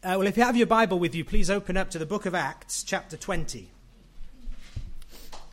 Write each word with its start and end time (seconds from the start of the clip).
Uh, 0.00 0.14
well, 0.16 0.28
if 0.28 0.36
you 0.36 0.44
have 0.44 0.56
your 0.56 0.64
Bible 0.64 0.96
with 0.96 1.12
you, 1.12 1.24
please 1.24 1.50
open 1.50 1.76
up 1.76 1.90
to 1.90 1.98
the 1.98 2.06
book 2.06 2.24
of 2.24 2.32
Acts, 2.32 2.84
chapter 2.84 3.16
20. 3.16 3.68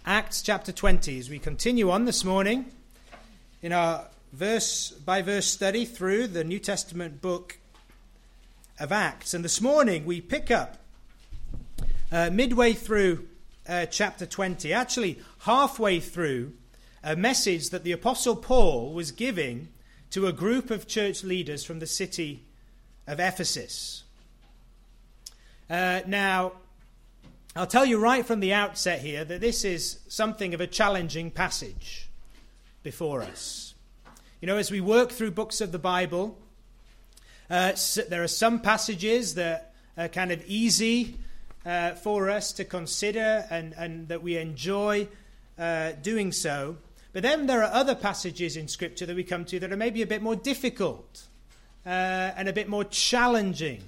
Acts 0.05 0.43
chapter 0.43 0.71
20, 0.71 1.17
as 1.17 1.31
we 1.31 1.39
continue 1.39 1.89
on 1.89 2.05
this 2.05 2.23
morning 2.23 2.71
in 3.63 3.71
our 3.71 4.05
verse 4.33 4.91
by 4.91 5.23
verse 5.23 5.47
study 5.47 5.83
through 5.83 6.27
the 6.27 6.43
New 6.43 6.59
Testament 6.59 7.23
book 7.23 7.57
of 8.79 8.91
Acts. 8.91 9.33
And 9.33 9.43
this 9.43 9.61
morning 9.61 10.05
we 10.05 10.21
pick 10.21 10.51
up 10.51 10.77
uh, 12.11 12.29
midway 12.31 12.73
through 12.73 13.27
uh, 13.67 13.87
chapter 13.87 14.27
20, 14.27 14.71
actually 14.71 15.19
halfway 15.39 15.99
through 15.99 16.53
a 17.03 17.15
message 17.15 17.71
that 17.71 17.83
the 17.83 17.93
Apostle 17.93 18.35
Paul 18.35 18.93
was 18.93 19.11
giving 19.11 19.69
to 20.11 20.27
a 20.27 20.31
group 20.31 20.69
of 20.69 20.87
church 20.87 21.23
leaders 21.23 21.63
from 21.63 21.79
the 21.79 21.87
city 21.87 22.43
of 23.07 23.19
Ephesus. 23.19 24.03
Uh, 25.69 26.01
now, 26.05 26.51
I'll 27.55 27.65
tell 27.65 27.85
you 27.85 27.97
right 27.97 28.25
from 28.25 28.39
the 28.39 28.53
outset 28.53 28.99
here 28.99 29.25
that 29.25 29.41
this 29.41 29.65
is 29.65 29.99
something 30.07 30.53
of 30.53 30.61
a 30.61 30.67
challenging 30.67 31.31
passage 31.31 32.07
before 32.83 33.23
us. 33.23 33.73
You 34.41 34.47
know, 34.47 34.57
as 34.57 34.69
we 34.69 34.79
work 34.79 35.11
through 35.11 35.31
books 35.31 35.61
of 35.61 35.71
the 35.71 35.79
Bible, 35.79 36.37
uh, 37.49 37.73
there 38.09 38.21
are 38.21 38.27
some 38.27 38.59
passages 38.59 39.35
that 39.35 39.73
are 39.97 40.07
kind 40.07 40.31
of 40.31 40.43
easy 40.45 41.15
uh, 41.65 41.91
for 41.91 42.29
us 42.29 42.51
to 42.53 42.63
consider 42.63 43.45
and, 43.49 43.73
and 43.75 44.07
that 44.09 44.21
we 44.21 44.37
enjoy 44.37 45.07
uh, 45.57 45.93
doing 46.03 46.31
so. 46.31 46.77
But 47.11 47.23
then 47.23 47.47
there 47.47 47.63
are 47.63 47.71
other 47.73 47.95
passages 47.95 48.55
in 48.55 48.67
Scripture 48.67 49.07
that 49.07 49.15
we 49.15 49.23
come 49.23 49.45
to 49.45 49.59
that 49.61 49.71
are 49.71 49.77
maybe 49.77 50.03
a 50.03 50.07
bit 50.07 50.21
more 50.21 50.35
difficult 50.35 51.23
uh, 51.85 51.89
and 51.89 52.47
a 52.47 52.53
bit 52.53 52.69
more 52.69 52.83
challenging 52.83 53.81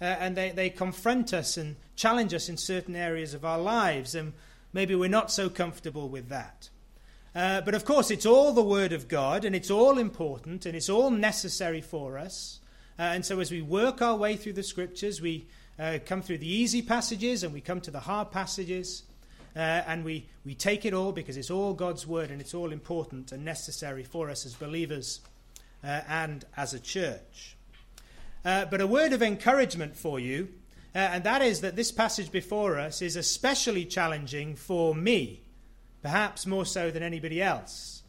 uh, 0.00 0.04
and 0.04 0.36
they, 0.36 0.50
they 0.50 0.70
confront 0.70 1.32
us 1.32 1.56
and 1.56 1.76
challenge 1.94 2.34
us 2.34 2.48
in 2.48 2.56
certain 2.56 2.94
areas 2.94 3.34
of 3.34 3.44
our 3.44 3.58
lives, 3.58 4.14
and 4.14 4.32
maybe 4.72 4.94
we're 4.94 5.08
not 5.08 5.30
so 5.30 5.48
comfortable 5.48 6.08
with 6.08 6.28
that. 6.28 6.68
Uh, 7.34 7.60
but 7.60 7.74
of 7.74 7.84
course, 7.84 8.10
it's 8.10 8.26
all 8.26 8.52
the 8.52 8.62
Word 8.62 8.92
of 8.92 9.08
God, 9.08 9.44
and 9.44 9.54
it's 9.54 9.70
all 9.70 9.98
important, 9.98 10.66
and 10.66 10.74
it's 10.74 10.88
all 10.88 11.10
necessary 11.10 11.80
for 11.80 12.18
us. 12.18 12.60
Uh, 12.98 13.02
and 13.02 13.26
so, 13.26 13.40
as 13.40 13.50
we 13.50 13.60
work 13.60 14.00
our 14.00 14.16
way 14.16 14.36
through 14.36 14.54
the 14.54 14.62
Scriptures, 14.62 15.20
we 15.20 15.46
uh, 15.78 15.98
come 16.04 16.22
through 16.22 16.38
the 16.38 16.48
easy 16.48 16.80
passages 16.80 17.42
and 17.42 17.52
we 17.52 17.60
come 17.60 17.80
to 17.82 17.90
the 17.90 18.00
hard 18.00 18.30
passages, 18.30 19.02
uh, 19.54 19.58
and 19.58 20.04
we, 20.04 20.26
we 20.44 20.54
take 20.54 20.84
it 20.84 20.94
all 20.94 21.12
because 21.12 21.36
it's 21.36 21.50
all 21.50 21.74
God's 21.74 22.06
Word 22.06 22.30
and 22.30 22.40
it's 22.40 22.54
all 22.54 22.72
important 22.72 23.32
and 23.32 23.44
necessary 23.44 24.02
for 24.02 24.30
us 24.30 24.46
as 24.46 24.54
believers 24.54 25.20
uh, 25.84 26.00
and 26.08 26.44
as 26.56 26.74
a 26.74 26.80
church. 26.80 27.55
Uh, 28.44 28.64
but 28.66 28.80
a 28.80 28.86
word 28.86 29.12
of 29.12 29.22
encouragement 29.22 29.96
for 29.96 30.20
you, 30.20 30.48
uh, 30.94 30.98
and 30.98 31.24
that 31.24 31.42
is 31.42 31.60
that 31.60 31.76
this 31.76 31.92
passage 31.92 32.30
before 32.30 32.78
us 32.78 33.02
is 33.02 33.16
especially 33.16 33.84
challenging 33.84 34.54
for 34.54 34.94
me, 34.94 35.42
perhaps 36.02 36.46
more 36.46 36.64
so 36.64 36.90
than 36.90 37.02
anybody 37.02 37.42
else 37.42 38.02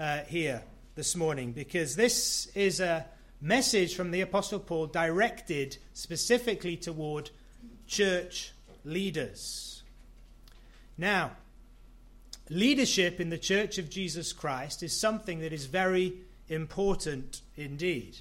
uh, 0.00 0.20
here 0.20 0.62
this 0.94 1.14
morning, 1.14 1.52
because 1.52 1.94
this 1.96 2.46
is 2.54 2.80
a 2.80 3.06
message 3.40 3.94
from 3.94 4.10
the 4.10 4.20
Apostle 4.20 4.60
Paul 4.60 4.86
directed 4.86 5.76
specifically 5.92 6.76
toward 6.76 7.30
church 7.86 8.52
leaders. 8.84 9.82
Now, 10.96 11.32
leadership 12.48 13.20
in 13.20 13.30
the 13.30 13.38
Church 13.38 13.78
of 13.78 13.90
Jesus 13.90 14.32
Christ 14.32 14.82
is 14.82 14.98
something 14.98 15.40
that 15.40 15.52
is 15.52 15.66
very 15.66 16.14
important 16.48 17.40
indeed. 17.56 18.18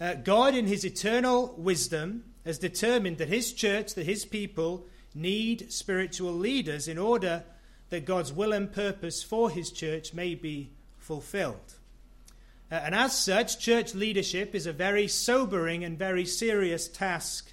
Uh, 0.00 0.14
God, 0.14 0.54
in 0.54 0.66
his 0.66 0.84
eternal 0.84 1.54
wisdom, 1.56 2.24
has 2.44 2.58
determined 2.58 3.18
that 3.18 3.28
his 3.28 3.52
church, 3.52 3.94
that 3.94 4.06
his 4.06 4.24
people, 4.24 4.86
need 5.14 5.72
spiritual 5.72 6.32
leaders 6.32 6.86
in 6.86 6.98
order 6.98 7.42
that 7.90 8.04
God's 8.04 8.32
will 8.32 8.52
and 8.52 8.72
purpose 8.72 9.22
for 9.22 9.50
his 9.50 9.70
church 9.70 10.14
may 10.14 10.34
be 10.34 10.70
fulfilled. 10.98 11.74
Uh, 12.70 12.76
and 12.76 12.94
as 12.94 13.18
such, 13.18 13.58
church 13.58 13.94
leadership 13.94 14.54
is 14.54 14.66
a 14.66 14.72
very 14.72 15.08
sobering 15.08 15.84
and 15.84 15.98
very 15.98 16.24
serious 16.24 16.86
task 16.86 17.52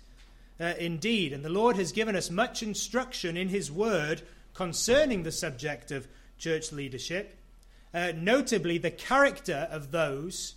uh, 0.60 0.74
indeed. 0.78 1.34
And 1.34 1.44
the 1.44 1.50
Lord 1.50 1.78
has 1.78 1.92
given 1.92 2.16
us 2.16 2.30
much 2.30 2.62
instruction 2.62 3.38
in 3.38 3.50
his 3.50 3.72
word 3.72 4.22
concerning 4.54 5.24
the 5.24 5.32
subject 5.32 5.92
of 5.92 6.08
church 6.38 6.72
leadership, 6.72 7.38
uh, 7.94 8.12
notably 8.16 8.78
the 8.78 8.92
character 8.92 9.68
of 9.72 9.92
those 9.92 10.56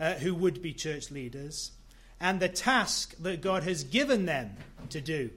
uh, 0.00 0.14
who 0.14 0.34
would 0.34 0.62
be 0.62 0.72
church 0.72 1.10
leaders 1.10 1.72
and 2.20 2.40
the 2.40 2.48
task 2.48 3.14
that 3.18 3.40
God 3.40 3.62
has 3.64 3.84
given 3.84 4.26
them 4.26 4.56
to 4.90 5.00
do 5.00 5.30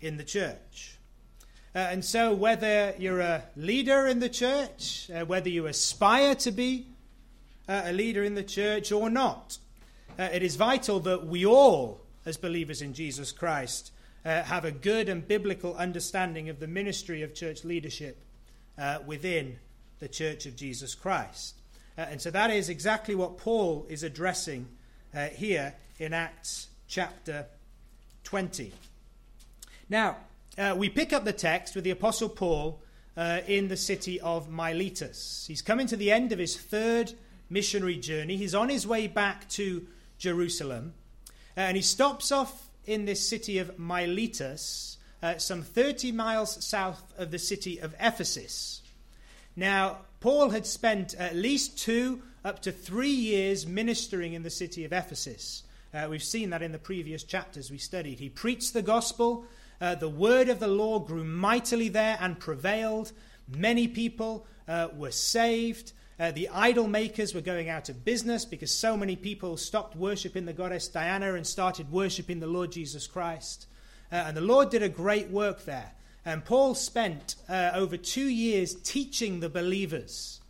in 0.00 0.16
the 0.16 0.24
church. 0.24 0.96
Uh, 1.74 1.78
and 1.78 2.04
so, 2.04 2.32
whether 2.32 2.94
you're 2.98 3.20
a 3.20 3.42
leader 3.54 4.06
in 4.06 4.20
the 4.20 4.30
church, 4.30 5.10
uh, 5.14 5.26
whether 5.26 5.50
you 5.50 5.66
aspire 5.66 6.34
to 6.34 6.50
be 6.50 6.86
uh, 7.68 7.82
a 7.84 7.92
leader 7.92 8.24
in 8.24 8.34
the 8.34 8.42
church 8.42 8.90
or 8.90 9.10
not, 9.10 9.58
uh, 10.18 10.28
it 10.32 10.42
is 10.42 10.56
vital 10.56 11.00
that 11.00 11.26
we 11.26 11.44
all, 11.44 12.00
as 12.24 12.38
believers 12.38 12.80
in 12.80 12.94
Jesus 12.94 13.30
Christ, 13.30 13.92
uh, 14.24 14.42
have 14.44 14.64
a 14.64 14.70
good 14.70 15.10
and 15.10 15.28
biblical 15.28 15.74
understanding 15.76 16.48
of 16.48 16.60
the 16.60 16.66
ministry 16.66 17.22
of 17.22 17.34
church 17.34 17.62
leadership 17.62 18.22
within 19.06 19.58
the 20.00 20.08
church 20.08 20.44
of 20.44 20.56
Jesus 20.56 20.94
Christ. 20.94 21.54
Uh, 21.98 22.02
and 22.10 22.20
so 22.20 22.30
that 22.30 22.50
is 22.50 22.68
exactly 22.68 23.14
what 23.14 23.38
Paul 23.38 23.86
is 23.88 24.02
addressing 24.02 24.66
uh, 25.14 25.26
here 25.26 25.74
in 25.98 26.12
Acts 26.12 26.68
chapter 26.88 27.46
20. 28.24 28.72
Now, 29.88 30.16
uh, 30.58 30.74
we 30.76 30.88
pick 30.88 31.12
up 31.12 31.24
the 31.24 31.32
text 31.32 31.74
with 31.74 31.84
the 31.84 31.90
Apostle 31.90 32.28
Paul 32.28 32.80
uh, 33.16 33.40
in 33.46 33.68
the 33.68 33.76
city 33.76 34.20
of 34.20 34.50
Miletus. 34.50 35.46
He's 35.48 35.62
coming 35.62 35.86
to 35.86 35.96
the 35.96 36.10
end 36.10 36.32
of 36.32 36.38
his 36.38 36.56
third 36.56 37.12
missionary 37.48 37.96
journey. 37.96 38.36
He's 38.36 38.54
on 38.54 38.68
his 38.68 38.86
way 38.86 39.06
back 39.06 39.48
to 39.50 39.86
Jerusalem. 40.18 40.94
Uh, 41.56 41.60
and 41.60 41.76
he 41.76 41.82
stops 41.82 42.30
off 42.30 42.68
in 42.84 43.04
this 43.04 43.26
city 43.26 43.58
of 43.58 43.78
Miletus, 43.78 44.98
uh, 45.22 45.38
some 45.38 45.62
30 45.62 46.12
miles 46.12 46.64
south 46.64 47.12
of 47.18 47.30
the 47.30 47.38
city 47.38 47.78
of 47.78 47.94
Ephesus. 47.98 48.82
Now, 49.56 49.98
Paul 50.26 50.50
had 50.50 50.66
spent 50.66 51.14
at 51.14 51.36
least 51.36 51.78
two, 51.78 52.20
up 52.44 52.60
to 52.62 52.72
three 52.72 53.12
years 53.12 53.64
ministering 53.64 54.32
in 54.32 54.42
the 54.42 54.50
city 54.50 54.84
of 54.84 54.92
Ephesus. 54.92 55.62
Uh, 55.94 56.08
we've 56.10 56.20
seen 56.20 56.50
that 56.50 56.62
in 56.62 56.72
the 56.72 56.80
previous 56.80 57.22
chapters 57.22 57.70
we 57.70 57.78
studied. 57.78 58.18
He 58.18 58.28
preached 58.28 58.72
the 58.72 58.82
gospel. 58.82 59.44
Uh, 59.80 59.94
the 59.94 60.08
word 60.08 60.48
of 60.48 60.58
the 60.58 60.66
Lord 60.66 61.06
grew 61.06 61.22
mightily 61.22 61.88
there 61.88 62.18
and 62.20 62.40
prevailed. 62.40 63.12
Many 63.46 63.86
people 63.86 64.48
uh, 64.66 64.88
were 64.96 65.12
saved. 65.12 65.92
Uh, 66.18 66.32
the 66.32 66.48
idol 66.48 66.88
makers 66.88 67.32
were 67.32 67.40
going 67.40 67.68
out 67.68 67.88
of 67.88 68.04
business 68.04 68.44
because 68.44 68.72
so 68.72 68.96
many 68.96 69.14
people 69.14 69.56
stopped 69.56 69.94
worshipping 69.94 70.44
the 70.44 70.52
goddess 70.52 70.88
Diana 70.88 71.34
and 71.34 71.46
started 71.46 71.92
worshipping 71.92 72.40
the 72.40 72.48
Lord 72.48 72.72
Jesus 72.72 73.06
Christ. 73.06 73.68
Uh, 74.10 74.16
and 74.16 74.36
the 74.36 74.40
Lord 74.40 74.70
did 74.70 74.82
a 74.82 74.88
great 74.88 75.30
work 75.30 75.66
there. 75.66 75.92
And 76.26 76.44
Paul 76.44 76.74
spent 76.74 77.36
uh, 77.48 77.70
over 77.72 77.96
two 77.96 78.26
years 78.26 78.74
teaching 78.74 79.38
the 79.38 79.48
believers 79.48 80.40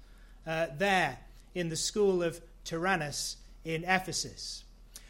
uh, 0.47 0.69
there 0.77 1.19
in 1.55 1.69
the 1.69 1.77
school 1.77 2.23
of 2.23 2.41
Tyrannus 2.65 3.37
in 3.63 3.85
Ephesus. 3.85 4.65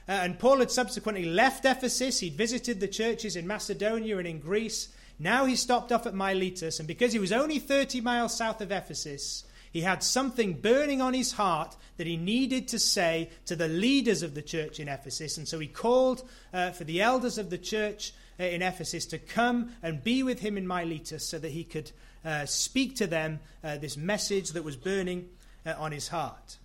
Uh, 0.09 0.13
and 0.13 0.39
Paul 0.41 0.59
had 0.59 0.73
subsequently 0.73 1.25
left 1.25 1.65
Ephesus. 1.65 2.19
He'd 2.19 2.35
visited 2.35 2.81
the 2.81 2.89
churches 2.89 3.37
in 3.37 3.47
Macedonia 3.47 4.19
and 4.19 4.27
in 4.27 4.41
Greece. 4.41 4.89
Now 5.21 5.45
he 5.45 5.55
stopped 5.55 5.93
off 5.93 6.05
at 6.05 6.15
Miletus, 6.15 6.81
and 6.81 6.89
because 6.89 7.13
he 7.13 7.19
was 7.21 7.33
only 7.33 7.61
30 7.61 8.01
miles 8.01 8.37
south 8.37 8.61
of 8.61 8.73
Ephesus, 8.73 9.45
he 9.73 9.83
had 9.83 10.03
something 10.03 10.55
burning 10.55 11.01
on 11.01 11.15
his 11.15 11.33
heart 11.33 11.77
that 11.97 12.07
he 12.07 12.17
needed 12.17 12.67
to 12.69 12.79
say 12.79 13.31
to 13.47 13.55
the 13.55 13.69
leaders 13.69 14.23
of 14.23 14.35
the 14.35 14.43
church 14.43 14.81
in 14.81 14.89
Ephesus. 14.89 15.39
And 15.39 15.47
so 15.47 15.59
he 15.59 15.69
called 15.69 16.29
uh, 16.53 16.71
for 16.71 16.85
the 16.85 17.01
elders 17.01 17.39
of 17.39 17.51
the 17.51 17.59
church 17.59 18.13
in 18.39 18.63
Ephesus 18.63 19.07
to 19.07 19.19
come 19.19 19.71
and 19.83 20.03
be 20.03 20.23
with 20.23 20.41
him 20.41 20.59
in 20.59 20.67
Miletus 20.67 21.27
so 21.27 21.39
that 21.39 21.51
he 21.51 21.65
could 21.65 21.91
uh, 22.25 22.45
speak 22.45 22.97
to 22.97 23.07
them 23.07 23.41
uh, 23.63 23.79
this 23.79 23.97
message 23.97 24.51
that 24.51 24.65
was 24.65 24.77
burning 24.77 25.29
uh, 25.65 25.75
on 25.79 25.93
his 25.93 26.09
heart. 26.09 26.57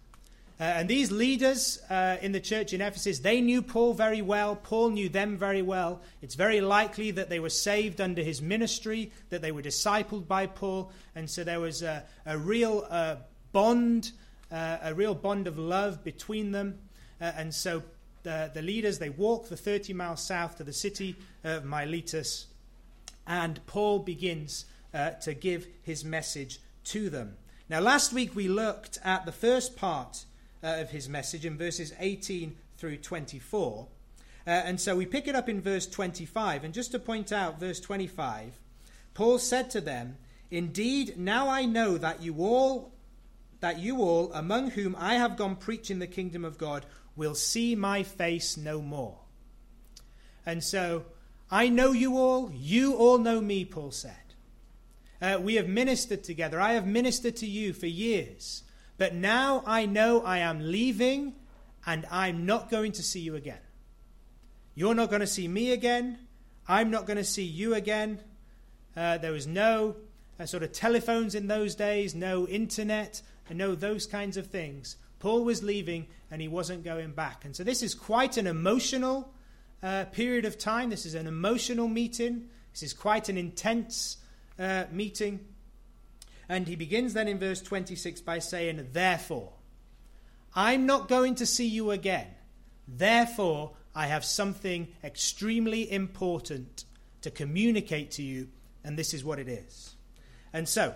Uh, 0.59 0.63
and 0.63 0.89
these 0.89 1.11
leaders 1.11 1.79
uh, 1.89 2.17
in 2.21 2.33
the 2.33 2.39
church 2.39 2.71
in 2.73 2.81
Ephesus, 2.81 3.19
they 3.19 3.41
knew 3.41 3.61
Paul 3.61 3.93
very 3.93 4.21
well. 4.21 4.55
Paul 4.55 4.89
knew 4.89 5.09
them 5.09 5.37
very 5.37 5.61
well. 5.61 6.01
It's 6.21 6.35
very 6.35 6.61
likely 6.61 7.11
that 7.11 7.29
they 7.29 7.39
were 7.39 7.49
saved 7.49 7.99
under 7.99 8.21
his 8.21 8.41
ministry, 8.41 9.11
that 9.29 9.41
they 9.41 9.51
were 9.51 9.63
discipled 9.63 10.27
by 10.27 10.45
Paul. 10.45 10.91
And 11.15 11.29
so 11.29 11.43
there 11.43 11.59
was 11.59 11.81
a, 11.81 12.03
a 12.27 12.37
real 12.37 12.87
bond, 13.51 14.11
a 14.51 14.93
real 14.93 15.15
bond 15.15 15.47
of 15.47 15.57
love 15.57 16.03
between 16.03 16.51
them. 16.51 16.77
and 17.19 17.51
so 17.51 17.81
the, 18.23 18.51
the 18.53 18.61
leaders, 18.61 18.99
they 18.99 19.09
walk 19.09 19.49
the 19.49 19.57
30 19.57 19.93
miles 19.93 20.21
south 20.21 20.57
to 20.57 20.63
the 20.63 20.73
city 20.73 21.15
of 21.43 21.65
Miletus, 21.65 22.47
and 23.27 23.65
Paul 23.67 23.99
begins 23.99 24.65
uh, 24.93 25.11
to 25.21 25.33
give 25.33 25.67
his 25.83 26.03
message 26.03 26.59
to 26.85 27.09
them. 27.09 27.37
Now, 27.69 27.79
last 27.79 28.11
week 28.11 28.35
we 28.35 28.47
looked 28.47 28.99
at 29.03 29.25
the 29.25 29.31
first 29.31 29.77
part 29.77 30.25
uh, 30.63 30.77
of 30.79 30.89
his 30.89 31.07
message 31.07 31.45
in 31.45 31.57
verses 31.57 31.93
18 31.99 32.55
through 32.77 32.97
24. 32.97 33.87
Uh, 34.45 34.49
and 34.49 34.81
so 34.81 34.95
we 34.95 35.05
pick 35.05 35.27
it 35.27 35.35
up 35.35 35.47
in 35.47 35.61
verse 35.61 35.87
25. 35.87 36.63
And 36.63 36.73
just 36.73 36.91
to 36.91 36.99
point 36.99 37.31
out 37.31 37.59
verse 37.59 37.79
25, 37.79 38.59
Paul 39.13 39.39
said 39.39 39.69
to 39.71 39.81
them, 39.81 40.17
Indeed, 40.49 41.17
now 41.17 41.47
I 41.47 41.65
know 41.65 41.97
that 41.97 42.21
you 42.21 42.35
all, 42.39 42.91
that 43.61 43.79
you 43.79 44.01
all, 44.01 44.33
among 44.33 44.71
whom 44.71 44.95
I 44.99 45.13
have 45.13 45.37
gone 45.37 45.55
preaching 45.55 45.99
the 45.99 46.07
kingdom 46.07 46.43
of 46.43 46.57
God, 46.57 46.85
will 47.15 47.35
see 47.35 47.75
my 47.75 48.03
face 48.03 48.57
no 48.57 48.81
more. 48.81 49.17
And 50.45 50.63
so 50.63 51.05
I 51.49 51.69
know 51.69 51.91
you 51.91 52.17
all, 52.17 52.51
you 52.53 52.95
all 52.95 53.17
know 53.17 53.41
me, 53.41 53.65
Paul 53.65 53.91
said. 53.91 54.15
Uh, 55.21 55.37
we 55.39 55.55
have 55.55 55.67
ministered 55.67 56.23
together. 56.23 56.59
I 56.59 56.73
have 56.73 56.87
ministered 56.87 57.35
to 57.37 57.45
you 57.45 57.73
for 57.73 57.85
years. 57.85 58.63
But 58.97 59.13
now 59.13 59.63
I 59.65 59.85
know 59.85 60.21
I 60.21 60.39
am 60.39 60.71
leaving 60.71 61.33
and 61.85 62.05
I'm 62.09 62.45
not 62.45 62.69
going 62.69 62.91
to 62.93 63.03
see 63.03 63.19
you 63.19 63.35
again. 63.35 63.59
You're 64.75 64.95
not 64.95 65.09
going 65.09 65.21
to 65.21 65.27
see 65.27 65.47
me 65.47 65.71
again. 65.71 66.19
I'm 66.67 66.89
not 66.89 67.05
going 67.05 67.17
to 67.17 67.23
see 67.23 67.43
you 67.43 67.73
again. 67.73 68.21
Uh, 68.95 69.17
there 69.17 69.31
was 69.31 69.47
no 69.47 69.95
uh, 70.39 70.45
sort 70.45 70.63
of 70.63 70.71
telephones 70.71 71.35
in 71.35 71.47
those 71.47 71.75
days, 71.75 72.15
no 72.15 72.47
internet, 72.47 73.21
and 73.49 73.57
no 73.57 73.75
those 73.75 74.05
kinds 74.05 74.37
of 74.37 74.47
things. 74.47 74.95
Paul 75.19 75.43
was 75.43 75.63
leaving 75.63 76.07
and 76.31 76.41
he 76.41 76.47
wasn't 76.47 76.83
going 76.83 77.11
back. 77.11 77.43
And 77.43 77.53
so 77.53 77.63
this 77.63 77.83
is 77.83 77.93
quite 77.93 78.37
an 78.37 78.47
emotional 78.47 79.33
uh, 79.83 80.05
period 80.05 80.45
of 80.45 80.57
time. 80.57 80.89
This 80.89 81.05
is 81.05 81.13
an 81.13 81.27
emotional 81.27 81.89
meeting. 81.89 82.47
This 82.71 82.83
is 82.83 82.93
quite 82.93 83.27
an 83.27 83.37
intense 83.37 84.17
uh, 84.57 84.85
meeting. 84.91 85.41
And 86.47 86.67
he 86.67 86.75
begins 86.77 87.13
then 87.13 87.27
in 87.27 87.37
verse 87.37 87.61
26 87.61 88.21
by 88.21 88.39
saying, 88.39 88.87
Therefore, 88.93 89.51
I'm 90.55 90.85
not 90.85 91.09
going 91.09 91.35
to 91.35 91.45
see 91.45 91.67
you 91.67 91.91
again. 91.91 92.27
Therefore, 92.87 93.73
I 93.93 94.07
have 94.07 94.23
something 94.23 94.87
extremely 95.03 95.91
important 95.91 96.85
to 97.21 97.31
communicate 97.31 98.11
to 98.11 98.23
you, 98.23 98.47
and 98.83 98.97
this 98.97 99.13
is 99.13 99.23
what 99.23 99.37
it 99.37 99.47
is. 99.47 99.95
And 100.53 100.67
so, 100.67 100.95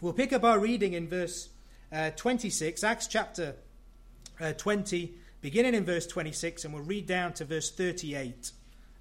we'll 0.00 0.12
pick 0.12 0.32
up 0.32 0.44
our 0.44 0.58
reading 0.58 0.94
in 0.94 1.08
verse 1.08 1.48
uh, 1.92 2.10
26, 2.10 2.82
Acts 2.82 3.06
chapter 3.06 3.54
uh, 4.40 4.52
20, 4.52 5.14
beginning 5.40 5.74
in 5.74 5.84
verse 5.84 6.06
26, 6.06 6.64
and 6.64 6.74
we'll 6.74 6.82
read 6.82 7.06
down 7.06 7.32
to 7.34 7.44
verse 7.44 7.70
38 7.70 8.52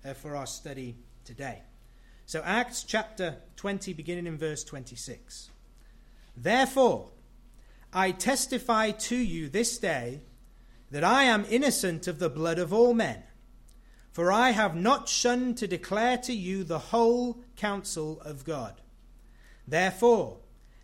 uh, 0.03 0.13
for 0.13 0.35
our 0.35 0.45
study 0.45 0.95
today. 1.23 1.61
So, 2.25 2.41
Acts 2.43 2.83
chapter 2.83 3.37
20, 3.55 3.93
beginning 3.93 4.27
in 4.27 4.37
verse 4.37 4.63
26. 4.63 5.49
Therefore, 6.35 7.09
I 7.93 8.11
testify 8.11 8.91
to 8.91 9.15
you 9.15 9.47
this 9.47 9.77
day 9.77 10.21
that 10.91 11.03
I 11.03 11.23
am 11.23 11.45
innocent 11.49 12.07
of 12.07 12.19
the 12.19 12.29
blood 12.29 12.59
of 12.59 12.73
all 12.73 12.93
men. 12.93 13.23
For 14.11 14.31
I 14.31 14.51
have 14.51 14.75
not 14.75 15.09
shunned 15.09 15.57
to 15.57 15.67
declare 15.67 16.17
to 16.19 16.33
you 16.33 16.63
the 16.63 16.79
whole 16.79 17.43
counsel 17.57 18.21
of 18.21 18.45
God. 18.45 18.81
Therefore, 19.67 20.37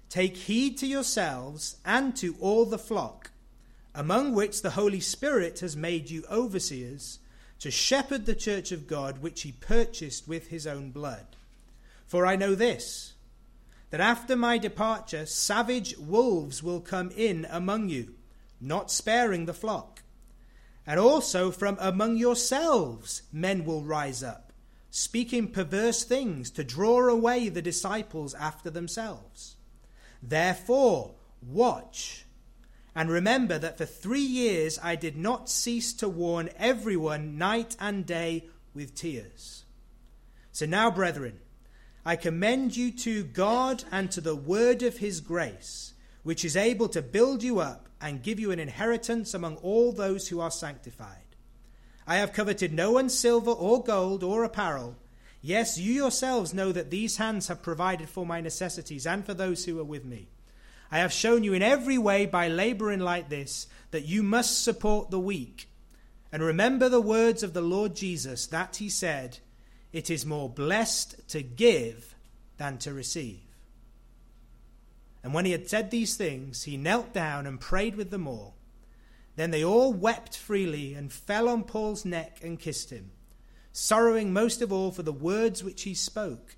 take 0.09 0.35
heed 0.35 0.77
to 0.79 0.85
yourselves 0.87 1.77
and 1.85 2.15
to 2.17 2.35
all 2.39 2.65
the 2.65 2.77
flock, 2.77 3.30
among 3.93 4.33
which 4.33 4.61
the 4.61 4.71
Holy 4.71 4.99
Spirit 4.99 5.59
has 5.59 5.75
made 5.75 6.09
you 6.09 6.23
overseers, 6.29 7.19
to 7.59 7.69
shepherd 7.69 8.25
the 8.25 8.35
church 8.35 8.71
of 8.71 8.87
God 8.87 9.21
which 9.21 9.43
he 9.43 9.51
purchased 9.51 10.27
with 10.27 10.47
his 10.47 10.65
own 10.65 10.91
blood. 10.91 11.35
For 12.07 12.25
I 12.25 12.35
know 12.35 12.55
this, 12.55 13.13
that 13.91 14.01
after 14.01 14.35
my 14.35 14.57
departure, 14.57 15.25
savage 15.25 15.97
wolves 15.97 16.63
will 16.63 16.81
come 16.81 17.11
in 17.15 17.45
among 17.49 17.89
you, 17.89 18.15
not 18.59 18.89
sparing 18.89 19.45
the 19.45 19.53
flock. 19.53 20.01
And 20.87 20.99
also 20.99 21.51
from 21.51 21.77
among 21.79 22.17
yourselves 22.17 23.21
men 23.31 23.63
will 23.63 23.83
rise 23.83 24.23
up, 24.23 24.51
speaking 24.89 25.49
perverse 25.49 26.03
things 26.03 26.49
to 26.51 26.63
draw 26.63 27.07
away 27.07 27.49
the 27.49 27.61
disciples 27.61 28.33
after 28.33 28.69
themselves. 28.69 29.57
Therefore, 30.23 31.11
watch 31.41 32.20
and 32.95 33.09
remember 33.09 33.57
that 33.57 33.77
for 33.77 33.85
three 33.85 34.19
years 34.19 34.79
I 34.81 34.95
did 34.95 35.15
not 35.15 35.49
cease 35.49 35.93
to 35.93 36.09
warn 36.09 36.49
everyone 36.57 37.37
night 37.37 37.77
and 37.79 38.05
day 38.05 38.45
with 38.73 38.95
tears. 38.95 39.63
So 40.51 40.65
now, 40.65 40.91
brethren, 40.91 41.39
I 42.05 42.15
commend 42.15 42.75
you 42.75 42.91
to 42.91 43.23
God 43.23 43.83
and 43.91 44.11
to 44.11 44.21
the 44.21 44.35
word 44.35 44.83
of 44.83 44.97
his 44.97 45.21
grace, 45.21 45.93
which 46.23 46.43
is 46.43 46.57
able 46.57 46.89
to 46.89 47.01
build 47.01 47.43
you 47.43 47.59
up 47.59 47.87
and 48.01 48.23
give 48.23 48.39
you 48.39 48.51
an 48.51 48.59
inheritance 48.59 49.33
among 49.33 49.57
all 49.57 49.91
those 49.91 50.27
who 50.27 50.41
are 50.41 50.51
sanctified. 50.51 51.17
I 52.05 52.17
have 52.17 52.33
coveted 52.33 52.73
no 52.73 52.91
one's 52.91 53.17
silver 53.17 53.51
or 53.51 53.83
gold 53.83 54.23
or 54.23 54.43
apparel. 54.43 54.97
Yes, 55.41 55.77
you 55.77 55.93
yourselves 55.93 56.53
know 56.53 56.71
that 56.71 56.89
these 56.89 57.17
hands 57.17 57.47
have 57.47 57.61
provided 57.61 58.09
for 58.09 58.25
my 58.25 58.41
necessities 58.41 59.07
and 59.07 59.25
for 59.25 59.33
those 59.33 59.65
who 59.65 59.79
are 59.79 59.85
with 59.85 60.03
me. 60.03 60.27
I 60.91 60.99
have 60.99 61.13
shown 61.13 61.43
you 61.43 61.53
in 61.53 61.61
every 61.61 61.97
way 61.97 62.25
by 62.25 62.49
laboring 62.49 62.99
like 62.99 63.29
this 63.29 63.67
that 63.91 64.05
you 64.05 64.21
must 64.23 64.63
support 64.63 65.09
the 65.09 65.19
weak. 65.19 65.69
And 66.31 66.43
remember 66.43 66.89
the 66.89 67.01
words 67.01 67.43
of 67.43 67.53
the 67.53 67.61
Lord 67.61 67.95
Jesus 67.95 68.45
that 68.47 68.77
he 68.77 68.89
said, 68.89 69.39
It 69.93 70.09
is 70.09 70.25
more 70.25 70.49
blessed 70.49 71.27
to 71.29 71.41
give 71.41 72.15
than 72.57 72.77
to 72.79 72.93
receive. 72.93 73.39
And 75.23 75.33
when 75.33 75.45
he 75.45 75.51
had 75.51 75.69
said 75.69 75.91
these 75.91 76.15
things, 76.15 76.63
he 76.63 76.77
knelt 76.77 77.13
down 77.13 77.45
and 77.45 77.59
prayed 77.59 77.95
with 77.95 78.09
them 78.09 78.27
all. 78.27 78.55
Then 79.35 79.51
they 79.51 79.63
all 79.63 79.93
wept 79.93 80.35
freely 80.35 80.93
and 80.93 81.11
fell 81.11 81.47
on 81.47 81.63
Paul's 81.63 82.03
neck 82.03 82.39
and 82.43 82.59
kissed 82.59 82.89
him, 82.89 83.11
sorrowing 83.71 84.33
most 84.33 84.61
of 84.61 84.73
all 84.73 84.91
for 84.91 85.03
the 85.03 85.13
words 85.13 85.63
which 85.63 85.83
he 85.83 85.93
spoke, 85.93 86.55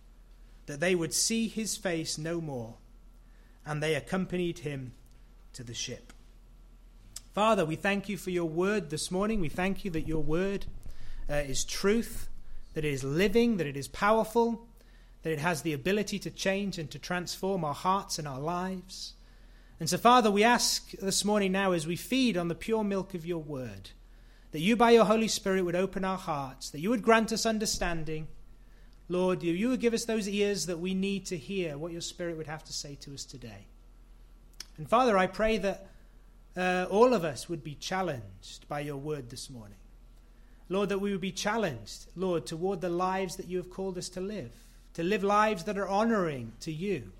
that 0.65 0.80
they 0.80 0.95
would 0.95 1.13
see 1.13 1.47
his 1.47 1.77
face 1.77 2.18
no 2.18 2.41
more. 2.41 2.75
And 3.65 3.81
they 3.81 3.95
accompanied 3.95 4.60
him 4.60 4.94
to 5.54 5.63
the 5.63 5.74
ship. 5.74 6.13
Father, 7.33 7.65
we 7.65 7.75
thank 7.75 8.10
you 8.10 8.18
for 8.18 8.30
your 8.30 8.45
word 8.45 8.89
this 8.89 9.10
morning. 9.10 9.39
We 9.39 9.50
thank 9.50 9.83
you 9.86 9.92
that 9.92 10.07
your 10.07 10.21
word 10.21 10.65
uh, 11.30 11.36
is 11.36 11.63
truth, 11.63 12.30
that 12.74 12.86
it 12.86 12.94
is 12.94 13.04
living, 13.04 13.57
that 13.57 13.68
it 13.68 13.77
is 13.77 13.88
powerful 13.88 14.68
that 15.24 15.31
it 15.31 15.39
has 15.39 15.62
the 15.62 15.74
ability 15.74 16.19
to 16.19 16.30
change 16.30 16.77
and 16.77 16.92
to 16.92 17.00
transform 17.00 17.63
our 17.65 17.74
hearts 17.74 18.19
and 18.19 18.27
our 18.27 18.39
lives. 18.39 19.13
And 19.80 19.89
so, 19.89 19.98
Father, 19.98 20.30
we 20.30 20.44
ask 20.44 20.92
this 20.92 21.25
morning 21.25 21.51
now 21.51 21.71
as 21.71 21.88
we 21.88 21.95
feed 21.95 22.38
on 22.38 22.50
the 22.50 22.56
pure 22.56 22.83
milk 22.83 23.13
of 23.13 23.25
your 23.25 23.42
word, 23.42 23.92
that 24.51 24.59
you, 24.59 24.75
by 24.75 24.92
your 24.92 25.06
Holy 25.06 25.30
Spirit, 25.30 25.63
would 25.63 25.75
open 25.75 26.06
our 26.06 26.18
hearts, 26.18 26.69
that 26.69 26.80
you 26.81 26.89
would 26.89 27.01
grant 27.01 27.31
us 27.31 27.45
understanding. 27.45 28.27
Lord, 29.10 29.44
you 29.44 29.69
would 29.69 29.81
give 29.81 29.94
us 29.94 30.06
those 30.06 30.30
ears 30.30 30.66
that 30.68 30.80
we 30.80 30.94
need 30.94 31.26
to 31.28 31.38
hear 31.38 31.78
what 31.78 31.92
your 31.92 32.02
Spirit 32.02 32.38
would 32.38 32.48
have 32.48 32.64
to 32.64 32.74
say 32.74 32.95
to 33.02 33.14
us 33.14 33.26
today. 33.26 33.68
And 34.78 34.90
Father, 34.90 35.18
I 35.18 35.28
pray 35.28 35.57
that 35.57 35.88
uh, 36.56 36.86
all 36.90 37.14
of 37.14 37.24
us 37.24 37.50
would 37.50 37.64
be 37.64 37.76
challenged 37.76 38.68
by 38.68 38.80
your 38.80 38.98
word 38.98 39.30
this 39.30 39.50
morning. 39.50 39.78
Lord, 40.69 40.90
that 40.90 41.02
we 41.02 41.12
would 41.12 41.22
be 41.22 41.31
challenged, 41.31 42.07
Lord, 42.16 42.45
toward 42.45 42.81
the 42.81 42.90
lives 42.90 43.36
that 43.36 43.48
you 43.48 43.57
have 43.57 43.69
called 43.69 43.98
us 43.98 44.10
to 44.10 44.22
live 44.22 44.52
to 44.94 45.04
live 45.04 45.24
lives 45.24 45.64
that 45.64 45.78
are 45.78 45.88
honoring 45.88 46.54
to 46.60 46.72
you, 46.72 47.12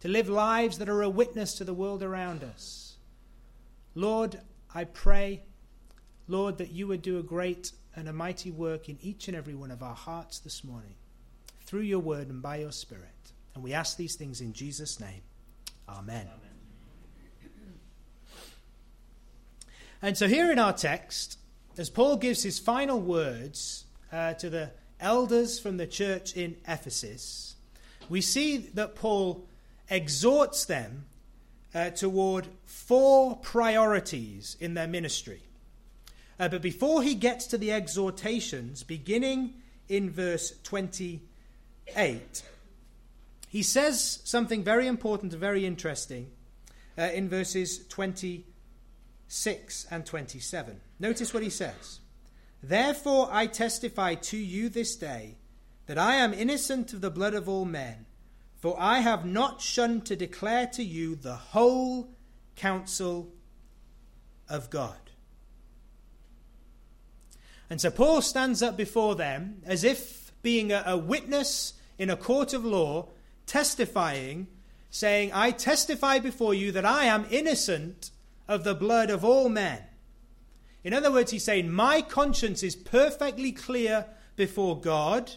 to 0.00 0.08
live 0.08 0.28
lives 0.28 0.78
that 0.78 0.88
are 0.88 1.02
a 1.02 1.10
witness 1.10 1.54
to 1.54 1.64
the 1.64 1.74
world 1.74 2.02
around 2.02 2.42
us. 2.42 2.96
Lord, 3.94 4.40
I 4.74 4.84
pray, 4.84 5.42
Lord, 6.28 6.58
that 6.58 6.70
you 6.70 6.86
would 6.86 7.02
do 7.02 7.18
a 7.18 7.22
great 7.22 7.72
and 7.94 8.08
a 8.08 8.12
mighty 8.12 8.50
work 8.50 8.88
in 8.88 8.98
each 9.02 9.28
and 9.28 9.36
every 9.36 9.54
one 9.54 9.70
of 9.70 9.82
our 9.82 9.94
hearts 9.94 10.38
this 10.38 10.64
morning 10.64 10.94
through 11.70 11.82
your 11.82 12.00
word 12.00 12.28
and 12.28 12.42
by 12.42 12.56
your 12.56 12.72
spirit. 12.72 13.04
And 13.54 13.62
we 13.62 13.72
ask 13.72 13.96
these 13.96 14.16
things 14.16 14.40
in 14.40 14.52
Jesus' 14.52 14.98
name. 14.98 15.22
Amen. 15.88 16.26
Amen. 16.26 17.52
And 20.02 20.18
so, 20.18 20.26
here 20.26 20.50
in 20.50 20.58
our 20.58 20.72
text, 20.72 21.38
as 21.78 21.88
Paul 21.88 22.16
gives 22.16 22.42
his 22.42 22.58
final 22.58 23.00
words 23.00 23.84
uh, 24.10 24.32
to 24.34 24.50
the 24.50 24.72
elders 24.98 25.60
from 25.60 25.76
the 25.76 25.86
church 25.86 26.36
in 26.36 26.56
Ephesus, 26.66 27.54
we 28.08 28.20
see 28.20 28.56
that 28.56 28.96
Paul 28.96 29.46
exhorts 29.88 30.64
them 30.64 31.04
uh, 31.72 31.90
toward 31.90 32.48
four 32.64 33.36
priorities 33.36 34.56
in 34.58 34.74
their 34.74 34.88
ministry. 34.88 35.42
Uh, 36.40 36.48
but 36.48 36.62
before 36.62 37.04
he 37.04 37.14
gets 37.14 37.46
to 37.46 37.58
the 37.58 37.70
exhortations, 37.70 38.82
beginning 38.82 39.54
in 39.88 40.10
verse 40.10 40.50
28, 41.92 42.42
he 43.48 43.62
says 43.62 44.20
something 44.24 44.62
very 44.62 44.86
important 44.86 45.32
and 45.32 45.40
very 45.40 45.66
interesting 45.66 46.30
uh, 46.96 47.02
in 47.02 47.28
verses 47.28 47.86
26 47.88 49.86
and 49.90 50.06
27. 50.06 50.80
Notice 50.98 51.34
what 51.34 51.42
he 51.42 51.50
says. 51.50 52.00
Therefore 52.62 53.28
I 53.30 53.46
testify 53.46 54.14
to 54.14 54.36
you 54.36 54.68
this 54.68 54.94
day 54.96 55.36
that 55.86 55.98
I 55.98 56.16
am 56.16 56.32
innocent 56.32 56.92
of 56.92 57.00
the 57.00 57.10
blood 57.10 57.34
of 57.34 57.48
all 57.48 57.64
men, 57.64 58.06
for 58.60 58.76
I 58.78 59.00
have 59.00 59.24
not 59.24 59.60
shunned 59.60 60.06
to 60.06 60.16
declare 60.16 60.66
to 60.68 60.84
you 60.84 61.16
the 61.16 61.34
whole 61.34 62.10
counsel 62.54 63.32
of 64.48 64.70
God. 64.70 64.98
And 67.68 67.80
so 67.80 67.90
Paul 67.90 68.22
stands 68.22 68.62
up 68.62 68.76
before 68.76 69.14
them 69.14 69.62
as 69.64 69.82
if 69.84 70.32
being 70.42 70.72
a, 70.72 70.82
a 70.86 70.96
witness 70.96 71.74
in 72.00 72.08
a 72.08 72.16
court 72.16 72.54
of 72.54 72.64
law, 72.64 73.06
testifying, 73.44 74.46
saying, 74.88 75.30
I 75.34 75.50
testify 75.50 76.18
before 76.18 76.54
you 76.54 76.72
that 76.72 76.86
I 76.86 77.04
am 77.04 77.26
innocent 77.30 78.10
of 78.48 78.64
the 78.64 78.74
blood 78.74 79.10
of 79.10 79.22
all 79.22 79.50
men. 79.50 79.82
In 80.82 80.94
other 80.94 81.12
words, 81.12 81.30
he's 81.30 81.44
saying, 81.44 81.70
My 81.70 82.00
conscience 82.00 82.62
is 82.62 82.74
perfectly 82.74 83.52
clear 83.52 84.06
before 84.34 84.80
God, 84.80 85.32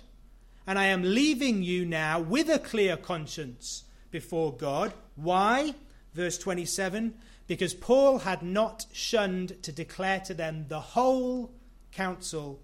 and 0.66 0.80
I 0.80 0.86
am 0.86 1.04
leaving 1.04 1.64
you 1.64 1.86
now 1.86 2.22
with 2.22 2.50
a 2.50 2.60
clear 2.60 2.96
conscience 2.96 3.84
before 4.10 4.56
God. 4.56 4.94
Why? 5.18 5.76
Verse 6.14 6.38
27 6.38 7.14
Because 7.46 7.74
Paul 7.74 8.20
had 8.20 8.42
not 8.42 8.86
shunned 8.94 9.62
to 9.64 9.74
declare 9.74 10.22
to 10.22 10.34
them 10.34 10.68
the 10.70 10.80
whole 10.80 11.52
counsel 11.92 12.62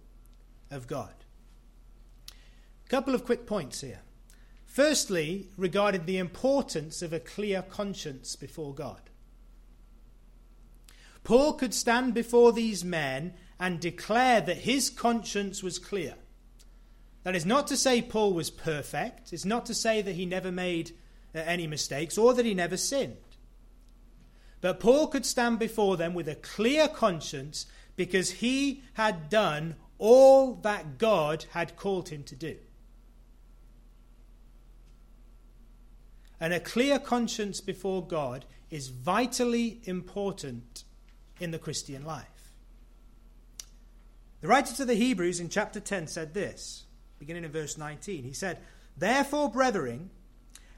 of 0.72 0.88
God. 0.88 1.19
Couple 2.90 3.14
of 3.14 3.24
quick 3.24 3.46
points 3.46 3.82
here. 3.82 4.02
Firstly, 4.66 5.48
regarding 5.58 6.06
the 6.06 6.18
importance 6.18 7.04
of 7.04 7.14
a 7.14 7.20
clear 7.20 7.62
conscience 7.62 8.36
before 8.36 8.74
God. 8.74 9.02
Paul 11.24 11.54
could 11.54 11.76
stand 11.76 12.16
before 12.16 12.52
these 12.52 12.84
men 12.84 13.36
and 13.60 13.80
declare 13.80 14.42
that 14.42 14.60
his 14.60 14.90
conscience 14.90 15.62
was 15.62 15.78
clear. 15.78 16.16
That 17.24 17.36
is 17.36 17.46
not 17.46 17.68
to 17.68 17.78
say 17.78 18.02
Paul 18.02 18.34
was 18.34 18.50
perfect, 18.50 19.34
it's 19.34 19.46
not 19.46 19.68
to 19.68 19.76
say 19.76 20.02
that 20.02 20.16
he 20.16 20.26
never 20.26 20.52
made 20.52 20.92
uh, 21.36 21.40
any 21.40 21.68
mistakes 21.68 22.18
or 22.18 22.34
that 22.34 22.46
he 22.46 22.56
never 22.56 22.78
sinned. 22.78 23.18
But 24.62 24.80
Paul 24.80 25.08
could 25.08 25.26
stand 25.26 25.60
before 25.60 25.96
them 25.96 26.16
with 26.16 26.28
a 26.28 26.36
clear 26.36 26.88
conscience 26.88 27.68
because 27.96 28.32
he 28.32 28.82
had 28.94 29.30
done 29.30 29.76
all 30.00 30.56
that 30.56 30.98
God 30.98 31.46
had 31.52 31.76
called 31.76 32.10
him 32.10 32.24
to 32.24 32.36
do. 32.36 32.58
And 36.40 36.54
a 36.54 36.60
clear 36.60 37.00
conscience 37.00 37.62
before 37.62 38.06
God 38.06 38.46
is 38.70 38.90
vitally 38.90 39.82
important 39.84 40.84
in 41.40 41.52
the 41.52 41.60
Christian 41.60 42.06
life. 42.06 42.54
The 44.42 44.48
writer 44.48 44.74
to 44.76 44.86
the 44.86 44.96
Hebrews 44.96 45.40
in 45.40 45.50
chapter 45.50 45.80
10 45.80 46.08
said 46.08 46.34
this, 46.34 46.86
beginning 47.20 47.44
in 47.44 47.52
verse 47.52 47.78
19. 47.78 48.24
He 48.24 48.34
said, 48.34 48.60
Therefore, 48.96 49.50
brethren, 49.50 50.10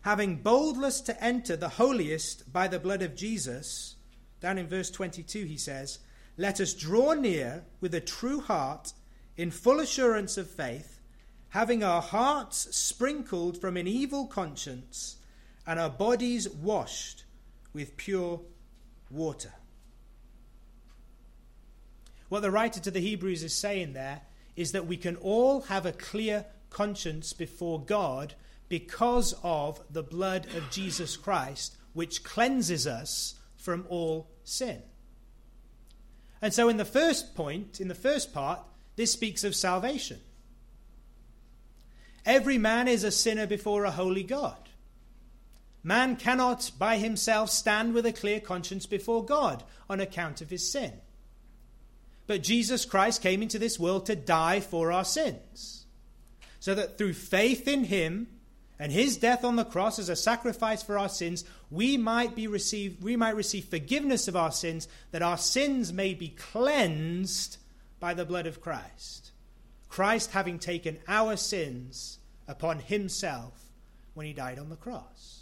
having 0.01 0.37
boldness 0.37 0.99
to 1.01 1.23
enter 1.23 1.55
the 1.55 1.69
holiest 1.69 2.51
by 2.51 2.67
the 2.67 2.79
blood 2.79 3.03
of 3.03 3.15
Jesus, 3.15 3.95
down 4.39 4.57
in 4.57 4.67
verse 4.67 4.89
22, 4.89 5.45
he 5.45 5.57
says, 5.57 5.99
Let 6.37 6.59
us 6.59 6.73
draw 6.73 7.13
near 7.13 7.63
with 7.79 7.93
a 7.93 8.01
true 8.01 8.41
heart 8.41 8.93
in 9.37 9.51
full 9.51 9.79
assurance 9.79 10.37
of 10.37 10.49
faith, 10.49 10.99
having 11.49 11.83
our 11.83 12.01
hearts 12.01 12.75
sprinkled 12.75 13.59
from 13.61 13.77
an 13.77 13.87
evil 13.87 14.25
conscience 14.25 15.17
and 15.65 15.79
our 15.79 15.89
bodies 15.89 16.49
washed 16.49 17.23
with 17.73 17.97
pure 17.97 18.41
water. 19.09 19.53
What 22.29 22.41
the 22.41 22.51
writer 22.51 22.79
to 22.79 22.91
the 22.91 23.01
Hebrews 23.01 23.43
is 23.43 23.53
saying 23.53 23.93
there 23.93 24.21
is 24.55 24.71
that 24.71 24.87
we 24.87 24.97
can 24.97 25.17
all 25.17 25.61
have 25.61 25.85
a 25.85 25.91
clear 25.91 26.45
conscience 26.69 27.33
before 27.33 27.83
God 27.83 28.33
because 28.69 29.35
of 29.43 29.81
the 29.89 30.03
blood 30.03 30.47
of 30.55 30.69
Jesus 30.71 31.17
Christ, 31.17 31.75
which 31.93 32.23
cleanses 32.23 32.87
us 32.87 33.35
from 33.57 33.85
all 33.89 34.29
sin. 34.43 34.81
And 36.41 36.53
so, 36.53 36.69
in 36.69 36.77
the 36.77 36.85
first 36.85 37.35
point, 37.35 37.81
in 37.81 37.89
the 37.89 37.95
first 37.95 38.33
part, 38.33 38.61
this 38.95 39.11
speaks 39.11 39.43
of 39.43 39.55
salvation. 39.55 40.19
Every 42.25 42.57
man 42.57 42.87
is 42.87 43.03
a 43.03 43.11
sinner 43.11 43.45
before 43.45 43.83
a 43.83 43.91
holy 43.91 44.23
God. 44.23 44.69
Man 45.83 46.15
cannot 46.15 46.71
by 46.77 46.97
himself 46.97 47.49
stand 47.49 47.93
with 47.93 48.05
a 48.05 48.13
clear 48.13 48.39
conscience 48.39 48.85
before 48.85 49.25
God 49.25 49.63
on 49.89 49.99
account 49.99 50.41
of 50.41 50.49
his 50.49 50.69
sin. 50.69 50.93
But 52.27 52.43
Jesus 52.43 52.85
Christ 52.85 53.21
came 53.21 53.41
into 53.41 53.59
this 53.59 53.79
world 53.79 54.05
to 54.05 54.15
die 54.15 54.59
for 54.59 54.91
our 54.91 55.03
sins, 55.03 55.85
so 56.59 56.75
that 56.75 56.97
through 56.97 57.13
faith 57.13 57.67
in 57.67 57.85
him 57.85 58.27
and 58.79 58.91
his 58.91 59.17
death 59.17 59.43
on 59.43 59.55
the 59.55 59.65
cross 59.65 59.99
as 59.99 60.09
a 60.09 60.15
sacrifice 60.15 60.81
for 60.81 60.97
our 60.97 61.09
sins, 61.09 61.43
we 61.69 61.97
might 61.97 62.35
be 62.35 62.47
receive, 62.47 63.03
we 63.03 63.15
might 63.15 63.35
receive 63.35 63.65
forgiveness 63.65 64.27
of 64.27 64.35
our 64.35 64.51
sins, 64.51 64.87
that 65.11 65.21
our 65.21 65.37
sins 65.37 65.91
may 65.91 66.13
be 66.13 66.29
cleansed 66.29 67.57
by 67.99 68.13
the 68.13 68.25
blood 68.25 68.47
of 68.47 68.61
Christ. 68.61 69.31
Christ 69.89 70.31
having 70.31 70.57
taken 70.57 70.99
our 71.07 71.35
sins 71.35 72.19
upon 72.47 72.79
himself 72.79 73.53
when 74.13 74.25
he 74.25 74.33
died 74.33 74.57
on 74.57 74.69
the 74.69 74.75
cross. 74.75 75.40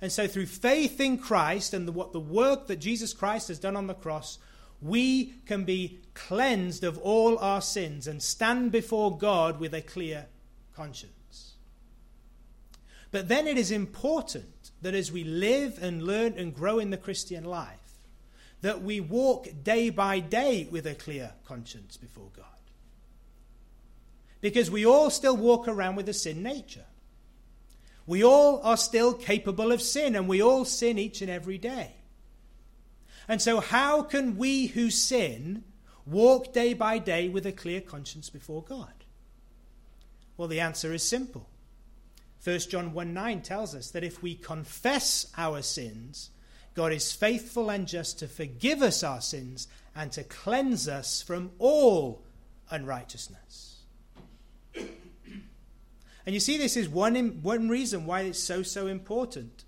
And 0.00 0.12
so, 0.12 0.26
through 0.26 0.46
faith 0.46 1.00
in 1.00 1.18
Christ 1.18 1.72
and 1.72 1.88
the, 1.88 1.92
what 1.92 2.12
the 2.12 2.20
work 2.20 2.66
that 2.66 2.76
Jesus 2.76 3.12
Christ 3.12 3.48
has 3.48 3.58
done 3.58 3.76
on 3.76 3.86
the 3.86 3.94
cross, 3.94 4.38
we 4.82 5.34
can 5.46 5.64
be 5.64 6.00
cleansed 6.14 6.84
of 6.84 6.98
all 6.98 7.38
our 7.38 7.60
sins 7.60 8.06
and 8.06 8.22
stand 8.22 8.72
before 8.72 9.16
God 9.16 9.58
with 9.58 9.72
a 9.72 9.80
clear 9.80 10.26
conscience. 10.74 11.54
But 13.10 13.28
then 13.28 13.46
it 13.46 13.56
is 13.56 13.70
important 13.70 14.72
that 14.82 14.94
as 14.94 15.12
we 15.12 15.24
live 15.24 15.80
and 15.80 16.02
learn 16.02 16.34
and 16.36 16.54
grow 16.54 16.78
in 16.78 16.90
the 16.90 16.96
Christian 16.96 17.44
life, 17.44 17.78
that 18.60 18.82
we 18.82 18.98
walk 18.98 19.46
day 19.62 19.90
by 19.90 20.18
day 20.20 20.66
with 20.70 20.86
a 20.86 20.94
clear 20.94 21.32
conscience 21.46 21.96
before 21.96 22.30
God. 22.36 22.46
Because 24.40 24.70
we 24.70 24.84
all 24.84 25.10
still 25.10 25.36
walk 25.36 25.68
around 25.68 25.96
with 25.96 26.08
a 26.08 26.12
sin 26.12 26.42
nature. 26.42 26.86
We 28.06 28.22
all 28.22 28.60
are 28.62 28.76
still 28.76 29.14
capable 29.14 29.72
of 29.72 29.80
sin, 29.80 30.14
and 30.14 30.28
we 30.28 30.42
all 30.42 30.64
sin 30.64 30.98
each 30.98 31.22
and 31.22 31.30
every 31.30 31.58
day. 31.58 31.92
And 33.28 33.40
so, 33.40 33.60
how 33.60 34.02
can 34.02 34.36
we 34.36 34.66
who 34.66 34.90
sin 34.90 35.64
walk 36.04 36.52
day 36.52 36.74
by 36.74 36.98
day 36.98 37.28
with 37.28 37.46
a 37.46 37.52
clear 37.52 37.80
conscience 37.80 38.28
before 38.28 38.62
God? 38.62 38.92
Well, 40.36 40.48
the 40.48 40.60
answer 40.60 40.92
is 40.92 41.02
simple. 41.02 41.48
1 42.42 42.58
John 42.70 42.92
1 42.92 43.14
9 43.14 43.40
tells 43.40 43.74
us 43.74 43.90
that 43.92 44.04
if 44.04 44.22
we 44.22 44.34
confess 44.34 45.32
our 45.38 45.62
sins, 45.62 46.30
God 46.74 46.92
is 46.92 47.12
faithful 47.12 47.70
and 47.70 47.86
just 47.86 48.18
to 48.18 48.28
forgive 48.28 48.82
us 48.82 49.02
our 49.02 49.22
sins 49.22 49.68
and 49.96 50.12
to 50.12 50.24
cleanse 50.24 50.88
us 50.88 51.22
from 51.22 51.52
all 51.58 52.22
unrighteousness. 52.70 53.73
And 56.26 56.34
you 56.34 56.40
see, 56.40 56.56
this 56.56 56.76
is 56.76 56.88
one, 56.88 57.14
one 57.42 57.68
reason 57.68 58.06
why 58.06 58.22
it's 58.22 58.38
so, 58.38 58.62
so 58.62 58.86
important. 58.86 59.64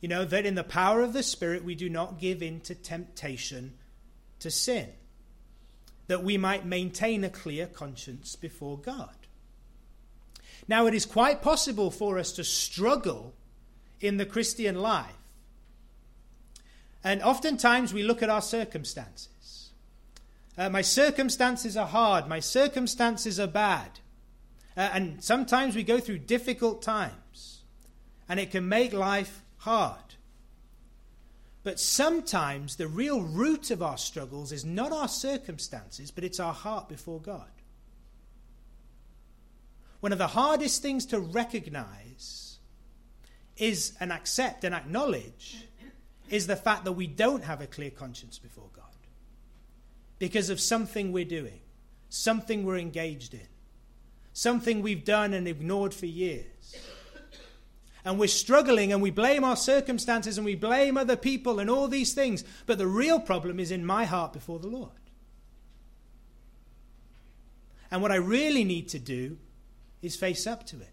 You 0.00 0.08
know, 0.08 0.24
that 0.24 0.46
in 0.46 0.54
the 0.54 0.64
power 0.64 1.00
of 1.00 1.12
the 1.12 1.22
Spirit 1.22 1.64
we 1.64 1.74
do 1.74 1.88
not 1.88 2.18
give 2.18 2.42
in 2.42 2.60
to 2.62 2.74
temptation 2.74 3.74
to 4.40 4.50
sin, 4.50 4.90
that 6.08 6.22
we 6.22 6.36
might 6.36 6.66
maintain 6.66 7.24
a 7.24 7.30
clear 7.30 7.66
conscience 7.66 8.36
before 8.36 8.76
God. 8.76 9.14
Now, 10.66 10.86
it 10.86 10.94
is 10.94 11.06
quite 11.06 11.42
possible 11.42 11.90
for 11.90 12.18
us 12.18 12.32
to 12.32 12.44
struggle 12.44 13.34
in 14.00 14.16
the 14.16 14.26
Christian 14.26 14.76
life. 14.76 15.16
And 17.02 17.22
oftentimes 17.22 17.92
we 17.92 18.02
look 18.02 18.22
at 18.22 18.30
our 18.30 18.42
circumstances. 18.42 19.70
Uh, 20.56 20.70
my 20.70 20.82
circumstances 20.82 21.76
are 21.76 21.86
hard, 21.86 22.28
my 22.28 22.40
circumstances 22.40 23.38
are 23.38 23.46
bad. 23.46 24.00
Uh, 24.76 24.90
and 24.92 25.22
sometimes 25.22 25.76
we 25.76 25.82
go 25.82 26.00
through 26.00 26.18
difficult 26.18 26.82
times, 26.82 27.62
and 28.28 28.40
it 28.40 28.50
can 28.50 28.68
make 28.68 28.92
life 28.92 29.42
hard. 29.58 29.98
But 31.62 31.80
sometimes 31.80 32.76
the 32.76 32.88
real 32.88 33.22
root 33.22 33.70
of 33.70 33.82
our 33.82 33.96
struggles 33.96 34.52
is 34.52 34.64
not 34.64 34.92
our 34.92 35.08
circumstances, 35.08 36.10
but 36.10 36.24
it's 36.24 36.40
our 36.40 36.52
heart 36.52 36.88
before 36.88 37.20
God. 37.20 37.48
One 40.00 40.12
of 40.12 40.18
the 40.18 40.26
hardest 40.26 40.82
things 40.82 41.06
to 41.06 41.18
recognize 41.18 42.58
is 43.56 43.94
and 44.00 44.12
accept 44.12 44.64
and 44.64 44.74
acknowledge 44.74 45.64
is 46.28 46.46
the 46.46 46.56
fact 46.56 46.84
that 46.84 46.92
we 46.92 47.06
don't 47.06 47.44
have 47.44 47.62
a 47.62 47.66
clear 47.66 47.90
conscience 47.90 48.38
before 48.38 48.68
God 48.74 48.84
because 50.18 50.50
of 50.50 50.60
something 50.60 51.12
we're 51.12 51.24
doing, 51.24 51.60
something 52.10 52.64
we're 52.64 52.76
engaged 52.76 53.32
in 53.32 53.53
something 54.34 54.82
we've 54.82 55.04
done 55.04 55.32
and 55.32 55.48
ignored 55.48 55.94
for 55.94 56.06
years. 56.06 56.44
And 58.04 58.18
we're 58.18 58.28
struggling 58.28 58.92
and 58.92 59.00
we 59.00 59.10
blame 59.10 59.44
our 59.44 59.56
circumstances 59.56 60.36
and 60.36 60.44
we 60.44 60.56
blame 60.56 60.98
other 60.98 61.16
people 61.16 61.58
and 61.58 61.70
all 61.70 61.88
these 61.88 62.12
things. 62.12 62.44
But 62.66 62.76
the 62.76 62.86
real 62.86 63.18
problem 63.18 63.58
is 63.58 63.70
in 63.70 63.86
my 63.86 64.04
heart 64.04 64.34
before 64.34 64.58
the 64.58 64.68
Lord. 64.68 64.90
And 67.90 68.02
what 68.02 68.12
I 68.12 68.16
really 68.16 68.64
need 68.64 68.88
to 68.88 68.98
do 68.98 69.38
is 70.02 70.16
face 70.16 70.46
up 70.46 70.66
to 70.66 70.76
it, 70.76 70.92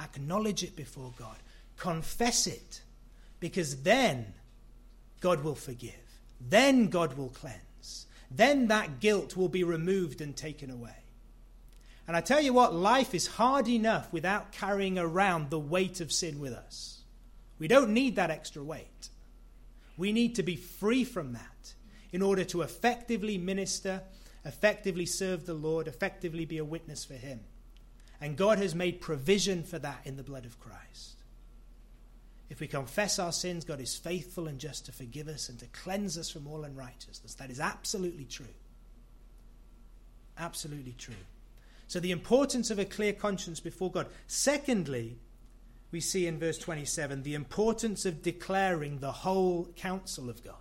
acknowledge 0.00 0.64
it 0.64 0.74
before 0.74 1.12
God, 1.16 1.36
confess 1.76 2.48
it, 2.48 2.80
because 3.38 3.82
then 3.82 4.34
God 5.20 5.44
will 5.44 5.54
forgive, 5.54 5.92
then 6.40 6.88
God 6.88 7.16
will 7.16 7.28
cleanse, 7.28 8.06
then 8.30 8.68
that 8.68 8.98
guilt 8.98 9.36
will 9.36 9.50
be 9.50 9.62
removed 9.62 10.20
and 10.20 10.34
taken 10.34 10.70
away. 10.70 11.05
And 12.06 12.16
I 12.16 12.20
tell 12.20 12.40
you 12.40 12.52
what, 12.52 12.74
life 12.74 13.14
is 13.14 13.26
hard 13.26 13.68
enough 13.68 14.12
without 14.12 14.52
carrying 14.52 14.98
around 14.98 15.50
the 15.50 15.58
weight 15.58 16.00
of 16.00 16.12
sin 16.12 16.38
with 16.38 16.52
us. 16.52 17.00
We 17.58 17.68
don't 17.68 17.90
need 17.90 18.16
that 18.16 18.30
extra 18.30 18.62
weight. 18.62 19.08
We 19.96 20.12
need 20.12 20.36
to 20.36 20.42
be 20.42 20.56
free 20.56 21.04
from 21.04 21.32
that 21.32 21.74
in 22.12 22.22
order 22.22 22.44
to 22.44 22.62
effectively 22.62 23.38
minister, 23.38 24.02
effectively 24.44 25.06
serve 25.06 25.46
the 25.46 25.54
Lord, 25.54 25.88
effectively 25.88 26.44
be 26.44 26.58
a 26.58 26.64
witness 26.64 27.04
for 27.04 27.14
Him. 27.14 27.40
And 28.20 28.36
God 28.36 28.58
has 28.58 28.74
made 28.74 29.00
provision 29.00 29.64
for 29.64 29.78
that 29.78 30.00
in 30.04 30.16
the 30.16 30.22
blood 30.22 30.44
of 30.44 30.60
Christ. 30.60 31.16
If 32.48 32.60
we 32.60 32.68
confess 32.68 33.18
our 33.18 33.32
sins, 33.32 33.64
God 33.64 33.80
is 33.80 33.96
faithful 33.96 34.46
and 34.46 34.58
just 34.58 34.86
to 34.86 34.92
forgive 34.92 35.26
us 35.26 35.48
and 35.48 35.58
to 35.58 35.66
cleanse 35.66 36.16
us 36.16 36.30
from 36.30 36.46
all 36.46 36.62
unrighteousness. 36.62 37.34
That 37.34 37.50
is 37.50 37.58
absolutely 37.58 38.24
true. 38.24 38.46
Absolutely 40.38 40.94
true. 40.96 41.14
So, 41.88 42.00
the 42.00 42.10
importance 42.10 42.70
of 42.70 42.78
a 42.78 42.84
clear 42.84 43.12
conscience 43.12 43.60
before 43.60 43.90
God. 43.90 44.08
Secondly, 44.26 45.18
we 45.92 46.00
see 46.00 46.26
in 46.26 46.38
verse 46.38 46.58
27 46.58 47.22
the 47.22 47.34
importance 47.34 48.04
of 48.04 48.22
declaring 48.22 48.98
the 48.98 49.12
whole 49.12 49.68
counsel 49.76 50.28
of 50.28 50.42
God. 50.42 50.54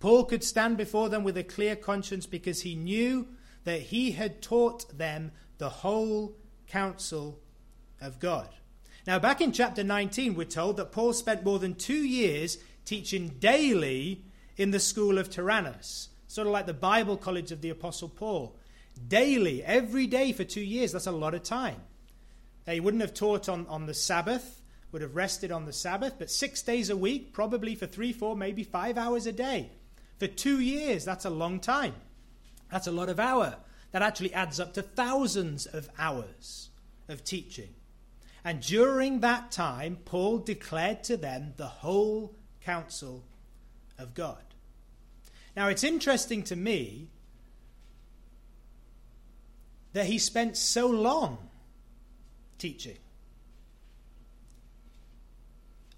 Paul 0.00 0.24
could 0.24 0.44
stand 0.44 0.76
before 0.76 1.08
them 1.08 1.24
with 1.24 1.36
a 1.36 1.44
clear 1.44 1.76
conscience 1.76 2.26
because 2.26 2.62
he 2.62 2.74
knew 2.74 3.28
that 3.64 3.80
he 3.80 4.12
had 4.12 4.40
taught 4.40 4.96
them 4.96 5.32
the 5.58 5.68
whole 5.68 6.36
counsel 6.66 7.38
of 8.00 8.18
God. 8.18 8.48
Now, 9.06 9.18
back 9.18 9.40
in 9.40 9.52
chapter 9.52 9.84
19, 9.84 10.34
we're 10.34 10.44
told 10.44 10.76
that 10.76 10.92
Paul 10.92 11.12
spent 11.12 11.44
more 11.44 11.58
than 11.58 11.74
two 11.74 12.02
years 12.04 12.58
teaching 12.84 13.36
daily 13.38 14.24
in 14.56 14.70
the 14.70 14.80
school 14.80 15.18
of 15.18 15.30
Tyrannus, 15.30 16.08
sort 16.28 16.46
of 16.46 16.52
like 16.52 16.66
the 16.66 16.74
Bible 16.74 17.16
college 17.16 17.52
of 17.52 17.60
the 17.60 17.70
Apostle 17.70 18.08
Paul. 18.08 18.56
Daily, 19.06 19.62
every 19.64 20.06
day 20.06 20.32
for 20.32 20.44
two 20.44 20.60
years, 20.60 20.92
that's 20.92 21.06
a 21.06 21.12
lot 21.12 21.34
of 21.34 21.42
time. 21.42 21.80
He 22.66 22.80
wouldn't 22.80 23.00
have 23.00 23.14
taught 23.14 23.48
on, 23.48 23.66
on 23.66 23.86
the 23.86 23.94
Sabbath, 23.94 24.62
would 24.92 25.02
have 25.02 25.16
rested 25.16 25.50
on 25.50 25.64
the 25.64 25.72
Sabbath, 25.72 26.14
but 26.18 26.30
six 26.30 26.62
days 26.62 26.90
a 26.90 26.96
week, 26.96 27.32
probably 27.32 27.74
for 27.74 27.86
three, 27.86 28.12
four, 28.12 28.36
maybe 28.36 28.62
five 28.62 28.98
hours 28.98 29.26
a 29.26 29.32
day. 29.32 29.70
For 30.18 30.26
two 30.26 30.60
years, 30.60 31.04
that's 31.04 31.24
a 31.24 31.30
long 31.30 31.60
time. 31.60 31.94
That's 32.70 32.86
a 32.86 32.92
lot 32.92 33.08
of 33.08 33.18
hour. 33.18 33.56
That 33.92 34.02
actually 34.02 34.34
adds 34.34 34.60
up 34.60 34.74
to 34.74 34.82
thousands 34.82 35.66
of 35.66 35.88
hours 35.98 36.70
of 37.08 37.24
teaching. 37.24 37.74
And 38.44 38.60
during 38.60 39.20
that 39.20 39.50
time, 39.50 39.98
Paul 40.04 40.38
declared 40.38 41.04
to 41.04 41.16
them 41.16 41.54
the 41.56 41.66
whole 41.66 42.36
counsel 42.60 43.24
of 43.98 44.14
God. 44.14 44.42
Now, 45.56 45.68
it's 45.68 45.84
interesting 45.84 46.42
to 46.44 46.56
me 46.56 47.10
that 49.92 50.06
he 50.06 50.18
spent 50.18 50.56
so 50.56 50.86
long 50.86 51.38
teaching. 52.58 52.98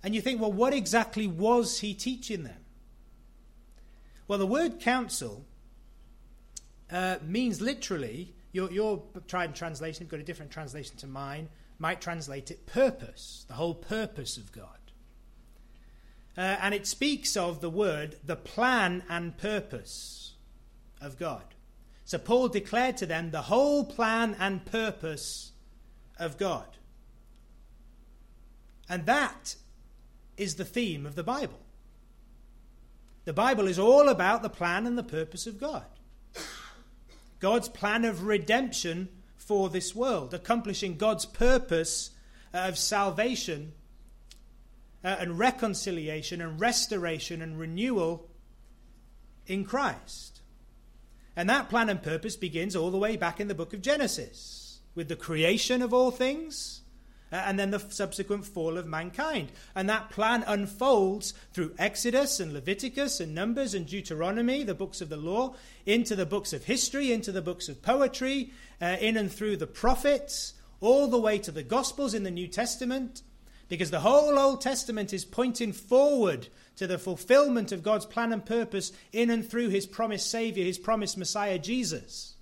And 0.03 0.15
you 0.15 0.21
think, 0.21 0.41
well, 0.41 0.53
what 0.53 0.73
exactly 0.75 1.27
was 1.27 1.81
he 1.81 1.95
teaching 1.95 2.43
them? 2.43 2.65
Well, 4.27 4.39
the 4.39 4.47
word 4.47 4.81
counsel 4.81 5.45
uh, 6.91 7.17
means 7.23 7.61
literally, 7.61 8.35
your, 8.53 8.71
your 8.71 9.03
tried 9.29 9.55
translation, 9.55 10.05
you've 10.05 10.11
got 10.11 10.21
a 10.21 10.25
different 10.25 10.51
translation 10.51 10.97
to 10.99 11.07
mine, 11.07 11.49
might 11.79 12.01
translate 12.01 12.51
it 12.51 12.67
purpose, 12.67 13.45
the 13.49 13.55
whole 13.55 13.75
purpose 13.75 14.37
of 14.37 14.53
God. 14.53 14.67
Uh, 16.37 16.57
and 16.61 16.75
it 16.75 16.87
speaks 16.87 17.37
of 17.37 17.61
the 17.61 17.71
word, 17.71 18.17
the 18.25 18.37
plan 18.37 19.03
and 19.09 19.37
purpose 19.37 20.35
of 21.01 21.19
God. 21.19 21.45
So 22.13 22.19
Paul 22.19 22.49
declared 22.49 22.99
to 22.99 23.07
them 23.07 23.31
the 23.31 23.41
whole 23.41 23.87
plan 23.87 24.37
and 24.39 24.67
purpose 24.67 25.53
of 26.19 26.37
God. 26.37 26.67
And 28.87 29.07
that 29.07 29.57
is 30.37 30.57
the 30.57 30.65
theme 30.67 31.07
of 31.07 31.15
the 31.15 31.23
Bible. 31.23 31.59
The 33.25 33.33
Bible 33.33 33.67
is 33.67 33.79
all 33.79 34.11
about 34.11 34.43
the 34.43 34.51
plan 34.51 34.87
and 34.87 34.99
the 34.99 35.03
purpose 35.03 35.47
of 35.47 35.59
God. 35.59 35.87
God's 37.41 37.71
plan 37.71 38.05
of 38.05 38.27
redemption 38.27 39.09
for 39.35 39.71
this 39.71 39.97
world, 39.97 40.35
accomplishing 40.35 40.99
God's 40.99 41.25
purpose 41.25 42.11
of 42.53 42.77
salvation 42.77 43.73
uh, 45.03 45.17
and 45.19 45.39
reconciliation 45.39 46.43
and 46.43 46.61
restoration 46.61 47.41
and 47.41 47.59
renewal 47.59 48.29
in 49.47 49.65
Christ. 49.65 50.42
And 51.37 51.49
that 51.49 51.69
plan 51.69 51.89
and 51.89 52.03
purpose 52.03 52.37
begins 52.37 52.77
all 52.77 52.91
the 52.91 52.99
way 52.99 53.17
back 53.17 53.41
in 53.41 53.49
the 53.49 53.55
book 53.55 53.73
of 53.73 53.83
Genesis 53.83 54.81
with 54.95 55.09
the 55.09 55.17
creation 55.17 55.81
of 55.81 55.95
all 55.95 56.11
things 56.11 56.83
uh, 57.33 57.37
and 57.37 57.59
then 57.59 57.71
the 57.71 57.79
subsequent 57.79 58.45
fall 58.45 58.77
of 58.77 58.87
mankind. 58.87 59.51
And 59.75 59.89
that 59.89 60.11
plan 60.11 60.45
unfolds 60.47 61.33
through 61.53 61.75
Exodus 61.79 62.39
and 62.39 62.53
Leviticus 62.53 63.21
and 63.21 63.35
Numbers 63.35 63.75
and 63.75 63.87
Deuteronomy, 63.87 64.63
the 64.63 64.75
books 64.75 65.01
of 65.01 65.09
the 65.09 65.17
law, 65.17 65.55
into 65.87 66.15
the 66.15 66.27
books 66.27 66.53
of 66.53 66.65
history, 66.65 67.11
into 67.11 67.33
the 67.33 67.43
books 67.43 67.69
of 67.69 67.83
poetry, 67.83 68.53
uh, 68.81 68.97
in 69.01 69.17
and 69.17 69.33
through 69.33 69.57
the 69.57 69.67
prophets, 69.67 70.53
all 70.81 71.09
the 71.09 71.19
way 71.19 71.39
to 71.39 71.51
the 71.51 71.63
Gospels 71.63 72.13
in 72.13 72.23
the 72.23 72.31
New 72.31 72.49
Testament. 72.49 73.23
Because 73.73 73.91
the 73.91 74.01
whole 74.01 74.39
Old 74.39 74.61
Testament 74.61 75.15
is 75.15 75.25
pointing 75.25 75.73
forward 75.73 76.49
to 76.77 76.87
the 76.87 76.99
fulfillment 76.99 77.73
of 77.73 77.83
God's 77.83 78.05
plan 78.05 78.31
and 78.31 78.45
purpose 78.45 78.93
in 79.15 79.31
and 79.31 79.49
through 79.49 79.71
his 79.71 79.87
promised 79.87 80.31
Savior, 80.31 80.63
his 80.63 80.77
promised 80.77 81.17
Messiah, 81.17 81.59
Jesus. 81.59 82.35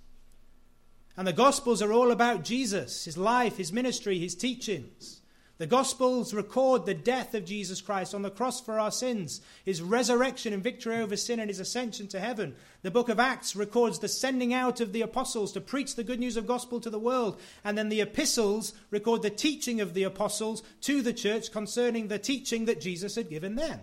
And 1.15 1.25
the 1.25 1.31
Gospels 1.31 1.81
are 1.81 1.93
all 1.93 2.11
about 2.11 2.43
Jesus, 2.43 3.05
his 3.05 3.17
life, 3.17 3.55
his 3.55 3.71
ministry, 3.71 4.19
his 4.19 4.35
teachings. 4.35 5.20
The 5.61 5.67
Gospels 5.67 6.33
record 6.33 6.87
the 6.87 6.95
death 6.95 7.35
of 7.35 7.45
Jesus 7.45 7.81
Christ 7.81 8.15
on 8.15 8.23
the 8.23 8.31
cross 8.31 8.59
for 8.59 8.79
our 8.79 8.89
sins, 8.89 9.41
his 9.63 9.79
resurrection 9.79 10.53
and 10.53 10.63
victory 10.63 10.97
over 10.97 11.15
sin, 11.15 11.39
and 11.39 11.51
his 11.51 11.59
ascension 11.59 12.07
to 12.07 12.19
heaven. 12.19 12.55
The 12.81 12.89
book 12.89 13.09
of 13.09 13.19
Acts 13.19 13.55
records 13.55 13.99
the 13.99 14.07
sending 14.07 14.55
out 14.55 14.81
of 14.81 14.91
the 14.91 15.03
apostles 15.03 15.51
to 15.51 15.61
preach 15.61 15.93
the 15.93 16.03
good 16.03 16.19
news 16.19 16.35
of 16.35 16.47
gospel 16.47 16.81
to 16.81 16.89
the 16.89 16.97
world. 16.97 17.39
And 17.63 17.77
then 17.77 17.89
the 17.89 18.01
epistles 18.01 18.73
record 18.89 19.21
the 19.21 19.29
teaching 19.29 19.79
of 19.81 19.93
the 19.93 20.01
apostles 20.01 20.63
to 20.81 21.03
the 21.03 21.13
church 21.13 21.51
concerning 21.51 22.07
the 22.07 22.17
teaching 22.17 22.65
that 22.65 22.81
Jesus 22.81 23.13
had 23.13 23.29
given 23.29 23.53
them. 23.53 23.81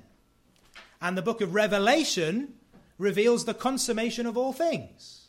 And 1.01 1.17
the 1.17 1.23
book 1.23 1.41
of 1.41 1.55
Revelation 1.55 2.55
reveals 2.99 3.45
the 3.45 3.55
consummation 3.55 4.27
of 4.27 4.37
all 4.37 4.53
things. 4.53 5.29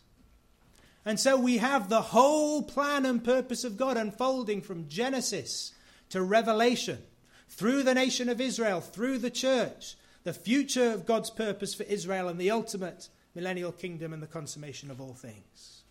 And 1.05 1.19
so 1.19 1.37
we 1.37 1.59
have 1.59 1.89
the 1.89 2.01
whole 2.01 2.63
plan 2.63 3.05
and 3.05 3.23
purpose 3.23 3.63
of 3.63 3.77
God 3.77 3.97
unfolding 3.97 4.63
from 4.63 4.89
Genesis 4.89 5.73
to 6.09 6.21
Revelation, 6.21 6.99
through 7.47 7.83
the 7.83 7.93
nation 7.93 8.29
of 8.29 8.41
Israel, 8.41 8.81
through 8.81 9.19
the 9.19 9.29
church, 9.29 9.95
the 10.23 10.33
future 10.33 10.91
of 10.91 11.05
God's 11.05 11.29
purpose 11.29 11.73
for 11.73 11.83
Israel 11.83 12.27
and 12.27 12.39
the 12.39 12.51
ultimate 12.51 13.09
millennial 13.35 13.71
kingdom 13.71 14.13
and 14.13 14.21
the 14.21 14.27
consummation 14.27 14.91
of 14.91 14.99
all 14.99 15.13
things. 15.13 15.83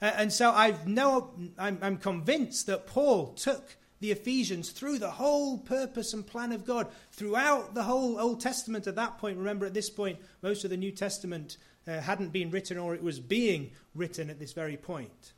And 0.00 0.32
so 0.32 0.50
I've 0.50 0.86
no, 0.86 1.30
I'm, 1.58 1.78
I'm 1.80 1.96
convinced 1.96 2.66
that 2.66 2.86
Paul 2.86 3.34
took 3.34 3.76
the 4.00 4.10
Ephesians 4.10 4.70
through 4.70 4.98
the 4.98 5.12
whole 5.12 5.58
purpose 5.58 6.12
and 6.12 6.26
plan 6.26 6.50
of 6.50 6.66
God, 6.66 6.88
throughout 7.12 7.74
the 7.74 7.84
whole 7.84 8.18
Old 8.18 8.40
Testament 8.40 8.88
at 8.88 8.96
that 8.96 9.18
point. 9.18 9.38
Remember, 9.38 9.64
at 9.64 9.74
this 9.74 9.90
point, 9.90 10.18
most 10.42 10.64
of 10.64 10.70
the 10.70 10.76
New 10.76 10.90
Testament 10.90 11.56
uh, 11.86 12.00
hadn't 12.00 12.32
been 12.32 12.50
written 12.50 12.78
or 12.78 12.94
it 12.96 13.02
was 13.02 13.20
being 13.20 13.70
written 13.94 14.28
at 14.28 14.40
this 14.40 14.52
very 14.52 14.76
point. 14.76 15.32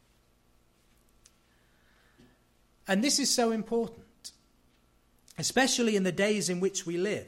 And 2.87 3.03
this 3.03 3.19
is 3.19 3.35
so 3.35 3.51
important, 3.51 4.33
especially 5.39 5.97
in 5.97 6.03
the 6.03 6.13
days 6.13 6.49
in 6.49 6.61
which 6.61 6.85
we 6.85 6.97
live. 6.97 7.27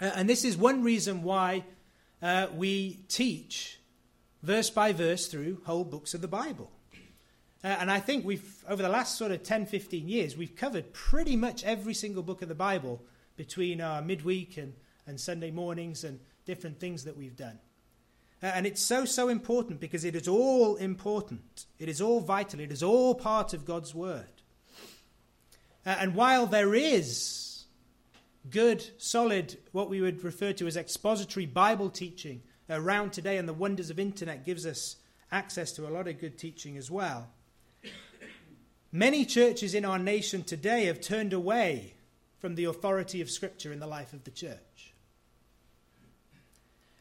Uh, 0.00 0.10
and 0.14 0.28
this 0.28 0.44
is 0.44 0.56
one 0.56 0.82
reason 0.82 1.22
why 1.22 1.64
uh, 2.20 2.48
we 2.54 3.04
teach 3.08 3.78
verse 4.42 4.70
by 4.70 4.92
verse 4.92 5.28
through 5.28 5.60
whole 5.64 5.84
books 5.84 6.14
of 6.14 6.20
the 6.20 6.28
Bible. 6.28 6.70
Uh, 7.62 7.68
and 7.68 7.90
I 7.90 8.00
think 8.00 8.26
we've, 8.26 8.64
over 8.68 8.82
the 8.82 8.88
last 8.88 9.16
sort 9.16 9.32
of 9.32 9.42
10, 9.42 9.66
15 9.66 10.08
years, 10.08 10.36
we've 10.36 10.54
covered 10.54 10.92
pretty 10.92 11.36
much 11.36 11.64
every 11.64 11.94
single 11.94 12.22
book 12.22 12.42
of 12.42 12.48
the 12.48 12.54
Bible 12.54 13.02
between 13.36 13.80
our 13.80 14.02
midweek 14.02 14.58
and, 14.58 14.74
and 15.06 15.18
Sunday 15.18 15.50
mornings 15.50 16.04
and 16.04 16.20
different 16.44 16.78
things 16.78 17.04
that 17.04 17.16
we've 17.16 17.36
done. 17.36 17.58
And 18.44 18.66
it's 18.66 18.82
so, 18.82 19.06
so 19.06 19.30
important 19.30 19.80
because 19.80 20.04
it 20.04 20.14
is 20.14 20.28
all 20.28 20.76
important. 20.76 21.64
It 21.78 21.88
is 21.88 22.02
all 22.02 22.20
vital. 22.20 22.60
It 22.60 22.70
is 22.70 22.82
all 22.82 23.14
part 23.14 23.54
of 23.54 23.64
God's 23.64 23.94
Word. 23.94 24.26
And 25.86 26.14
while 26.14 26.46
there 26.46 26.74
is 26.74 27.64
good, 28.50 28.84
solid, 28.98 29.56
what 29.72 29.88
we 29.88 30.02
would 30.02 30.22
refer 30.22 30.52
to 30.52 30.66
as 30.66 30.76
expository 30.76 31.46
Bible 31.46 31.88
teaching 31.88 32.42
around 32.68 33.14
today, 33.14 33.38
and 33.38 33.48
the 33.48 33.54
wonders 33.54 33.88
of 33.88 33.98
internet 33.98 34.44
gives 34.44 34.66
us 34.66 34.96
access 35.32 35.72
to 35.72 35.86
a 35.86 35.88
lot 35.88 36.06
of 36.06 36.20
good 36.20 36.36
teaching 36.36 36.76
as 36.76 36.90
well. 36.90 37.30
Many 38.92 39.24
churches 39.24 39.74
in 39.74 39.86
our 39.86 39.98
nation 39.98 40.44
today 40.44 40.84
have 40.84 41.00
turned 41.00 41.32
away 41.32 41.94
from 42.40 42.56
the 42.56 42.64
authority 42.64 43.22
of 43.22 43.30
Scripture 43.30 43.72
in 43.72 43.80
the 43.80 43.86
life 43.86 44.12
of 44.12 44.24
the 44.24 44.30
church. 44.30 44.58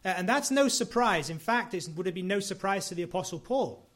Uh, 0.06 0.10
and 0.10 0.28
that's 0.28 0.52
no 0.52 0.68
surprise. 0.68 1.30
In 1.30 1.40
fact, 1.40 1.74
it 1.74 1.88
would 1.96 2.06
have 2.06 2.16
been 2.16 2.28
no 2.28 2.40
surprise 2.40 2.88
to 2.90 2.96
the 2.96 3.04
Apostle 3.04 3.40
Paul, 3.40 3.88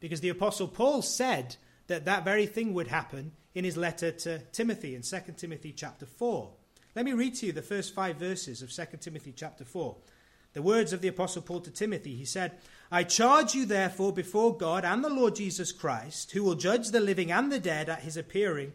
because 0.00 0.20
the 0.20 0.28
Apostle 0.28 0.68
Paul 0.68 1.02
said 1.02 1.56
that 1.88 2.04
that 2.04 2.24
very 2.24 2.46
thing 2.46 2.74
would 2.74 2.88
happen 2.88 3.32
in 3.54 3.64
his 3.64 3.76
letter 3.76 4.12
to 4.12 4.38
Timothy 4.52 4.94
in 4.94 5.02
2 5.02 5.16
Timothy 5.36 5.72
chapter 5.72 6.06
4. 6.06 6.50
Let 6.94 7.04
me 7.04 7.12
read 7.12 7.34
to 7.36 7.46
you 7.46 7.52
the 7.52 7.62
first 7.62 7.94
five 7.94 8.16
verses 8.16 8.62
of 8.62 8.72
2 8.72 8.98
Timothy 8.98 9.32
chapter 9.34 9.64
4. 9.64 9.96
The 10.54 10.62
words 10.62 10.92
of 10.92 11.00
the 11.00 11.08
Apostle 11.08 11.42
Paul 11.42 11.60
to 11.60 11.70
Timothy. 11.70 12.14
He 12.14 12.24
said, 12.24 12.52
I 12.90 13.04
charge 13.04 13.54
you 13.54 13.66
therefore 13.66 14.12
before 14.12 14.56
God 14.56 14.84
and 14.84 15.04
the 15.04 15.10
Lord 15.10 15.36
Jesus 15.36 15.72
Christ, 15.72 16.32
who 16.32 16.42
will 16.42 16.54
judge 16.54 16.88
the 16.88 17.00
living 17.00 17.30
and 17.30 17.52
the 17.52 17.60
dead 17.60 17.88
at 17.88 18.00
his 18.00 18.16
appearing 18.16 18.72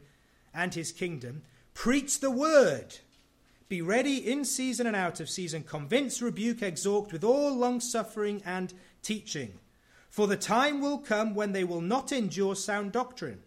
and 0.53 0.73
his 0.73 0.91
kingdom, 0.91 1.41
preach 1.73 2.19
the 2.19 2.31
word. 2.31 2.99
Be 3.73 3.81
ready 3.81 4.31
in 4.31 4.45
season 4.45 4.85
and 4.85 4.95
out 4.95 5.19
of 5.19 5.27
season, 5.27 5.63
convince, 5.63 6.21
rebuke, 6.21 6.61
exhort 6.61 7.11
with 7.11 7.23
all 7.23 7.57
long 7.57 7.79
suffering 7.79 8.39
and 8.45 8.71
teaching. 9.01 9.57
For 10.11 10.27
the 10.27 10.37
time 10.37 10.79
will 10.79 10.99
come 10.99 11.33
when 11.33 11.53
they 11.53 11.63
will 11.63 11.81
not 11.81 12.11
endure 12.11 12.55
sound 12.55 12.91
doctrine, 12.91 13.39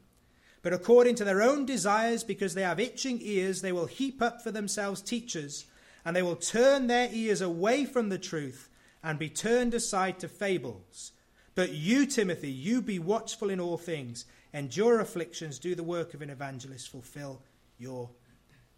but 0.62 0.73
according 0.73 1.15
to 1.15 1.25
their 1.25 1.43
own 1.43 1.65
desires, 1.65 2.25
because 2.25 2.55
they 2.55 2.62
have 2.62 2.81
itching 2.81 3.21
ears, 3.23 3.61
they 3.61 3.71
will 3.71 3.87
heap 3.87 4.21
up 4.21 4.43
for 4.43 4.51
themselves 4.51 5.01
teachers, 5.01 5.67
and 6.05 6.17
they 6.17 6.25
will 6.25 6.35
turn 6.35 6.89
their 6.89 7.09
ears 7.12 7.41
away 7.41 7.85
from 7.85 8.09
the 8.09 8.19
truth 8.19 8.69
and 9.05 9.21
be 9.21 9.29
turned 9.29 9.75
aside 9.75 10.19
to 10.19 10.27
fables. 10.27 11.12
But 11.55 11.71
you, 11.71 12.05
Timothy, 12.05 12.51
you 12.51 12.83
be 12.83 12.99
watchful 12.99 13.49
in 13.49 13.61
all 13.61 13.79
things, 13.79 14.25
endure 14.53 14.99
afflictions, 14.99 15.61
do 15.61 15.77
the 15.77 15.85
work 15.85 16.15
of 16.15 16.21
an 16.21 16.31
evangelist, 16.31 16.89
fulfill 16.89 17.43
your 17.79 18.11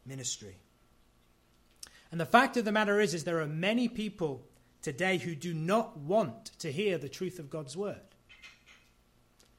ministry. 0.05 0.59
And 2.11 2.21
the 2.21 2.27
fact 2.27 2.57
of 2.57 2.65
the 2.65 2.73
matter 2.73 3.01
is, 3.01 3.15
is 3.15 3.25
there 3.25 3.41
are 3.41 3.47
many 3.47 3.89
people 3.89 4.47
today 4.83 5.19
who 5.19 5.35
do 5.35 5.53
not 5.53 5.97
want 5.97 6.47
to 6.59 6.73
hear 6.73 6.99
the 6.99 7.09
truth 7.09 7.39
of 7.39 7.51
God's 7.51 7.77
word 7.77 8.01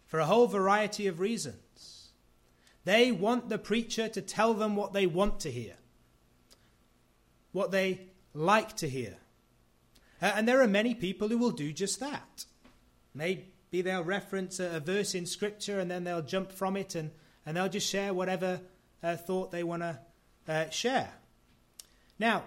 for 0.07 0.19
a 0.19 0.25
whole 0.25 0.47
variety 0.47 1.05
of 1.05 1.19
reasons. 1.19 2.11
They 2.83 3.11
want 3.11 3.49
the 3.49 3.59
preacher 3.59 4.09
to 4.09 4.21
tell 4.21 4.55
them 4.55 4.75
what 4.75 4.93
they 4.93 5.05
want 5.05 5.41
to 5.41 5.51
hear, 5.51 5.75
what 7.51 7.69
they 7.71 8.07
like 8.33 8.75
to 8.77 8.89
hear. 8.89 9.17
and 10.19 10.47
there 10.47 10.61
are 10.61 10.67
many 10.67 10.95
people 10.95 11.27
who 11.27 11.37
will 11.37 11.51
do 11.51 11.71
just 11.71 11.99
that. 11.99 12.45
Maybe 13.13 13.51
they'll 13.71 14.03
reference 14.03 14.59
a, 14.59 14.77
a, 14.77 14.79
verse 14.79 15.13
in 15.13 15.27
Scripture 15.27 15.79
and 15.79 15.91
then 15.91 16.03
they'll 16.03 16.23
jump 16.23 16.51
from 16.51 16.75
it 16.75 16.95
and, 16.95 17.11
and 17.45 17.55
they'll 17.55 17.69
just 17.69 17.87
share 17.87 18.13
whatever 18.13 18.61
uh, 19.03 19.15
thought 19.15 19.51
they 19.51 19.63
want 19.63 19.83
to 19.83 19.99
uh, 20.47 20.69
share. 20.69 21.11
Now, 22.19 22.43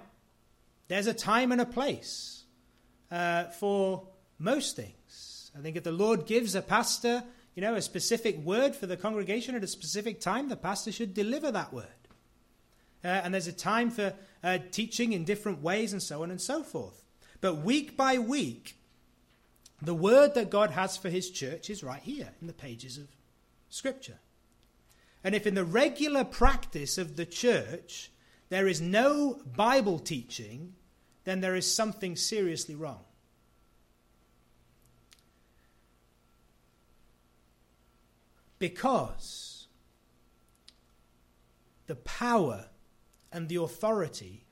there's 0.88 1.06
a 1.06 1.14
time 1.14 1.50
and 1.50 1.60
a 1.60 1.66
place 1.66 2.44
uh, 3.10 3.44
for 3.44 4.06
most 4.38 4.76
things. 4.76 5.50
I 5.56 5.60
think 5.60 5.76
if 5.76 5.84
the 5.84 5.92
Lord 5.92 6.26
gives 6.26 6.54
a 6.54 6.62
pastor, 6.62 7.24
you 7.54 7.62
know, 7.62 7.74
a 7.74 7.82
specific 7.82 8.38
word 8.38 8.76
for 8.76 8.86
the 8.86 8.96
congregation 8.96 9.54
at 9.54 9.64
a 9.64 9.68
specific 9.68 10.20
time, 10.20 10.48
the 10.48 10.56
pastor 10.56 10.92
should 10.92 11.14
deliver 11.14 11.50
that 11.50 11.72
word. 11.72 11.86
Uh, 13.04 13.08
and 13.08 13.34
there's 13.34 13.48
a 13.48 13.52
time 13.52 13.90
for 13.90 14.14
uh, 14.44 14.58
teaching 14.70 15.12
in 15.12 15.24
different 15.24 15.62
ways 15.62 15.92
and 15.92 16.02
so 16.02 16.22
on 16.22 16.30
and 16.30 16.40
so 16.40 16.62
forth. 16.62 17.02
But 17.40 17.56
week 17.56 17.96
by 17.96 18.18
week, 18.18 18.76
the 19.80 19.94
word 19.94 20.34
that 20.34 20.50
God 20.50 20.70
has 20.70 20.96
for 20.96 21.08
his 21.08 21.28
church 21.28 21.68
is 21.68 21.82
right 21.82 22.02
here 22.02 22.28
in 22.40 22.46
the 22.46 22.52
pages 22.52 22.98
of 22.98 23.08
Scripture. 23.68 24.18
And 25.24 25.34
if 25.34 25.46
in 25.46 25.54
the 25.54 25.64
regular 25.64 26.24
practice 26.24 26.98
of 26.98 27.16
the 27.16 27.26
church 27.26 28.11
there 28.52 28.68
is 28.68 28.82
no 28.82 29.40
Bible 29.56 29.98
teaching, 29.98 30.74
then 31.24 31.40
there 31.40 31.56
is 31.56 31.74
something 31.74 32.16
seriously 32.16 32.74
wrong. 32.74 33.02
Because 38.58 39.68
the 41.86 41.96
power 41.96 42.66
and 43.32 43.48
the 43.48 43.56
authority 43.56 44.44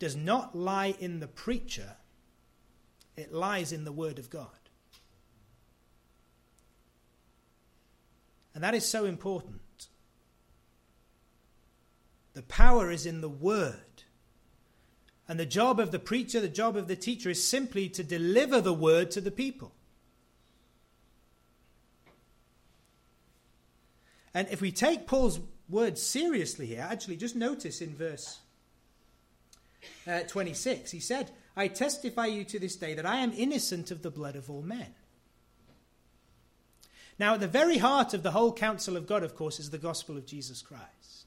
does 0.00 0.16
not 0.16 0.56
lie 0.56 0.96
in 0.98 1.20
the 1.20 1.28
preacher, 1.28 1.94
it 3.16 3.32
lies 3.32 3.70
in 3.70 3.84
the 3.84 3.92
Word 3.92 4.18
of 4.18 4.28
God. 4.28 4.48
And 8.56 8.64
that 8.64 8.74
is 8.74 8.84
so 8.84 9.04
important. 9.04 9.60
The 12.38 12.42
power 12.44 12.88
is 12.88 13.04
in 13.04 13.20
the 13.20 13.28
word. 13.28 14.04
And 15.26 15.40
the 15.40 15.44
job 15.44 15.80
of 15.80 15.90
the 15.90 15.98
preacher, 15.98 16.38
the 16.38 16.48
job 16.48 16.76
of 16.76 16.86
the 16.86 16.94
teacher 16.94 17.30
is 17.30 17.44
simply 17.44 17.88
to 17.88 18.04
deliver 18.04 18.60
the 18.60 18.72
word 18.72 19.10
to 19.10 19.20
the 19.20 19.32
people. 19.32 19.72
And 24.32 24.46
if 24.52 24.60
we 24.60 24.70
take 24.70 25.08
Paul's 25.08 25.40
words 25.68 26.00
seriously 26.00 26.66
here, 26.66 26.86
actually, 26.88 27.16
just 27.16 27.34
notice 27.34 27.80
in 27.80 27.96
verse 27.96 28.38
uh, 30.06 30.20
26, 30.28 30.92
he 30.92 31.00
said, 31.00 31.32
I 31.56 31.66
testify 31.66 32.26
you 32.26 32.44
to 32.44 32.60
this 32.60 32.76
day 32.76 32.94
that 32.94 33.04
I 33.04 33.16
am 33.16 33.32
innocent 33.36 33.90
of 33.90 34.02
the 34.02 34.12
blood 34.12 34.36
of 34.36 34.48
all 34.48 34.62
men. 34.62 34.94
Now, 37.18 37.34
at 37.34 37.40
the 37.40 37.48
very 37.48 37.78
heart 37.78 38.14
of 38.14 38.22
the 38.22 38.30
whole 38.30 38.52
counsel 38.52 38.96
of 38.96 39.08
God, 39.08 39.24
of 39.24 39.34
course, 39.34 39.58
is 39.58 39.70
the 39.70 39.78
gospel 39.78 40.16
of 40.16 40.24
Jesus 40.24 40.62
Christ. 40.62 41.17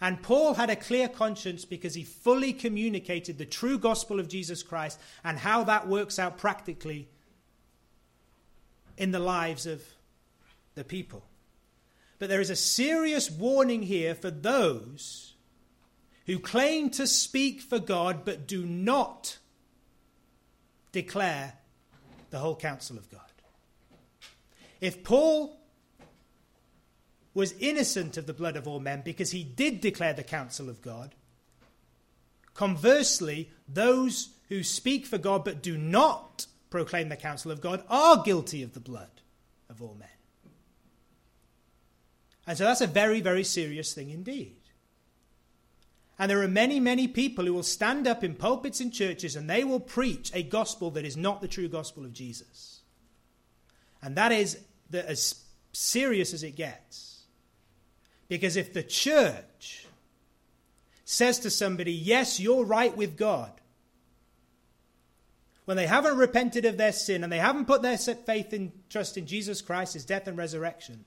And 0.00 0.22
Paul 0.22 0.54
had 0.54 0.70
a 0.70 0.76
clear 0.76 1.08
conscience 1.08 1.64
because 1.64 1.94
he 1.94 2.04
fully 2.04 2.52
communicated 2.52 3.36
the 3.36 3.44
true 3.44 3.78
gospel 3.78 4.18
of 4.18 4.28
Jesus 4.28 4.62
Christ 4.62 4.98
and 5.22 5.38
how 5.38 5.64
that 5.64 5.88
works 5.88 6.18
out 6.18 6.38
practically 6.38 7.08
in 8.96 9.10
the 9.10 9.18
lives 9.18 9.66
of 9.66 9.82
the 10.74 10.84
people. 10.84 11.24
But 12.18 12.28
there 12.28 12.40
is 12.40 12.50
a 12.50 12.56
serious 12.56 13.30
warning 13.30 13.82
here 13.82 14.14
for 14.14 14.30
those 14.30 15.34
who 16.26 16.38
claim 16.38 16.90
to 16.90 17.06
speak 17.06 17.60
for 17.60 17.78
God 17.78 18.24
but 18.24 18.46
do 18.46 18.64
not 18.64 19.38
declare 20.92 21.54
the 22.30 22.38
whole 22.38 22.56
counsel 22.56 22.96
of 22.96 23.10
God. 23.10 23.20
If 24.80 25.04
Paul 25.04 25.59
was 27.40 27.54
innocent 27.58 28.18
of 28.18 28.26
the 28.26 28.34
blood 28.34 28.56
of 28.56 28.68
all 28.68 28.78
men 28.78 29.00
because 29.02 29.30
he 29.30 29.42
did 29.42 29.80
declare 29.80 30.12
the 30.12 30.22
counsel 30.22 30.68
of 30.68 30.82
God. 30.82 31.14
Conversely, 32.52 33.50
those 33.66 34.34
who 34.50 34.62
speak 34.62 35.06
for 35.06 35.16
God 35.16 35.44
but 35.44 35.62
do 35.62 35.78
not 35.78 36.46
proclaim 36.68 37.08
the 37.08 37.16
counsel 37.16 37.50
of 37.50 37.62
God 37.62 37.82
are 37.88 38.22
guilty 38.22 38.62
of 38.62 38.74
the 38.74 38.80
blood 38.80 39.22
of 39.70 39.80
all 39.80 39.96
men. 39.98 40.08
And 42.46 42.58
so 42.58 42.64
that's 42.64 42.82
a 42.82 42.86
very, 42.86 43.22
very 43.22 43.44
serious 43.44 43.94
thing 43.94 44.10
indeed. 44.10 44.56
And 46.18 46.30
there 46.30 46.42
are 46.42 46.48
many, 46.48 46.78
many 46.78 47.08
people 47.08 47.46
who 47.46 47.54
will 47.54 47.62
stand 47.62 48.06
up 48.06 48.22
in 48.22 48.34
pulpits 48.34 48.82
in 48.82 48.90
churches 48.90 49.34
and 49.34 49.48
they 49.48 49.64
will 49.64 49.80
preach 49.80 50.30
a 50.34 50.42
gospel 50.42 50.90
that 50.90 51.06
is 51.06 51.16
not 51.16 51.40
the 51.40 51.48
true 51.48 51.68
gospel 51.68 52.04
of 52.04 52.12
Jesus. 52.12 52.80
And 54.02 54.16
that 54.16 54.30
is 54.30 54.58
the, 54.90 55.08
as 55.08 55.42
serious 55.72 56.34
as 56.34 56.42
it 56.42 56.56
gets. 56.56 57.09
Because 58.30 58.54
if 58.56 58.72
the 58.72 58.84
church 58.84 59.88
says 61.04 61.40
to 61.40 61.50
somebody, 61.50 61.92
Yes, 61.92 62.38
you're 62.38 62.64
right 62.64 62.96
with 62.96 63.16
God, 63.16 63.50
when 65.64 65.76
they 65.76 65.88
haven't 65.88 66.16
repented 66.16 66.64
of 66.64 66.76
their 66.76 66.92
sin 66.92 67.24
and 67.24 67.32
they 67.32 67.38
haven't 67.38 67.66
put 67.66 67.82
their 67.82 67.98
faith 67.98 68.52
and 68.52 68.70
trust 68.88 69.16
in 69.16 69.26
Jesus 69.26 69.60
Christ, 69.60 69.94
his 69.94 70.04
death 70.04 70.28
and 70.28 70.38
resurrection, 70.38 71.04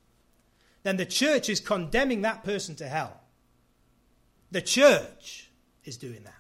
then 0.84 0.98
the 0.98 1.06
church 1.06 1.48
is 1.48 1.62
condemning 1.62 2.24
that 2.24 2.44
person 2.44 2.76
to 2.76 2.90
hell. 2.90 3.22
The 4.52 4.62
church 4.62 5.50
is 5.86 5.96
doing 5.96 6.24
that. 6.26 6.34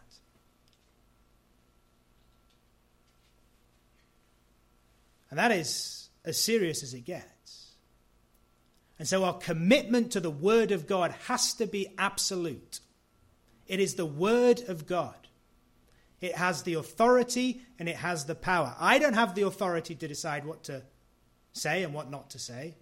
And 5.30 5.40
that 5.40 5.54
is 5.54 6.10
as 6.26 6.38
serious 6.38 6.84
as 6.84 6.94
it 6.94 7.06
gets. 7.06 7.33
And 9.04 9.08
so 9.10 9.26
our 9.26 9.34
commitment 9.34 10.12
to 10.12 10.22
the 10.22 10.30
Word 10.30 10.72
of 10.72 10.88
God 10.88 11.14
has 11.28 11.54
to 11.56 11.68
be 11.68 11.94
absolute. 11.98 12.80
It 13.68 13.82
is 13.82 13.96
the 13.96 14.06
Word 14.06 14.62
of 14.70 14.88
God. 14.88 15.28
It 16.22 16.36
has 16.36 16.64
the 16.64 16.76
authority 16.76 17.64
and 17.78 17.90
it 17.90 17.98
has 17.98 18.24
the 18.24 18.34
power. 18.34 18.74
I 18.80 19.00
don't 19.00 19.16
have 19.16 19.36
the 19.36 19.42
authority 19.42 19.94
to 19.94 20.08
decide 20.08 20.46
what 20.46 20.64
to 20.64 20.84
say 21.52 21.84
and 21.84 21.94
what 21.94 22.10
not 22.10 22.30
to 22.30 22.40
say. 22.40 22.76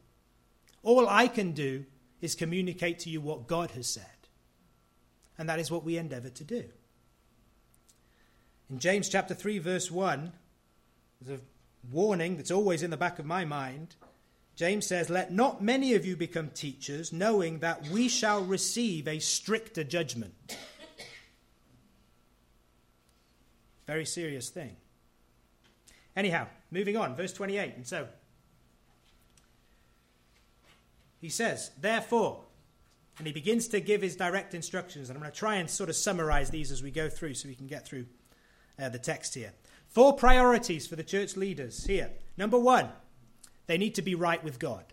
All 0.83 1.09
I 1.09 1.27
can 1.27 1.53
do 1.53 1.85
is 2.21 2.35
communicate 2.35 2.99
to 2.99 3.09
you 3.09 3.19
what 3.19 3.47
God 3.47 3.71
has 3.71 3.87
said. 3.87 4.05
And 5.39 5.49
that 5.49 5.57
is 5.57 5.71
what 5.71 5.83
we 5.83 5.97
endeavor 5.97 6.29
to 6.29 6.43
do. 6.43 6.65
In 8.69 8.77
James 8.77 9.09
chapter 9.09 9.33
3, 9.33 9.57
verse 9.57 9.89
1, 9.89 10.33
there's 11.19 11.39
a 11.39 11.43
warning 11.91 12.37
that's 12.37 12.51
always 12.51 12.83
in 12.83 12.91
the 12.91 12.95
back 12.95 13.17
of 13.17 13.25
my 13.25 13.43
mind. 13.43 13.95
James 14.55 14.85
says, 14.85 15.09
Let 15.09 15.31
not 15.31 15.61
many 15.61 15.93
of 15.93 16.05
you 16.05 16.15
become 16.15 16.49
teachers, 16.49 17.11
knowing 17.11 17.59
that 17.59 17.87
we 17.89 18.07
shall 18.07 18.43
receive 18.43 19.07
a 19.07 19.19
stricter 19.19 19.83
judgment. 19.83 20.33
Very 23.87 24.05
serious 24.05 24.49
thing. 24.49 24.75
Anyhow, 26.15 26.47
moving 26.69 26.97
on, 26.97 27.15
verse 27.15 27.33
28. 27.33 27.75
And 27.75 27.87
so, 27.87 28.07
he 31.19 31.29
says, 31.29 31.71
Therefore, 31.79 32.43
and 33.17 33.27
he 33.27 33.33
begins 33.33 33.67
to 33.69 33.79
give 33.79 34.01
his 34.01 34.15
direct 34.15 34.53
instructions. 34.53 35.09
And 35.09 35.17
I'm 35.17 35.21
going 35.21 35.31
to 35.31 35.37
try 35.37 35.55
and 35.55 35.69
sort 35.69 35.89
of 35.89 35.95
summarize 35.95 36.49
these 36.49 36.71
as 36.71 36.81
we 36.81 36.89
go 36.89 37.09
through 37.09 37.35
so 37.35 37.47
we 37.47 37.55
can 37.55 37.67
get 37.67 37.85
through 37.85 38.05
uh, 38.79 38.89
the 38.89 38.97
text 38.97 39.35
here. 39.35 39.53
Four 39.89 40.15
priorities 40.15 40.87
for 40.87 40.95
the 40.95 41.03
church 41.03 41.35
leaders 41.35 41.85
here. 41.85 42.09
Number 42.37 42.57
one, 42.57 42.89
they 43.71 43.77
need 43.77 43.95
to 43.95 44.01
be 44.01 44.15
right 44.15 44.43
with 44.43 44.59
God. 44.59 44.83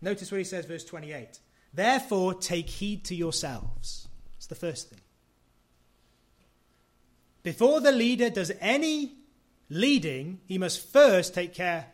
Notice 0.00 0.30
what 0.30 0.38
he 0.38 0.44
says, 0.44 0.66
verse 0.66 0.84
28. 0.84 1.40
Therefore, 1.74 2.32
take 2.32 2.68
heed 2.68 3.04
to 3.06 3.14
yourselves. 3.16 4.06
It's 4.36 4.46
the 4.46 4.54
first 4.54 4.88
thing. 4.88 5.00
Before 7.42 7.80
the 7.80 7.90
leader 7.90 8.30
does 8.30 8.52
any 8.60 9.14
leading, 9.68 10.38
he 10.46 10.58
must 10.58 10.92
first 10.92 11.34
take 11.34 11.54
care 11.54 11.86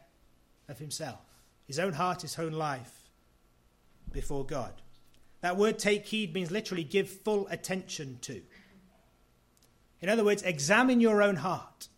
of 0.68 0.78
himself, 0.78 1.20
his 1.66 1.78
own 1.78 1.94
heart, 1.94 2.20
his 2.20 2.38
own 2.38 2.52
life 2.52 3.08
before 4.12 4.44
God. 4.44 4.74
That 5.40 5.56
word 5.56 5.78
take 5.78 6.04
heed 6.04 6.34
means 6.34 6.50
literally 6.50 6.84
give 6.84 7.08
full 7.08 7.48
attention 7.48 8.18
to. 8.20 8.42
In 10.02 10.10
other 10.10 10.22
words, 10.22 10.42
examine 10.42 11.00
your 11.00 11.22
own 11.22 11.36
heart. 11.36 11.88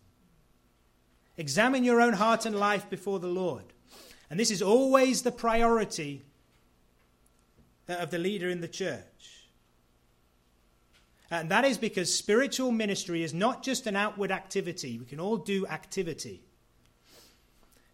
Examine 1.37 1.83
your 1.83 2.00
own 2.00 2.12
heart 2.12 2.46
and 2.46 2.55
life 2.55 2.88
before 2.88 3.18
the 3.18 3.26
Lord. 3.26 3.64
And 4.31 4.38
this 4.38 4.53
is 4.53 4.62
always 4.62 5.23
the 5.23 5.33
priority 5.33 6.23
uh, 7.88 7.95
of 7.95 8.11
the 8.11 8.19
leader 8.19 8.49
in 8.49 8.61
the 8.61 8.69
church. 8.69 9.49
And 11.31 11.51
that 11.51 11.64
is 11.64 11.79
because 11.79 12.14
spiritual 12.14 12.71
ministry 12.71 13.23
is 13.23 13.35
not 13.35 13.62
just 13.62 13.87
an 13.87 13.97
outward 13.97 14.31
activity. 14.31 14.99
We 14.99 15.05
can 15.05 15.21
all 15.21 15.37
do 15.37 15.66
activity. 15.66 16.43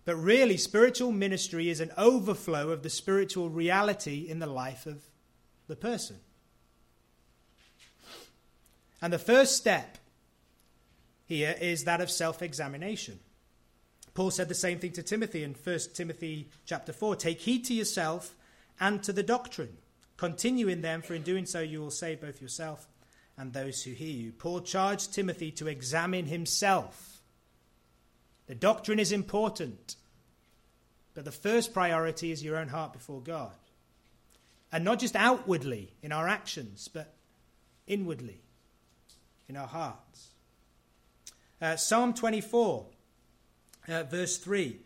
But 0.05 0.17
really, 0.17 0.57
spiritual 0.57 1.11
ministry 1.11 1.69
is 1.69 1.81
an 1.81 1.91
overflow 1.97 2.71
of 2.71 2.83
the 2.83 2.91
spiritual 2.91 3.51
reality 3.51 4.27
in 4.29 4.39
the 4.39 4.47
life 4.47 4.87
of 4.87 5.03
the 5.67 5.77
person. 5.77 6.17
And 9.03 9.13
the 9.13 9.19
first 9.19 9.57
step 9.57 9.99
here 11.27 11.57
is 11.61 11.85
that 11.85 12.01
of 12.01 12.11
self 12.11 12.41
examination. 12.41 13.19
Paul 14.17 14.31
said 14.31 14.49
the 14.49 14.55
same 14.55 14.79
thing 14.79 14.93
to 14.93 15.03
Timothy 15.03 15.45
in 15.45 15.53
1 15.53 15.79
Timothy 15.93 16.49
chapter 16.65 16.91
4 16.91 17.17
Take 17.17 17.39
heed 17.39 17.67
to 17.67 17.75
yourself 17.75 18.35
and 18.81 19.03
to 19.03 19.13
the 19.13 19.23
doctrine. 19.23 19.77
Continue 20.17 20.69
in 20.69 20.81
them, 20.81 21.03
for 21.03 21.13
in 21.13 21.21
doing 21.21 21.45
so 21.45 21.61
you 21.61 21.83
will 21.83 21.91
save 21.91 22.23
both 22.23 22.41
yourself 22.41 22.89
and 23.37 23.53
those 23.53 23.83
who 23.83 23.91
hear 23.91 24.09
you. 24.09 24.33
Paul 24.33 24.63
charged 24.63 25.13
Timothy 25.13 25.51
to 25.53 25.67
examine 25.67 26.25
himself. 26.25 27.21
The 28.47 28.55
doctrine 28.55 28.99
is 28.99 29.13
important, 29.13 29.97
but 31.13 31.27
the 31.27 31.31
first 31.31 31.75
priority 31.75 32.31
is 32.33 32.43
your 32.43 32.57
own 32.57 32.69
heart 32.69 32.95
before 32.95 33.21
God. 33.21 33.53
And 34.73 34.83
not 34.83 34.99
just 34.99 35.15
outwardly 35.15 35.93
in 36.03 36.11
our 36.11 36.27
actions, 36.27 36.89
but 36.89 37.13
inwardly 37.87 38.41
in 39.47 39.59
our 39.59 39.69
hearts. 39.69 40.29
Uh, 41.61 41.77
Psalm 41.77 42.15
24, 42.15 42.87
uh, 43.89 44.03
verse 44.05 44.39
3 44.39 44.81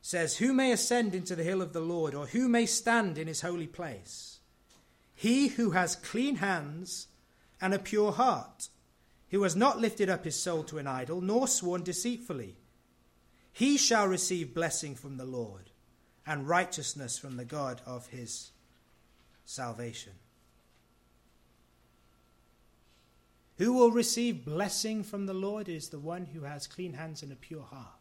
says, 0.00 0.36
Who 0.36 0.52
may 0.52 0.72
ascend 0.72 1.14
into 1.14 1.34
the 1.34 1.44
hill 1.44 1.62
of 1.62 1.72
the 1.72 1.80
Lord, 1.80 2.14
or 2.14 2.26
who 2.26 2.48
may 2.48 2.66
stand 2.66 3.18
in 3.18 3.26
his 3.26 3.40
holy 3.40 3.66
place? 3.66 4.38
He 5.14 5.48
who 5.48 5.70
has 5.70 5.96
clean 5.96 6.36
hands 6.36 7.08
and 7.60 7.72
a 7.72 7.78
pure 7.78 8.12
heart, 8.12 8.68
who 9.30 9.42
has 9.42 9.56
not 9.56 9.80
lifted 9.80 10.08
up 10.08 10.24
his 10.24 10.40
soul 10.40 10.62
to 10.64 10.78
an 10.78 10.86
idol, 10.86 11.20
nor 11.20 11.48
sworn 11.48 11.82
deceitfully. 11.82 12.56
He 13.52 13.78
shall 13.78 14.06
receive 14.06 14.54
blessing 14.54 14.94
from 14.94 15.16
the 15.16 15.24
Lord 15.24 15.70
and 16.26 16.48
righteousness 16.48 17.18
from 17.18 17.36
the 17.36 17.44
God 17.44 17.80
of 17.86 18.08
his 18.08 18.50
salvation. 19.44 20.12
Who 23.58 23.72
will 23.72 23.90
receive 23.90 24.44
blessing 24.44 25.02
from 25.02 25.24
the 25.24 25.34
Lord 25.34 25.68
is 25.68 25.88
the 25.88 25.98
one 25.98 26.26
who 26.26 26.42
has 26.42 26.66
clean 26.66 26.92
hands 26.92 27.22
and 27.22 27.32
a 27.32 27.36
pure 27.36 27.62
heart. 27.62 27.96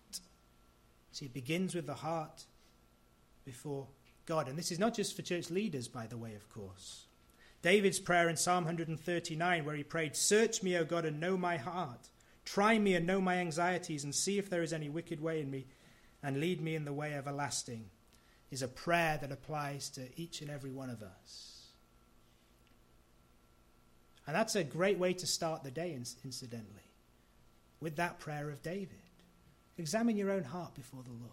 See, 1.15 1.27
it 1.27 1.33
begins 1.33 1.73
with 1.73 1.87
the 1.87 1.93
heart 1.93 2.43
before 3.45 3.87
God. 4.25 4.49
And 4.49 4.57
this 4.57 4.69
is 4.69 4.79
not 4.79 4.93
just 4.93 5.15
for 5.15 5.21
church 5.21 5.49
leaders, 5.49 5.87
by 5.87 6.07
the 6.07 6.17
way, 6.17 6.35
of 6.35 6.49
course. 6.49 7.05
David's 7.61 8.01
prayer 8.01 8.27
in 8.27 8.35
Psalm 8.35 8.65
139, 8.65 9.63
where 9.63 9.75
he 9.77 9.83
prayed, 9.83 10.13
Search 10.13 10.61
me, 10.61 10.75
O 10.75 10.83
God, 10.83 11.05
and 11.05 11.21
know 11.21 11.37
my 11.37 11.55
heart. 11.55 12.09
Try 12.43 12.77
me 12.79 12.95
and 12.95 13.07
know 13.07 13.21
my 13.21 13.37
anxieties, 13.37 14.03
and 14.03 14.13
see 14.13 14.37
if 14.37 14.49
there 14.49 14.61
is 14.61 14.73
any 14.73 14.89
wicked 14.89 15.21
way 15.21 15.39
in 15.39 15.49
me, 15.49 15.67
and 16.21 16.41
lead 16.41 16.59
me 16.59 16.75
in 16.75 16.83
the 16.83 16.91
way 16.91 17.13
everlasting, 17.13 17.85
is 18.51 18.61
a 18.61 18.67
prayer 18.67 19.17
that 19.21 19.31
applies 19.31 19.89
to 19.91 20.09
each 20.17 20.41
and 20.41 20.51
every 20.51 20.71
one 20.71 20.89
of 20.89 21.01
us. 21.01 21.67
And 24.27 24.35
that's 24.35 24.57
a 24.57 24.65
great 24.65 24.99
way 24.99 25.13
to 25.13 25.25
start 25.25 25.63
the 25.63 25.71
day, 25.71 25.93
incidentally, 25.93 26.91
with 27.79 27.95
that 27.95 28.19
prayer 28.19 28.49
of 28.49 28.61
David. 28.61 29.04
Examine 29.77 30.17
your 30.17 30.31
own 30.31 30.43
heart 30.43 30.73
before 30.73 31.03
the 31.03 31.11
Lord. 31.11 31.31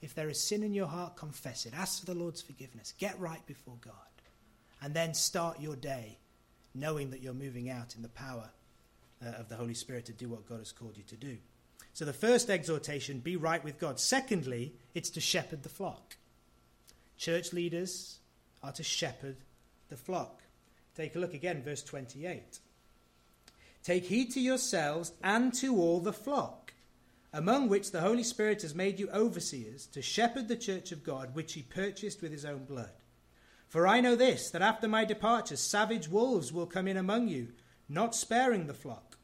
If 0.00 0.14
there 0.14 0.28
is 0.28 0.40
sin 0.40 0.62
in 0.62 0.74
your 0.74 0.86
heart, 0.86 1.16
confess 1.16 1.66
it. 1.66 1.74
Ask 1.76 2.00
for 2.00 2.06
the 2.06 2.14
Lord's 2.14 2.40
forgiveness. 2.40 2.94
Get 2.98 3.18
right 3.18 3.44
before 3.46 3.76
God 3.80 3.94
and 4.80 4.94
then 4.94 5.14
start 5.14 5.60
your 5.60 5.76
day 5.76 6.18
knowing 6.74 7.10
that 7.10 7.20
you're 7.20 7.34
moving 7.34 7.68
out 7.68 7.96
in 7.96 8.02
the 8.02 8.08
power 8.08 8.50
uh, 9.24 9.30
of 9.30 9.48
the 9.48 9.56
Holy 9.56 9.74
Spirit 9.74 10.06
to 10.06 10.12
do 10.12 10.28
what 10.28 10.48
God 10.48 10.58
has 10.58 10.72
called 10.72 10.96
you 10.96 11.02
to 11.04 11.16
do. 11.16 11.38
So, 11.92 12.04
the 12.04 12.12
first 12.12 12.48
exhortation, 12.48 13.18
be 13.18 13.36
right 13.36 13.62
with 13.64 13.80
God. 13.80 13.98
Secondly, 13.98 14.74
it's 14.94 15.10
to 15.10 15.20
shepherd 15.20 15.64
the 15.64 15.68
flock. 15.68 16.16
Church 17.16 17.52
leaders 17.52 18.18
are 18.62 18.72
to 18.72 18.84
shepherd 18.84 19.36
the 19.88 19.96
flock. 19.96 20.42
Take 20.94 21.16
a 21.16 21.18
look 21.18 21.34
again, 21.34 21.62
verse 21.62 21.82
28. 21.82 22.60
Take 23.82 24.04
heed 24.04 24.32
to 24.32 24.40
yourselves 24.40 25.12
and 25.22 25.52
to 25.54 25.76
all 25.76 26.00
the 26.00 26.12
flock, 26.12 26.67
among 27.32 27.68
which 27.68 27.90
the 27.90 28.00
Holy 28.00 28.22
Spirit 28.22 28.62
has 28.62 28.74
made 28.74 28.98
you 28.98 29.10
overseers, 29.10 29.86
to 29.86 30.00
shepherd 30.00 30.48
the 30.48 30.56
church 30.56 30.92
of 30.92 31.04
God, 31.04 31.34
which 31.34 31.52
he 31.52 31.62
purchased 31.62 32.22
with 32.22 32.32
his 32.32 32.44
own 32.44 32.64
blood. 32.64 32.90
For 33.68 33.86
I 33.86 34.00
know 34.00 34.16
this, 34.16 34.50
that 34.50 34.62
after 34.62 34.88
my 34.88 35.04
departure, 35.04 35.56
savage 35.56 36.08
wolves 36.08 36.52
will 36.52 36.66
come 36.66 36.88
in 36.88 36.96
among 36.96 37.28
you, 37.28 37.48
not 37.88 38.14
sparing 38.14 38.66
the 38.66 38.74
flock. 38.74 39.18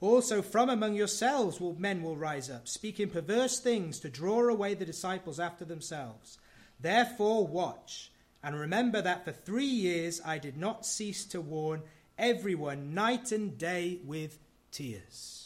Also, 0.00 0.40
from 0.40 0.70
among 0.70 0.94
yourselves 0.94 1.60
will 1.60 1.78
men 1.78 2.02
will 2.02 2.16
rise 2.16 2.48
up, 2.48 2.68
speaking 2.68 3.10
perverse 3.10 3.58
things 3.58 4.00
to 4.00 4.08
draw 4.08 4.48
away 4.48 4.74
the 4.74 4.86
disciples 4.86 5.38
after 5.38 5.64
themselves. 5.64 6.38
Therefore, 6.80 7.46
watch, 7.46 8.10
and 8.42 8.58
remember 8.58 9.02
that 9.02 9.24
for 9.24 9.32
three 9.32 9.64
years 9.66 10.20
I 10.24 10.38
did 10.38 10.56
not 10.56 10.86
cease 10.86 11.24
to 11.26 11.40
warn 11.40 11.82
everyone 12.16 12.94
night 12.94 13.32
and 13.32 13.58
day 13.58 13.98
with 14.04 14.38
tears. 14.70 15.39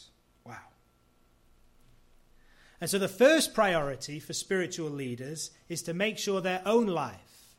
And 2.81 2.89
so, 2.89 2.99
the 2.99 3.07
first 3.07 3.53
priority 3.53 4.19
for 4.19 4.33
spiritual 4.33 4.89
leaders 4.89 5.51
is 5.69 5.81
to 5.83 5.93
make 5.93 6.17
sure 6.17 6.41
their 6.41 6.61
own 6.65 6.87
life 6.87 7.55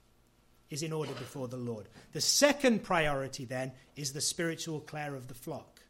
is 0.68 0.82
in 0.82 0.92
order 0.92 1.12
before 1.12 1.48
the 1.48 1.56
Lord. 1.56 1.88
The 2.12 2.20
second 2.20 2.82
priority 2.82 3.44
then 3.44 3.72
is 3.94 4.12
the 4.12 4.20
spiritual 4.20 4.80
care 4.80 5.14
of 5.14 5.28
the 5.28 5.34
flock, 5.34 5.80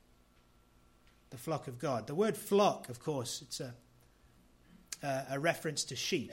the 1.31 1.39
flock 1.39 1.67
of 1.67 1.79
God. 1.79 2.07
The 2.07 2.15
word 2.15 2.37
flock, 2.37 2.89
of 2.89 3.01
course, 3.01 3.43
it's 3.43 3.61
a, 3.61 3.75
a, 5.03 5.25
a 5.33 5.41
reference 5.41 5.83
to 5.85 5.97
sheep, 5.97 6.33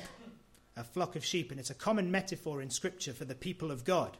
a 0.76 0.84
flock 0.84 1.16
of 1.16 1.26
sheep, 1.26 1.52
and 1.52 1.60
it's 1.60 1.70
a 1.70 1.76
common 1.76 2.12
metaphor 2.12 2.62
in 2.62 2.70
Scripture 2.70 3.14
for 3.14 3.26
the 3.26 3.36
people 3.36 3.72
of 3.72 3.86
God. 3.86 4.18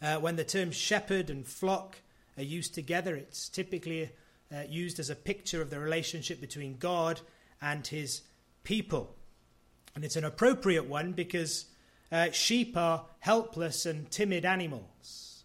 Uh, 0.00 0.16
when 0.16 0.36
the 0.36 0.44
terms 0.44 0.74
shepherd 0.74 1.28
and 1.28 1.46
flock 1.46 1.98
are 2.36 2.42
used 2.42 2.74
together, 2.74 3.14
it's 3.14 3.48
typically 3.48 4.10
uh, 4.52 4.62
used 4.68 4.98
as 4.98 5.10
a 5.10 5.14
picture 5.14 5.60
of 5.60 5.70
the 5.70 5.78
relationship 5.78 6.40
between 6.40 6.76
God 6.76 7.20
and 7.62 7.86
his 7.86 8.22
people. 8.64 9.16
And 9.94 10.04
it's 10.04 10.16
an 10.16 10.24
appropriate 10.24 10.86
one 10.86 11.12
because 11.12 11.66
uh, 12.10 12.30
sheep 12.30 12.76
are 12.76 13.06
helpless 13.20 13.86
and 13.86 14.10
timid 14.10 14.44
animals. 14.44 15.44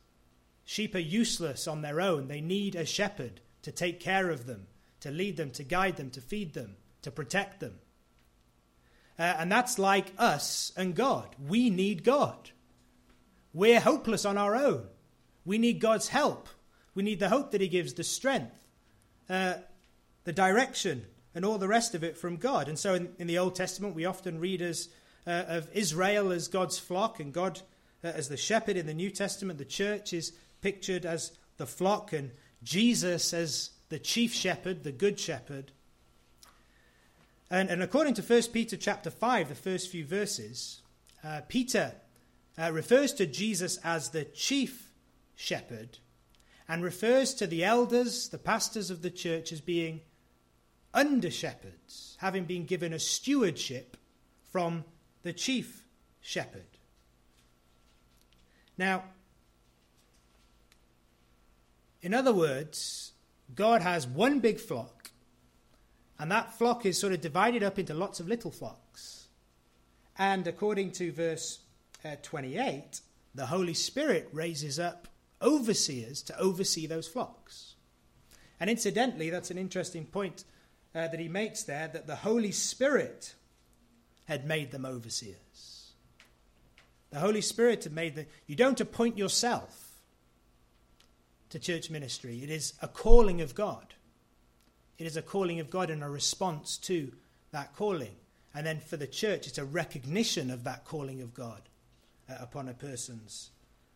Sheep 0.66 0.96
are 0.96 1.00
useless 1.00 1.68
on 1.68 1.82
their 1.82 2.02
own. 2.02 2.28
They 2.28 2.42
need 2.42 2.76
a 2.76 2.86
shepherd 2.86 3.40
to 3.62 3.72
take 3.72 4.00
care 4.00 4.30
of 4.30 4.46
them, 4.46 4.68
to 5.02 5.12
lead 5.12 5.38
them, 5.38 5.52
to 5.52 5.64
guide 5.64 5.98
them, 5.98 6.10
to 6.12 6.22
feed 6.22 6.54
them, 6.54 6.76
to 7.04 7.12
protect 7.12 7.60
them. 7.60 7.80
Uh, 9.20 9.36
and 9.40 9.52
that's 9.52 9.80
like 9.80 10.14
us 10.18 10.72
and 10.76 10.96
God. 10.96 11.36
We 11.48 11.70
need 11.70 12.04
God. 12.04 12.52
We're 13.54 13.80
hopeless 13.80 14.26
on 14.26 14.38
our 14.38 14.56
own. 14.56 14.88
We 15.46 15.58
need 15.58 15.80
God's 15.80 16.10
help. 16.10 16.50
We 16.94 17.04
need 17.04 17.20
the 17.20 17.30
hope 17.30 17.52
that 17.52 17.62
He 17.62 17.68
gives, 17.68 17.94
the 17.94 18.04
strength, 18.04 18.56
uh, 19.30 19.56
the 20.26 20.34
direction, 20.34 21.06
and 21.38 21.46
all 21.46 21.60
the 21.60 21.68
rest 21.68 21.94
of 21.94 22.04
it 22.04 22.18
from 22.18 22.38
God. 22.38 22.68
And 22.68 22.80
so 22.80 22.96
in, 22.96 23.10
in 23.20 23.28
the 23.28 23.38
Old 23.38 23.54
Testament, 23.54 23.94
we 23.94 24.06
often 24.06 24.40
read 24.40 24.60
as 24.60 24.90
uh, 25.28 25.44
of 25.48 25.70
Israel 25.72 26.32
as 26.32 26.48
God's 26.48 26.80
flock 26.80 27.20
and 27.20 27.32
God 27.32 27.62
uh, 28.04 28.08
as 28.08 28.28
the 28.28 28.38
shepherd. 28.38 28.76
In 28.76 28.88
the 28.88 28.94
New 28.96 29.12
Testament, 29.12 29.60
the 29.60 29.64
church 29.64 30.14
is 30.14 30.34
pictured 30.62 31.06
as 31.06 31.34
the 31.58 31.68
flock 31.68 32.12
and 32.12 32.32
Jesus 32.64 33.36
as 33.36 33.70
the 33.90 34.00
chief 34.00 34.34
shepherd, 34.34 34.84
the 34.84 34.92
good 34.92 35.20
shepherd. 35.20 35.74
And, 37.52 37.70
and 37.70 37.84
according 37.84 38.16
to 38.16 38.24
1 38.24 38.42
Peter 38.52 38.76
chapter 38.76 39.12
5, 39.12 39.50
the 39.50 39.54
first 39.54 39.92
few 39.92 40.06
verses, 40.06 40.82
uh, 41.24 41.42
Peter 41.48 41.94
uh, 42.58 42.72
refers 42.72 43.14
to 43.14 43.28
Jesus 43.28 43.78
as 43.84 44.10
the 44.10 44.26
chief 44.26 44.92
shepherd 45.36 46.00
and 46.68 46.84
refers 46.84 47.36
to 47.36 47.46
the 47.46 47.64
elders, 47.64 48.30
the 48.30 48.40
pastors 48.40 48.90
of 48.90 49.04
the 49.04 49.12
church, 49.12 49.52
as 49.52 49.62
being 49.62 50.02
under 50.98 51.30
shepherds, 51.30 52.18
having 52.20 52.46
been 52.46 52.66
given 52.66 52.92
a 52.92 52.98
stewardship 53.00 53.96
from 54.52 54.84
the 55.22 55.32
chief 55.32 55.86
shepherd. 56.20 56.66
Now, 58.80 59.04
in 62.02 62.16
other 62.16 62.34
words, 62.34 63.12
God 63.54 63.84
has 63.84 64.08
one 64.08 64.40
big 64.40 64.60
flock, 64.60 65.12
and 66.18 66.32
that 66.32 66.58
flock 66.58 66.84
is 66.84 67.00
sort 67.00 67.14
of 67.14 67.22
divided 67.22 67.62
up 67.62 67.78
into 67.78 67.94
lots 67.94 68.20
of 68.20 68.28
little 68.28 68.52
flocks. 68.52 69.28
And 70.18 70.48
according 70.48 70.94
to 70.94 71.12
verse 71.12 71.60
uh, 72.04 72.16
28, 72.24 73.02
the 73.36 73.46
Holy 73.46 73.76
Spirit 73.76 74.30
raises 74.34 74.80
up 74.80 75.08
overseers 75.44 76.24
to 76.24 76.40
oversee 76.40 76.88
those 76.88 77.08
flocks. 77.08 77.76
And 78.60 78.68
incidentally, 78.68 79.30
that's 79.30 79.52
an 79.52 79.60
interesting 79.60 80.06
point 80.06 80.44
uh, 80.96 81.08
that 81.08 81.20
he 81.20 81.28
makes 81.28 81.64
there 81.64 81.88
that 81.88 82.08
the 82.08 82.16
Holy 82.16 82.52
Spirit 82.52 83.36
had 84.26 84.46
made 84.46 84.72
them 84.72 84.86
overseers. 84.86 85.92
The 87.12 87.20
Holy 87.20 87.42
Spirit 87.42 87.84
had 87.84 87.94
made 87.94 88.16
them. 88.16 88.26
You 88.46 88.56
don't 88.56 88.82
appoint 88.82 89.18
yourself 89.18 89.88
to 91.50 91.60
church 91.60 91.90
ministry, 91.90 92.44
it 92.44 92.50
is 92.50 92.74
a 92.82 92.88
calling 92.88 93.42
of 93.42 93.56
God. 93.56 93.94
It 94.98 95.06
is 95.06 95.16
a 95.16 95.22
calling 95.22 95.60
of 95.60 95.70
God 95.70 95.90
and 95.90 96.04
a 96.04 96.10
response 96.10 96.78
to 96.80 97.12
that 97.52 97.76
calling. 97.76 98.16
And 98.54 98.66
then 98.66 98.80
for 98.80 98.98
the 98.98 99.08
church, 99.08 99.48
it's 99.48 99.60
a 99.60 99.66
recognition 99.66 100.50
of 100.50 100.64
that 100.64 100.86
calling 100.86 101.22
of 101.22 101.34
God 101.34 101.62
uh, 102.30 102.36
upon 102.40 102.68
a 102.68 102.74
person's 102.74 103.52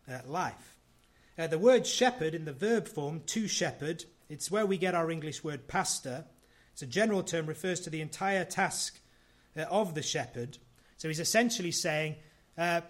uh, 0.08 0.18
life. 0.26 0.76
Uh, 1.36 1.46
the 1.46 1.58
word 1.58 1.86
shepherd 1.86 2.34
in 2.34 2.44
the 2.44 2.52
verb 2.52 2.86
form, 2.86 3.22
to 3.26 3.48
shepherd, 3.48 4.04
it's 4.28 4.50
where 4.50 4.66
we 4.66 4.78
get 4.78 4.94
our 4.94 5.10
English 5.10 5.42
word 5.42 5.66
pastor. 5.66 6.24
It's 6.72 6.82
a 6.82 6.86
general 6.86 7.22
term, 7.22 7.46
refers 7.46 7.80
to 7.80 7.90
the 7.90 8.00
entire 8.00 8.44
task 8.44 8.98
uh, 9.56 9.62
of 9.62 9.94
the 9.94 10.02
shepherd. 10.02 10.58
So 10.96 11.08
he's 11.08 11.20
essentially 11.20 11.72
saying, 11.72 12.16
uh, 12.56 12.82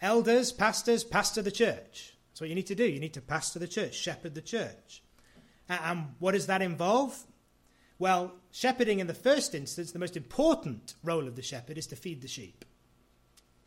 elders, 0.00 0.52
pastors, 0.52 1.04
pastor 1.04 1.42
the 1.42 1.50
church. 1.50 2.14
That's 2.30 2.40
what 2.40 2.48
you 2.48 2.54
need 2.54 2.66
to 2.66 2.74
do. 2.74 2.84
You 2.84 3.00
need 3.00 3.14
to 3.14 3.20
pastor 3.20 3.58
the 3.58 3.68
church, 3.68 3.94
shepherd 3.94 4.34
the 4.34 4.42
church. 4.42 5.02
And 5.68 6.14
what 6.18 6.32
does 6.32 6.46
that 6.46 6.62
involve? 6.62 7.18
Well, 7.98 8.32
shepherding 8.52 9.00
in 9.00 9.06
the 9.06 9.14
first 9.14 9.54
instance, 9.54 9.92
the 9.92 9.98
most 9.98 10.16
important 10.16 10.94
role 11.02 11.26
of 11.26 11.34
the 11.34 11.42
shepherd 11.42 11.78
is 11.78 11.86
to 11.88 11.96
feed 11.96 12.20
the 12.20 12.28
sheep. 12.28 12.64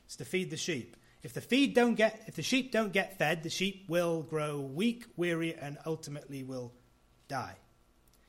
It's 0.05 0.15
to 0.17 0.25
feed 0.25 0.49
the 0.49 0.57
sheep. 0.57 0.95
If 1.23 1.33
the 1.33 1.41
feed 1.41 1.73
don't 1.75 1.95
get 1.95 2.23
if 2.27 2.35
the 2.35 2.43
sheep 2.43 2.71
don't 2.71 2.93
get 2.93 3.17
fed, 3.17 3.43
the 3.43 3.49
sheep 3.49 3.85
will 3.89 4.21
grow 4.21 4.59
weak, 4.59 5.05
weary, 5.17 5.53
and 5.53 5.77
ultimately 5.85 6.43
will 6.43 6.73
die. 7.27 7.55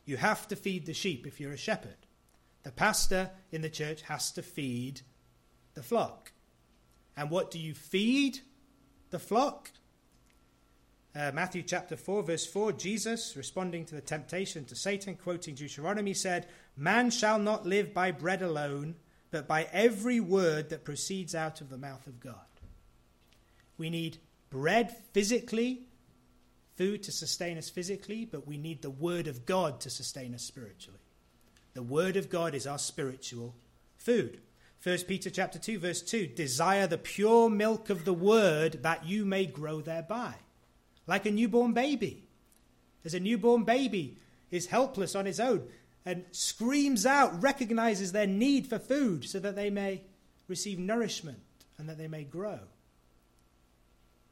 You 0.05 0.17
have 0.17 0.49
to 0.49 0.57
feed 0.57 0.87
the 0.87 0.95
sheep 0.95 1.27
if 1.27 1.41
you're 1.41 1.53
a 1.53 1.57
shepherd. 1.59 1.97
The 2.63 2.73
pastor 2.73 3.31
in 3.51 3.63
the 3.63 3.71
church 3.71 4.03
has 4.03 4.31
to 4.33 4.43
feed 4.43 5.03
the 5.75 5.83
flock. 5.83 6.33
And 7.17 7.31
what 7.31 7.51
do 7.51 7.59
you 7.59 7.75
feed 7.75 8.41
the 9.11 9.19
flock? 9.19 9.71
Uh, 11.15 11.33
Matthew 11.35 11.63
chapter 11.63 11.97
4, 11.97 12.23
verse 12.23 12.47
4, 12.47 12.73
Jesus, 12.73 13.37
responding 13.37 13.85
to 13.87 13.97
the 13.97 14.01
temptation 14.01 14.65
to 14.67 14.77
Satan, 14.77 15.17
quoting 15.17 15.55
Deuteronomy, 15.55 16.15
said, 16.15 16.47
Man 16.77 17.11
shall 17.11 17.39
not 17.39 17.67
live 17.67 17.93
by 17.93 18.13
bread 18.13 18.43
alone, 18.43 18.95
but 19.33 19.49
by 19.49 19.69
every 19.73 20.21
word 20.21 20.71
that 20.71 20.85
proceeds 20.85 21.35
out 21.35 21.61
of 21.61 21.69
the 21.69 21.79
mouth 21.79 22.07
of 22.07 22.21
God. 22.21 22.35
We 23.77 23.91
need 23.91 24.19
bread 24.51 24.97
physically, 25.13 25.87
food 26.81 27.03
to 27.03 27.13
sustain 27.13 27.59
us 27.59 27.69
physically, 27.69 28.25
but 28.25 28.47
we 28.47 28.57
need 28.57 28.81
the 28.81 28.89
Word 28.89 29.27
of 29.27 29.45
God 29.45 29.81
to 29.81 29.91
sustain 29.91 30.35
us 30.35 30.43
spiritually. 30.43 30.99
The 31.75 31.83
Word 31.83 32.17
of 32.17 32.31
God 32.31 32.55
is 32.55 32.67
our 32.67 32.79
spiritual 32.79 33.55
food. 33.99 34.41
1 34.83 34.97
Peter 35.01 35.29
chapter 35.29 35.59
2 35.59 35.79
verse 35.79 36.01
2 36.01 36.29
desire 36.29 36.87
the 36.87 36.97
pure 36.97 37.51
milk 37.51 37.91
of 37.91 38.07
the 38.07 38.15
word 38.15 38.83
that 38.83 39.05
you 39.05 39.27
may 39.27 39.45
grow 39.45 39.83
thereby 39.83 40.33
like 41.07 41.27
a 41.27 41.31
newborn 41.31 41.75
baby 41.75 42.25
as 43.05 43.13
a 43.13 43.21
newborn 43.21 43.65
baby 43.65 44.17
is 44.51 44.65
helpless 44.69 45.15
on 45.15 45.27
his 45.27 45.39
own 45.39 45.63
and 46.07 46.25
screams 46.31 47.05
out 47.05 47.43
recognizes 47.43 48.13
their 48.13 48.27
need 48.27 48.67
for 48.67 48.79
food 48.79 49.23
so 49.27 49.39
that 49.39 49.55
they 49.55 49.69
may 49.69 50.01
receive 50.49 50.79
nourishment 50.79 51.41
and 51.77 51.87
that 51.87 51.99
they 51.99 52.09
may 52.09 52.25
grow 52.25 52.61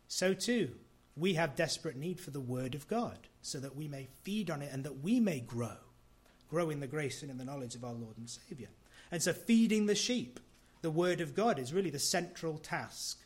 so 0.06 0.32
too 0.32 0.70
we 1.18 1.34
have 1.34 1.56
desperate 1.56 1.96
need 1.96 2.20
for 2.20 2.30
the 2.30 2.40
word 2.40 2.74
of 2.74 2.88
God 2.88 3.18
so 3.42 3.58
that 3.60 3.76
we 3.76 3.88
may 3.88 4.08
feed 4.22 4.50
on 4.50 4.62
it 4.62 4.70
and 4.72 4.84
that 4.84 5.02
we 5.02 5.20
may 5.20 5.40
grow 5.40 5.76
grow 6.48 6.70
in 6.70 6.80
the 6.80 6.86
grace 6.86 7.22
and 7.22 7.30
in 7.30 7.38
the 7.38 7.44
knowledge 7.44 7.74
of 7.74 7.84
our 7.84 7.92
Lord 7.92 8.16
and 8.16 8.28
Savior. 8.28 8.68
And 9.10 9.22
so, 9.22 9.32
feeding 9.32 9.86
the 9.86 9.94
sheep, 9.94 10.40
the 10.82 10.90
Word 10.90 11.20
of 11.20 11.34
God, 11.34 11.58
is 11.58 11.72
really 11.72 11.90
the 11.90 11.98
central 11.98 12.58
task 12.58 13.20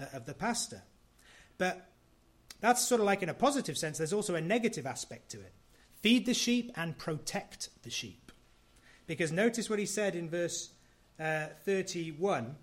uh, 0.00 0.06
of 0.12 0.26
the 0.26 0.34
pastor. 0.34 0.82
But 1.58 1.90
that's 2.60 2.86
sort 2.86 3.00
of 3.00 3.06
like 3.06 3.22
in 3.22 3.28
a 3.28 3.34
positive 3.34 3.76
sense, 3.76 3.98
there's 3.98 4.12
also 4.12 4.34
a 4.34 4.40
negative 4.40 4.86
aspect 4.86 5.30
to 5.30 5.40
it. 5.40 5.52
Feed 6.02 6.26
the 6.26 6.34
sheep 6.34 6.70
and 6.76 6.96
protect 6.96 7.70
the 7.82 7.90
sheep. 7.90 8.32
Because 9.06 9.32
notice 9.32 9.70
what 9.70 9.78
he 9.78 9.86
said 9.86 10.14
in 10.14 10.28
verse 10.28 10.70
uh, 11.18 11.46
31 11.64 12.56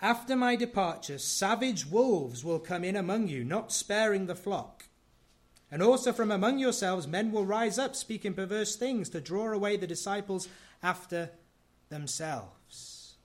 After 0.00 0.36
my 0.36 0.56
departure, 0.56 1.18
savage 1.18 1.86
wolves 1.86 2.44
will 2.44 2.58
come 2.58 2.84
in 2.84 2.96
among 2.96 3.28
you, 3.28 3.44
not 3.44 3.72
sparing 3.72 4.26
the 4.26 4.34
flock. 4.34 4.88
And 5.70 5.82
also 5.82 6.12
from 6.12 6.30
among 6.30 6.58
yourselves 6.58 7.06
men 7.06 7.32
will 7.32 7.46
rise 7.46 7.78
up, 7.78 7.96
speaking 7.96 8.34
perverse 8.34 8.76
things, 8.76 9.08
to 9.10 9.20
draw 9.20 9.52
away 9.52 9.76
the 9.76 9.86
disciples 9.86 10.48
after 10.82 11.30
themselves. 11.88 13.16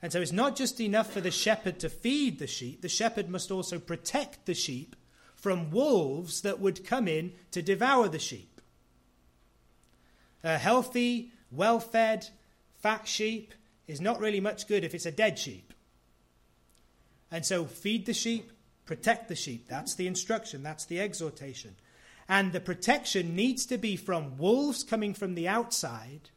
And 0.00 0.12
so 0.12 0.20
it's 0.20 0.30
not 0.30 0.56
just 0.56 0.80
enough 0.80 1.12
for 1.12 1.20
the 1.20 1.30
shepherd 1.30 1.80
to 1.80 1.88
feed 1.88 2.38
the 2.38 2.46
sheep, 2.46 2.82
the 2.82 2.88
shepherd 2.88 3.28
must 3.28 3.50
also 3.50 3.78
protect 3.78 4.46
the 4.46 4.54
sheep 4.54 4.94
from 5.34 5.70
wolves 5.70 6.42
that 6.42 6.60
would 6.60 6.84
come 6.84 7.08
in 7.08 7.32
to 7.50 7.62
devour 7.62 8.08
the 8.08 8.18
sheep. 8.18 8.60
A 10.44 10.58
healthy, 10.58 11.32
well 11.50 11.80
fed, 11.80 12.28
fat 12.80 13.08
sheep 13.08 13.54
is 13.88 14.00
not 14.00 14.20
really 14.20 14.40
much 14.40 14.68
good 14.68 14.84
if 14.84 14.94
it's 14.94 15.06
a 15.06 15.12
dead 15.12 15.38
sheep. 15.38 15.72
And 17.30 17.44
so 17.44 17.64
feed 17.64 18.06
the 18.06 18.14
sheep, 18.14 18.50
Protect 18.88 19.28
the 19.28 19.36
sheep. 19.36 19.68
That's 19.68 19.94
the 19.96 20.06
instruction, 20.06 20.62
that's 20.62 20.86
the 20.86 20.98
exhortation. 20.98 21.76
And 22.26 22.54
the 22.54 22.60
protection 22.60 23.36
needs 23.36 23.66
to 23.66 23.76
be 23.76 23.96
from 23.96 24.38
wolves 24.38 24.82
coming 24.82 25.12
from 25.12 25.34
the 25.34 25.46
outside 25.46 26.30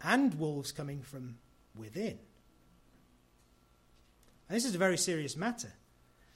and 0.00 0.38
wolves 0.38 0.70
coming 0.70 1.02
from 1.02 1.38
within. 1.76 2.20
And 4.48 4.56
this 4.56 4.64
is 4.64 4.76
a 4.76 4.78
very 4.78 4.96
serious 4.96 5.36
matter. 5.36 5.72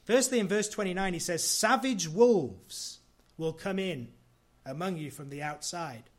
Firstly, 0.03 0.41
in 0.41 0.49
verse 0.49 0.69
29, 0.69 1.13
he 1.13 1.21
says, 1.21 1.45
Savage 1.45 2.09
wolves 2.09 2.99
will 3.39 3.53
come 3.53 3.79
in 3.79 4.09
among 4.67 4.97
you 4.97 5.13
from 5.13 5.31
the 5.31 5.45
outside. 5.45 6.11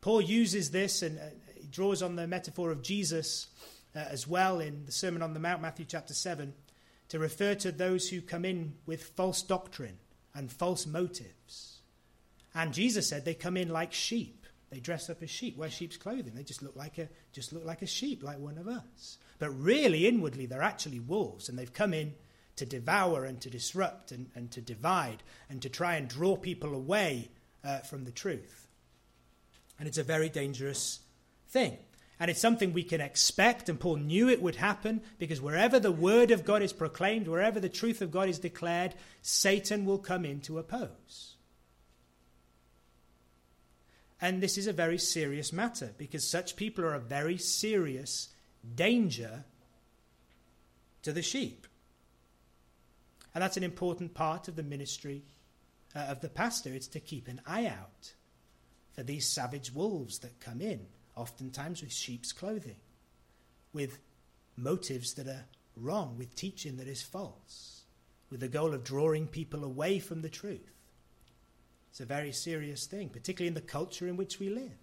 Paul 0.00 0.22
uses 0.22 0.72
this 0.72 1.02
and 1.02 1.20
uh, 1.20 1.22
draws 1.70 2.02
on 2.02 2.16
the 2.16 2.26
metaphor 2.26 2.72
of 2.72 2.82
Jesus 2.82 3.46
uh, 3.94 4.00
as 4.00 4.26
well 4.26 4.58
in 4.58 4.86
the 4.86 4.92
Sermon 4.92 5.22
on 5.22 5.34
the 5.34 5.40
Mount, 5.40 5.62
Matthew 5.62 5.86
chapter 5.88 6.14
7 6.14 6.52
to 7.10 7.18
refer 7.18 7.54
to 7.56 7.70
those 7.70 8.08
who 8.08 8.20
come 8.20 8.44
in 8.44 8.74
with 8.86 9.02
false 9.02 9.42
doctrine 9.42 9.98
and 10.34 10.50
false 10.50 10.86
motives. 10.86 11.82
And 12.54 12.72
Jesus 12.72 13.08
said 13.08 13.24
they 13.24 13.34
come 13.34 13.56
in 13.56 13.68
like 13.68 13.92
sheep. 13.92 14.46
They 14.70 14.80
dress 14.80 15.10
up 15.10 15.22
as 15.22 15.30
sheep, 15.30 15.56
wear 15.56 15.70
sheep's 15.70 15.96
clothing. 15.96 16.32
They 16.34 16.44
just 16.44 16.62
look 16.62 16.76
like 16.76 16.98
a 16.98 17.08
just 17.32 17.52
look 17.52 17.64
like 17.64 17.82
a 17.82 17.86
sheep, 17.86 18.22
like 18.22 18.38
one 18.38 18.56
of 18.56 18.68
us. 18.68 19.18
But 19.40 19.50
really, 19.50 20.06
inwardly, 20.06 20.46
they're 20.46 20.62
actually 20.62 21.00
wolves, 21.00 21.48
and 21.48 21.58
they've 21.58 21.72
come 21.72 21.92
in 21.92 22.14
to 22.56 22.66
devour 22.66 23.24
and 23.24 23.40
to 23.40 23.50
disrupt 23.50 24.12
and, 24.12 24.28
and 24.34 24.50
to 24.52 24.60
divide 24.60 25.22
and 25.48 25.62
to 25.62 25.68
try 25.68 25.96
and 25.96 26.08
draw 26.08 26.36
people 26.36 26.74
away 26.74 27.30
uh, 27.64 27.78
from 27.78 28.04
the 28.04 28.12
truth. 28.12 28.68
And 29.78 29.88
it's 29.88 29.98
a 29.98 30.04
very 30.04 30.28
dangerous 30.28 31.00
thing. 31.48 31.78
And 32.20 32.30
it's 32.30 32.40
something 32.40 32.72
we 32.72 32.84
can 32.84 33.00
expect, 33.00 33.70
and 33.70 33.80
Paul 33.80 33.96
knew 33.96 34.28
it 34.28 34.42
would 34.42 34.56
happen 34.56 35.00
because 35.18 35.40
wherever 35.40 35.80
the 35.80 35.90
word 35.90 36.30
of 36.30 36.44
God 36.44 36.62
is 36.62 36.72
proclaimed, 36.72 37.26
wherever 37.26 37.58
the 37.58 37.70
truth 37.70 38.02
of 38.02 38.10
God 38.10 38.28
is 38.28 38.38
declared, 38.38 38.94
Satan 39.22 39.86
will 39.86 39.98
come 39.98 40.26
in 40.26 40.40
to 40.42 40.58
oppose. 40.58 41.36
And 44.20 44.42
this 44.42 44.58
is 44.58 44.66
a 44.66 44.72
very 44.72 44.98
serious 44.98 45.50
matter 45.50 45.94
because 45.96 46.28
such 46.28 46.56
people 46.56 46.84
are 46.84 46.94
a 46.94 47.00
very 47.00 47.38
serious 47.38 48.28
danger 48.74 49.44
to 51.02 51.12
the 51.12 51.22
sheep. 51.22 51.66
And 53.34 53.42
that's 53.42 53.56
an 53.56 53.64
important 53.64 54.12
part 54.12 54.46
of 54.46 54.56
the 54.56 54.62
ministry 54.62 55.22
uh, 55.94 56.00
of 56.00 56.20
the 56.20 56.28
pastor, 56.28 56.72
it's 56.72 56.86
to 56.88 57.00
keep 57.00 57.28
an 57.28 57.40
eye 57.46 57.66
out 57.66 58.12
for 58.92 59.02
these 59.02 59.26
savage 59.26 59.72
wolves 59.72 60.18
that 60.18 60.38
come 60.40 60.60
in, 60.60 60.86
oftentimes 61.20 61.82
with 61.82 61.92
sheep's 61.92 62.32
clothing, 62.32 62.76
with 63.72 63.98
motives 64.56 65.14
that 65.14 65.28
are 65.28 65.44
wrong, 65.76 66.16
with 66.16 66.34
teaching 66.34 66.78
that 66.78 66.88
is 66.88 67.02
false, 67.02 67.82
with 68.30 68.40
the 68.40 68.48
goal 68.48 68.74
of 68.74 68.84
drawing 68.84 69.26
people 69.26 69.64
away 69.64 69.98
from 69.98 70.22
the 70.22 70.28
truth. 70.28 70.72
It's 71.90 72.00
a 72.00 72.06
very 72.06 72.32
serious 72.32 72.86
thing, 72.86 73.08
particularly 73.08 73.48
in 73.48 73.54
the 73.54 73.60
culture 73.60 74.08
in 74.08 74.16
which 74.16 74.38
we 74.38 74.48
live, 74.48 74.78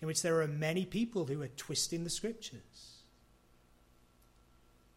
in 0.00 0.06
which 0.06 0.22
there 0.22 0.40
are 0.42 0.46
many 0.46 0.84
people 0.84 1.26
who 1.26 1.42
are 1.42 1.48
twisting 1.48 2.04
the 2.04 2.10
scriptures. 2.10 3.00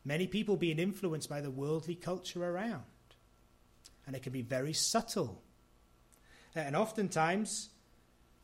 Many 0.05 0.27
people 0.27 0.57
being 0.57 0.79
influenced 0.79 1.29
by 1.29 1.41
the 1.41 1.51
worldly 1.51 1.95
culture 1.95 2.43
around. 2.43 2.83
And 4.05 4.15
it 4.15 4.23
can 4.23 4.33
be 4.33 4.41
very 4.41 4.73
subtle. 4.73 5.41
And 6.55 6.75
oftentimes, 6.75 7.69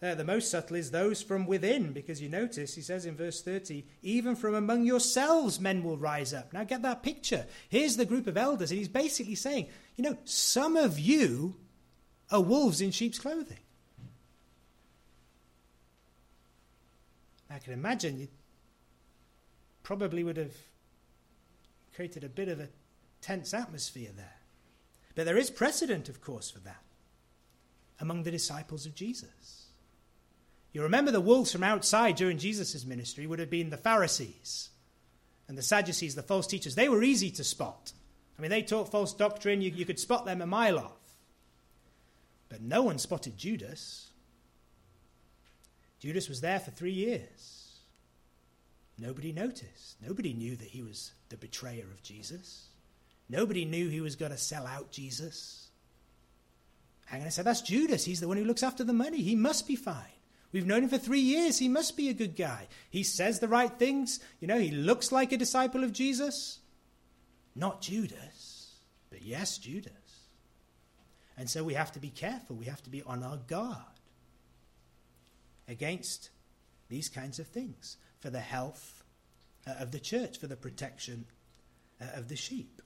uh, 0.06 0.14
the 0.14 0.24
most 0.24 0.52
subtle 0.52 0.76
is 0.76 0.92
those 0.92 1.24
from 1.24 1.48
within, 1.48 1.92
because 1.92 2.22
you 2.22 2.30
notice, 2.30 2.76
he 2.76 2.82
says 2.82 3.06
in 3.06 3.16
verse 3.16 3.42
30, 3.42 3.86
even 4.04 4.36
from 4.36 4.54
among 4.54 4.86
yourselves 4.86 5.60
men 5.60 5.84
will 5.84 5.98
rise 5.98 6.34
up. 6.34 6.54
Now 6.54 6.64
get 6.64 6.84
that 6.84 7.02
picture. 7.02 7.48
Here's 7.70 7.98
the 7.98 8.06
group 8.06 8.28
of 8.28 8.38
elders, 8.38 8.70
and 8.70 8.78
he's 8.78 8.88
basically 8.88 9.36
saying, 9.36 9.68
you 9.96 10.04
know, 10.04 10.18
some 10.24 10.78
of 10.78 11.00
you 11.00 11.56
are 12.32 12.42
wolves 12.42 12.82
in 12.82 12.92
sheep's 12.92 13.18
clothing. 13.18 13.58
I 17.50 17.58
can 17.58 17.74
imagine 17.74 18.20
you 18.20 18.28
probably 19.82 20.24
would 20.24 20.38
have 20.38 20.56
created 21.96 22.24
a 22.24 22.30
bit 22.30 22.50
of 22.50 22.60
a 22.60 22.70
tense 23.22 23.54
atmosphere 23.54 24.12
there. 24.16 24.38
But 25.16 25.26
there 25.26 25.38
is 25.38 25.50
precedent, 25.50 26.10
of 26.10 26.22
course, 26.22 26.52
for 26.52 26.60
that 26.60 26.84
among 28.00 28.24
the 28.24 28.32
disciples 28.32 28.86
of 28.86 28.94
Jesus. 28.94 29.65
You 30.76 30.84
remember 30.84 31.10
the 31.10 31.22
wolves 31.22 31.54
from 31.54 31.64
outside 31.64 32.18
during 32.18 32.38
Jesus' 32.38 32.84
ministry 32.84 33.26
would 33.26 33.40
have 33.40 33.50
been 33.50 33.70
the 33.70 33.78
Pharisees 33.78 34.72
and 35.48 35.58
the 35.58 35.62
Sadducees, 35.62 36.16
the 36.16 36.22
false 36.22 36.48
teachers. 36.48 36.76
They 36.76 36.90
were 36.90 37.02
easy 37.02 37.32
to 37.32 37.46
spot. 37.46 37.94
I 38.38 38.42
mean, 38.42 38.52
they 38.52 38.62
taught 38.62 38.92
false 38.92 39.14
doctrine, 39.14 39.62
you, 39.62 39.72
you 39.72 39.86
could 39.86 40.02
spot 40.02 40.26
them 40.26 40.42
a 40.42 40.46
mile 40.46 40.78
off. 40.78 41.00
But 42.50 42.62
no 42.62 42.82
one 42.82 43.00
spotted 43.00 43.38
Judas. 43.38 44.10
Judas 46.02 46.28
was 46.28 46.42
there 46.42 46.60
for 46.60 46.72
three 46.72 46.92
years. 46.92 47.78
Nobody 49.00 49.32
noticed. 49.32 49.96
Nobody 50.06 50.34
knew 50.34 50.58
that 50.58 50.68
he 50.68 50.82
was 50.82 51.14
the 51.30 51.38
betrayer 51.38 51.86
of 51.90 52.04
Jesus. 52.04 52.68
Nobody 53.30 53.64
knew 53.64 53.88
he 53.88 54.02
was 54.02 54.18
going 54.18 54.34
to 54.34 54.38
sell 54.38 54.68
out 54.68 54.92
Jesus. 54.92 55.70
I'm 57.10 57.20
going 57.20 57.30
to 57.30 57.32
say, 57.32 57.44
that's 57.44 57.62
Judas. 57.62 58.04
He's 58.04 58.20
the 58.20 58.28
one 58.28 58.36
who 58.36 58.44
looks 58.44 58.62
after 58.62 58.84
the 58.84 58.92
money. 58.92 59.22
He 59.22 59.38
must 59.38 59.70
be 59.70 59.78
fine. 59.78 60.15
We've 60.56 60.66
known 60.66 60.84
him 60.84 60.90
for 60.90 60.98
three 60.98 61.20
years. 61.20 61.60
He 61.60 61.68
must 61.68 61.98
be 61.98 62.08
a 62.08 62.14
good 62.14 62.38
guy. 62.38 62.70
He 62.90 63.04
says 63.04 63.42
the 63.42 63.48
right 63.50 63.78
things. 63.78 64.22
You 64.40 64.48
know, 64.48 64.58
he 64.58 64.72
looks 64.72 65.12
like 65.12 65.34
a 65.34 65.38
disciple 65.38 65.84
of 65.84 65.92
Jesus. 65.92 66.60
Not 67.58 67.82
Judas, 67.82 68.72
but 69.10 69.22
yes, 69.22 69.58
Judas. 69.58 69.92
And 71.38 71.50
so 71.50 71.62
we 71.62 71.74
have 71.74 71.92
to 71.92 72.00
be 72.00 72.10
careful. 72.10 72.56
We 72.56 72.68
have 72.68 72.82
to 72.84 72.90
be 72.90 73.04
on 73.04 73.22
our 73.22 73.36
guard 73.36 74.00
against 75.68 76.30
these 76.88 77.10
kinds 77.10 77.38
of 77.38 77.48
things 77.48 77.98
for 78.22 78.30
the 78.30 78.40
health 78.40 79.04
uh, 79.68 79.74
of 79.78 79.92
the 79.92 80.00
church, 80.00 80.40
for 80.40 80.48
the 80.48 80.56
protection 80.56 81.26
uh, 82.00 82.18
of 82.18 82.30
the 82.30 82.38
sheep. 82.38 82.82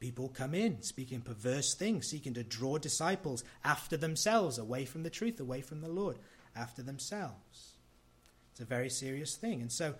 People 0.00 0.28
come 0.28 0.54
in 0.54 0.82
speaking 0.82 1.22
perverse 1.22 1.72
things, 1.72 2.08
seeking 2.08 2.34
to 2.34 2.44
draw 2.44 2.76
disciples 2.76 3.42
after 3.64 3.96
themselves, 3.96 4.58
away 4.58 4.84
from 4.84 5.02
the 5.02 5.08
truth, 5.08 5.40
away 5.40 5.62
from 5.62 5.80
the 5.80 5.88
Lord, 5.88 6.18
after 6.56 6.82
themselves. 6.82 7.72
It's 8.52 8.60
a 8.60 8.64
very 8.64 8.90
serious 8.90 9.36
thing. 9.36 9.60
And 9.60 9.72
so 9.72 9.94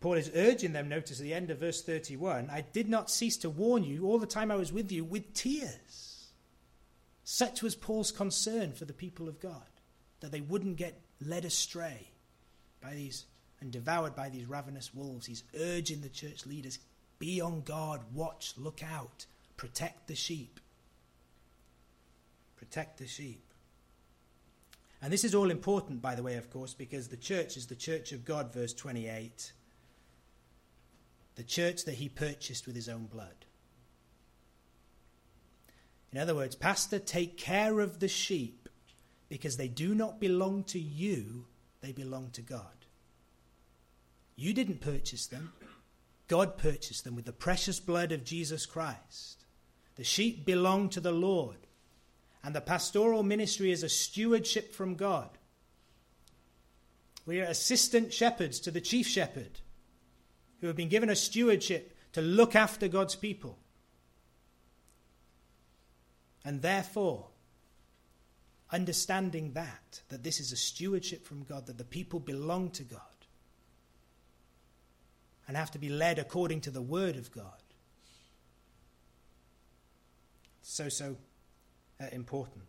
Paul 0.00 0.14
is 0.14 0.30
urging 0.34 0.72
them, 0.72 0.88
notice 0.88 1.20
at 1.20 1.24
the 1.24 1.34
end 1.34 1.50
of 1.50 1.58
verse 1.58 1.82
31 1.82 2.48
I 2.50 2.62
did 2.72 2.88
not 2.88 3.10
cease 3.10 3.36
to 3.38 3.50
warn 3.50 3.84
you 3.84 4.06
all 4.06 4.18
the 4.18 4.26
time 4.26 4.50
I 4.50 4.56
was 4.56 4.72
with 4.72 4.90
you 4.90 5.04
with 5.04 5.34
tears. 5.34 6.28
Such 7.24 7.62
was 7.62 7.74
Paul's 7.74 8.10
concern 8.10 8.72
for 8.72 8.84
the 8.84 8.92
people 8.92 9.28
of 9.28 9.40
God, 9.40 9.62
that 10.20 10.32
they 10.32 10.40
wouldn't 10.40 10.76
get 10.76 11.00
led 11.24 11.44
astray 11.44 12.08
by 12.80 12.94
these 12.94 13.26
and 13.60 13.70
devoured 13.70 14.16
by 14.16 14.30
these 14.30 14.46
ravenous 14.46 14.94
wolves. 14.94 15.26
He's 15.26 15.44
urging 15.58 16.00
the 16.00 16.08
church 16.08 16.46
leaders 16.46 16.78
be 17.20 17.40
on 17.40 17.60
guard, 17.60 18.00
watch, 18.14 18.54
look 18.56 18.82
out, 18.82 19.26
protect 19.56 20.08
the 20.08 20.16
sheep. 20.16 20.58
Protect 22.56 22.98
the 22.98 23.06
sheep. 23.06 23.44
And 25.02 25.12
this 25.12 25.24
is 25.24 25.34
all 25.34 25.50
important, 25.50 26.02
by 26.02 26.14
the 26.14 26.22
way, 26.22 26.36
of 26.36 26.50
course, 26.50 26.74
because 26.74 27.08
the 27.08 27.16
church 27.16 27.56
is 27.56 27.66
the 27.66 27.74
church 27.74 28.12
of 28.12 28.24
God, 28.24 28.52
verse 28.52 28.74
28. 28.74 29.52
The 31.36 31.42
church 31.42 31.84
that 31.86 31.94
he 31.94 32.08
purchased 32.08 32.66
with 32.66 32.76
his 32.76 32.88
own 32.88 33.06
blood. 33.06 33.46
In 36.12 36.18
other 36.18 36.34
words, 36.34 36.56
Pastor, 36.56 36.98
take 36.98 37.38
care 37.38 37.80
of 37.80 38.00
the 38.00 38.08
sheep 38.08 38.68
because 39.28 39.56
they 39.56 39.68
do 39.68 39.94
not 39.94 40.20
belong 40.20 40.64
to 40.64 40.78
you, 40.78 41.46
they 41.80 41.92
belong 41.92 42.30
to 42.32 42.42
God. 42.42 42.64
You 44.36 44.52
didn't 44.52 44.80
purchase 44.80 45.26
them, 45.26 45.52
God 46.26 46.58
purchased 46.58 47.04
them 47.04 47.14
with 47.14 47.24
the 47.24 47.32
precious 47.32 47.80
blood 47.80 48.12
of 48.12 48.24
Jesus 48.24 48.66
Christ. 48.66 49.44
The 49.96 50.04
sheep 50.04 50.44
belong 50.44 50.88
to 50.90 51.00
the 51.00 51.12
Lord, 51.12 51.66
and 52.42 52.54
the 52.54 52.60
pastoral 52.60 53.22
ministry 53.22 53.70
is 53.70 53.82
a 53.82 53.88
stewardship 53.88 54.72
from 54.74 54.94
God. 54.94 55.28
We 57.26 57.40
are 57.40 57.44
assistant 57.44 58.12
shepherds 58.12 58.60
to 58.60 58.70
the 58.70 58.80
chief 58.80 59.06
shepherd 59.06 59.60
who 60.60 60.66
have 60.66 60.76
been 60.76 60.88
given 60.88 61.10
a 61.10 61.16
stewardship 61.16 61.96
to 62.12 62.22
look 62.22 62.56
after 62.56 62.88
God's 62.88 63.14
people. 63.14 63.58
And 66.44 66.62
therefore, 66.62 67.26
understanding 68.72 69.52
that, 69.52 70.00
that 70.08 70.22
this 70.22 70.40
is 70.40 70.52
a 70.52 70.56
stewardship 70.56 71.26
from 71.26 71.44
God, 71.44 71.66
that 71.66 71.78
the 71.78 71.84
people 71.84 72.20
belong 72.20 72.70
to 72.70 72.82
God, 72.82 73.00
and 75.46 75.56
have 75.56 75.70
to 75.72 75.78
be 75.78 75.88
led 75.88 76.18
according 76.18 76.62
to 76.62 76.70
the 76.70 76.82
Word 76.82 77.16
of 77.16 77.30
God. 77.32 77.62
So, 80.62 80.88
so 80.88 81.16
uh, 82.00 82.06
important. 82.12 82.64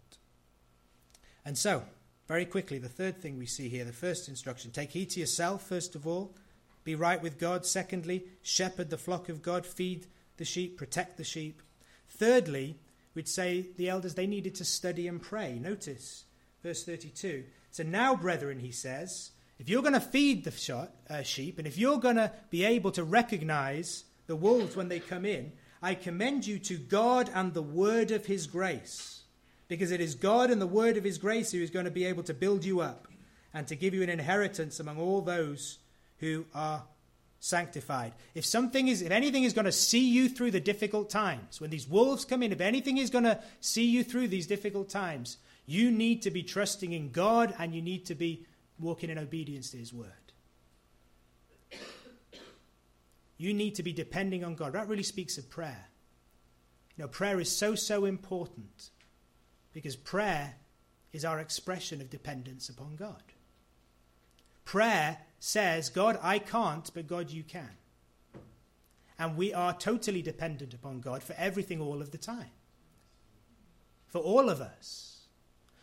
And 1.46 1.58
so, 1.58 1.84
very 2.28 2.46
quickly, 2.46 2.78
the 2.78 2.90
third 2.90 3.22
thing 3.22 3.38
we 3.38 3.46
see 3.46 3.70
here, 3.70 3.84
the 3.84 3.92
first 3.94 4.30
instruction 4.30 4.72
take 4.72 4.92
heed 4.92 5.10
to 5.12 5.20
yourself, 5.20 5.68
first 5.68 5.96
of 5.96 6.08
all, 6.08 6.36
be 6.84 6.96
right 6.96 7.22
with 7.22 7.40
God. 7.40 7.66
Secondly, 7.66 8.26
shepherd 8.42 8.90
the 8.90 8.98
flock 8.98 9.30
of 9.30 9.42
God, 9.42 9.66
feed 9.66 10.08
the 10.38 10.46
sheep, 10.46 10.78
protect 10.78 11.18
the 11.18 11.24
sheep. 11.24 11.62
Thirdly, 12.10 12.78
we'd 13.14 13.28
say 13.28 13.68
the 13.78 13.90
elders, 13.90 14.16
they 14.16 14.28
needed 14.28 14.56
to 14.56 14.66
study 14.66 15.08
and 15.08 15.22
pray. 15.22 15.60
Notice 15.60 16.26
verse 16.64 16.84
32. 16.84 17.44
So 17.72 17.84
now, 17.84 18.16
brethren, 18.16 18.60
he 18.60 18.72
says, 18.72 19.32
if 19.60 19.70
you're 19.70 19.82
going 19.82 19.94
to 19.94 20.00
feed 20.00 20.44
the 20.44 20.90
uh, 21.10 21.22
sheep, 21.22 21.58
and 21.58 21.68
if 21.68 21.78
you're 21.78 22.00
going 22.00 22.16
to 22.16 22.32
be 22.50 22.64
able 22.64 22.92
to 22.92 23.04
recognize 23.04 24.06
the 24.28 24.36
wolves 24.36 24.76
when 24.76 24.90
they 24.90 25.00
come 25.00 25.26
in, 25.26 25.52
I 25.82 25.96
commend 25.96 26.46
you 26.46 26.60
to 26.60 26.78
God 26.78 27.30
and 27.34 27.54
the 27.54 27.62
word 27.62 28.12
of 28.12 28.26
his 28.26 28.48
grace. 28.48 29.21
Because 29.72 29.92
it 29.92 30.02
is 30.02 30.16
God 30.16 30.52
and 30.52 30.62
the 30.62 30.68
word 30.68 30.98
of 30.98 31.06
his 31.06 31.18
grace 31.18 31.54
who 31.54 31.62
is 31.62 31.70
going 31.70 31.86
to 31.86 31.92
be 31.92 32.04
able 32.04 32.24
to 32.24 32.34
build 32.34 32.66
you 32.66 32.82
up 32.82 33.08
and 33.54 33.66
to 33.68 33.76
give 33.78 33.94
you 33.94 34.04
an 34.04 34.10
inheritance 34.10 34.82
among 34.82 35.00
all 35.00 35.22
those 35.22 35.80
who 36.18 36.44
are 36.54 36.84
sanctified. 37.40 38.12
If 38.36 38.44
something 38.44 38.90
is 38.90 39.02
if 39.02 39.12
anything 39.12 39.46
is 39.46 39.54
going 39.54 39.64
to 39.64 39.72
see 39.72 40.10
you 40.10 40.28
through 40.28 40.52
the 40.52 40.60
difficult 40.60 41.10
times, 41.10 41.62
when 41.62 41.70
these 41.70 41.88
wolves 41.88 42.26
come 42.26 42.44
in, 42.44 42.52
if 42.52 42.60
anything 42.60 42.98
is 42.98 43.10
going 43.10 43.24
to 43.24 43.40
see 43.62 43.86
you 43.86 44.04
through 44.04 44.28
these 44.28 44.46
difficult 44.46 44.90
times, 44.90 45.38
you 45.66 45.90
need 45.90 46.22
to 46.24 46.32
be 46.32 46.44
trusting 46.44 46.92
in 46.92 47.10
God 47.10 47.56
and 47.58 47.74
you 47.74 47.82
need 47.82 48.06
to 48.08 48.14
be 48.14 48.46
walking 48.78 49.10
in 49.10 49.18
obedience 49.18 49.72
to 49.72 49.78
His 49.78 49.94
word. 49.94 50.34
You 53.38 53.54
need 53.54 53.76
to 53.76 53.84
be 53.84 53.94
depending 53.94 54.44
on 54.44 54.56
God. 54.56 54.74
That 54.74 54.90
really 54.90 55.02
speaks 55.02 55.38
of 55.38 55.50
prayer. 55.50 55.88
You 56.98 57.06
know, 57.06 57.08
prayer 57.08 57.40
is 57.40 57.56
so, 57.56 57.74
so 57.76 58.04
important 58.04 58.90
because 59.74 59.96
prayer 59.96 60.56
is 61.14 61.26
our 61.26 61.40
expression 61.40 62.02
of 62.02 62.10
dependence 62.10 62.70
upon 62.70 62.96
God. 62.96 63.24
Prayer 64.66 65.18
says, 65.40 65.90
God, 65.90 66.20
I 66.22 66.40
can't, 66.40 66.90
but 66.94 67.08
God, 67.08 67.32
you 67.32 67.44
can. 67.44 67.70
And 69.20 69.36
we 69.36 69.54
are 69.54 69.74
totally 69.74 70.22
dependent 70.22 70.74
upon 70.74 71.02
God 71.02 71.24
for 71.24 71.36
everything 71.38 71.82
all 71.82 72.02
of 72.02 72.12
the 72.12 72.18
time. 72.18 72.52
For 74.08 74.20
all 74.20 74.50
of 74.50 74.62
us. 74.62 75.28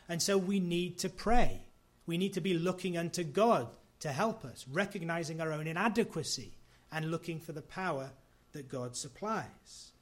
And 0.09 0.23
so 0.23 0.39
we 0.39 0.59
need 0.59 0.99
to 0.99 1.09
pray 1.09 1.69
we 2.09 2.17
need 2.17 2.33
to 2.33 2.41
be 2.41 2.55
looking 2.55 2.97
unto 2.97 3.23
God 3.23 3.69
to 4.01 4.09
help 4.09 4.43
us, 4.43 4.65
recognizing 4.73 5.43
our 5.43 5.53
own 5.53 5.67
inadequacy 5.67 6.57
and 6.91 7.11
looking 7.11 7.39
for 7.39 7.53
the 7.53 7.61
power 7.61 8.13
that 8.53 8.71
God 8.71 8.97
supplies. 8.97 9.93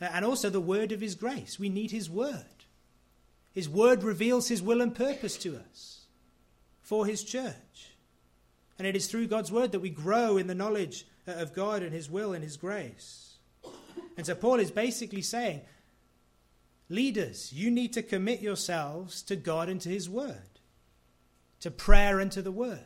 and 0.00 0.24
also 0.24 0.48
the 0.48 0.60
word 0.60 0.92
of 0.92 1.00
his 1.00 1.16
grace. 1.16 1.58
We 1.58 1.68
need 1.68 1.90
his 1.90 2.08
word. 2.08 2.61
His 3.52 3.68
word 3.68 4.02
reveals 4.02 4.48
his 4.48 4.62
will 4.62 4.80
and 4.80 4.94
purpose 4.94 5.36
to 5.38 5.56
us 5.56 6.06
for 6.80 7.06
his 7.06 7.22
church. 7.22 7.92
And 8.78 8.86
it 8.86 8.96
is 8.96 9.06
through 9.06 9.26
God's 9.26 9.52
word 9.52 9.72
that 9.72 9.80
we 9.80 9.90
grow 9.90 10.38
in 10.38 10.46
the 10.46 10.54
knowledge 10.54 11.06
of 11.26 11.54
God 11.54 11.82
and 11.82 11.92
his 11.92 12.10
will 12.10 12.32
and 12.32 12.42
his 12.42 12.56
grace. 12.56 13.36
And 14.16 14.26
so 14.26 14.34
Paul 14.34 14.58
is 14.58 14.70
basically 14.70 15.22
saying, 15.22 15.60
leaders, 16.88 17.52
you 17.52 17.70
need 17.70 17.92
to 17.92 18.02
commit 18.02 18.40
yourselves 18.40 19.22
to 19.22 19.36
God 19.36 19.68
and 19.68 19.80
to 19.82 19.88
his 19.88 20.08
word, 20.08 20.60
to 21.60 21.70
prayer 21.70 22.20
and 22.20 22.32
to 22.32 22.42
the 22.42 22.52
word. 22.52 22.80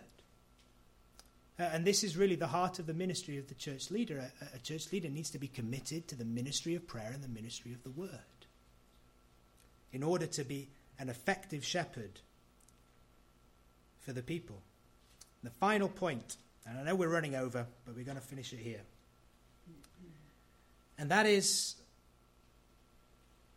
Uh, 1.59 1.63
and 1.73 1.87
this 1.87 2.05
is 2.05 2.17
really 2.17 2.37
the 2.37 2.49
heart 2.49 2.79
of 2.79 2.87
the 2.87 2.93
ministry 2.93 3.39
of 3.39 3.49
the 3.49 3.55
church 3.55 3.91
leader. 3.91 4.31
A, 4.43 4.57
a, 4.57 4.59
church 4.59 4.93
leader 4.93 5.09
needs 5.09 5.31
to 5.31 5.39
be 5.39 5.49
committed 5.49 6.07
to 6.09 6.15
the 6.15 6.25
ministry 6.25 6.75
of 6.75 6.87
prayer 6.87 7.11
and 7.15 7.25
the 7.25 7.29
ministry 7.29 7.73
of 7.73 7.83
the 7.83 7.91
word 7.91 8.36
in 9.97 10.03
order 10.03 10.27
to 10.27 10.45
be 10.45 10.69
an 10.99 11.09
effective 11.09 11.65
shepherd 11.65 12.21
for 14.01 14.13
the 14.13 14.23
people. 14.23 14.61
The 15.43 15.49
final 15.49 15.89
point, 15.89 16.37
and 16.67 16.79
I 16.79 16.83
know 16.83 16.95
we're 16.95 17.09
running 17.09 17.35
over, 17.35 17.67
but 17.87 17.97
we're 17.97 18.05
going 18.05 18.19
to 18.19 18.23
finish 18.23 18.53
it 18.53 18.59
here. 18.59 18.83
And 20.99 21.11
that 21.11 21.25
is 21.25 21.77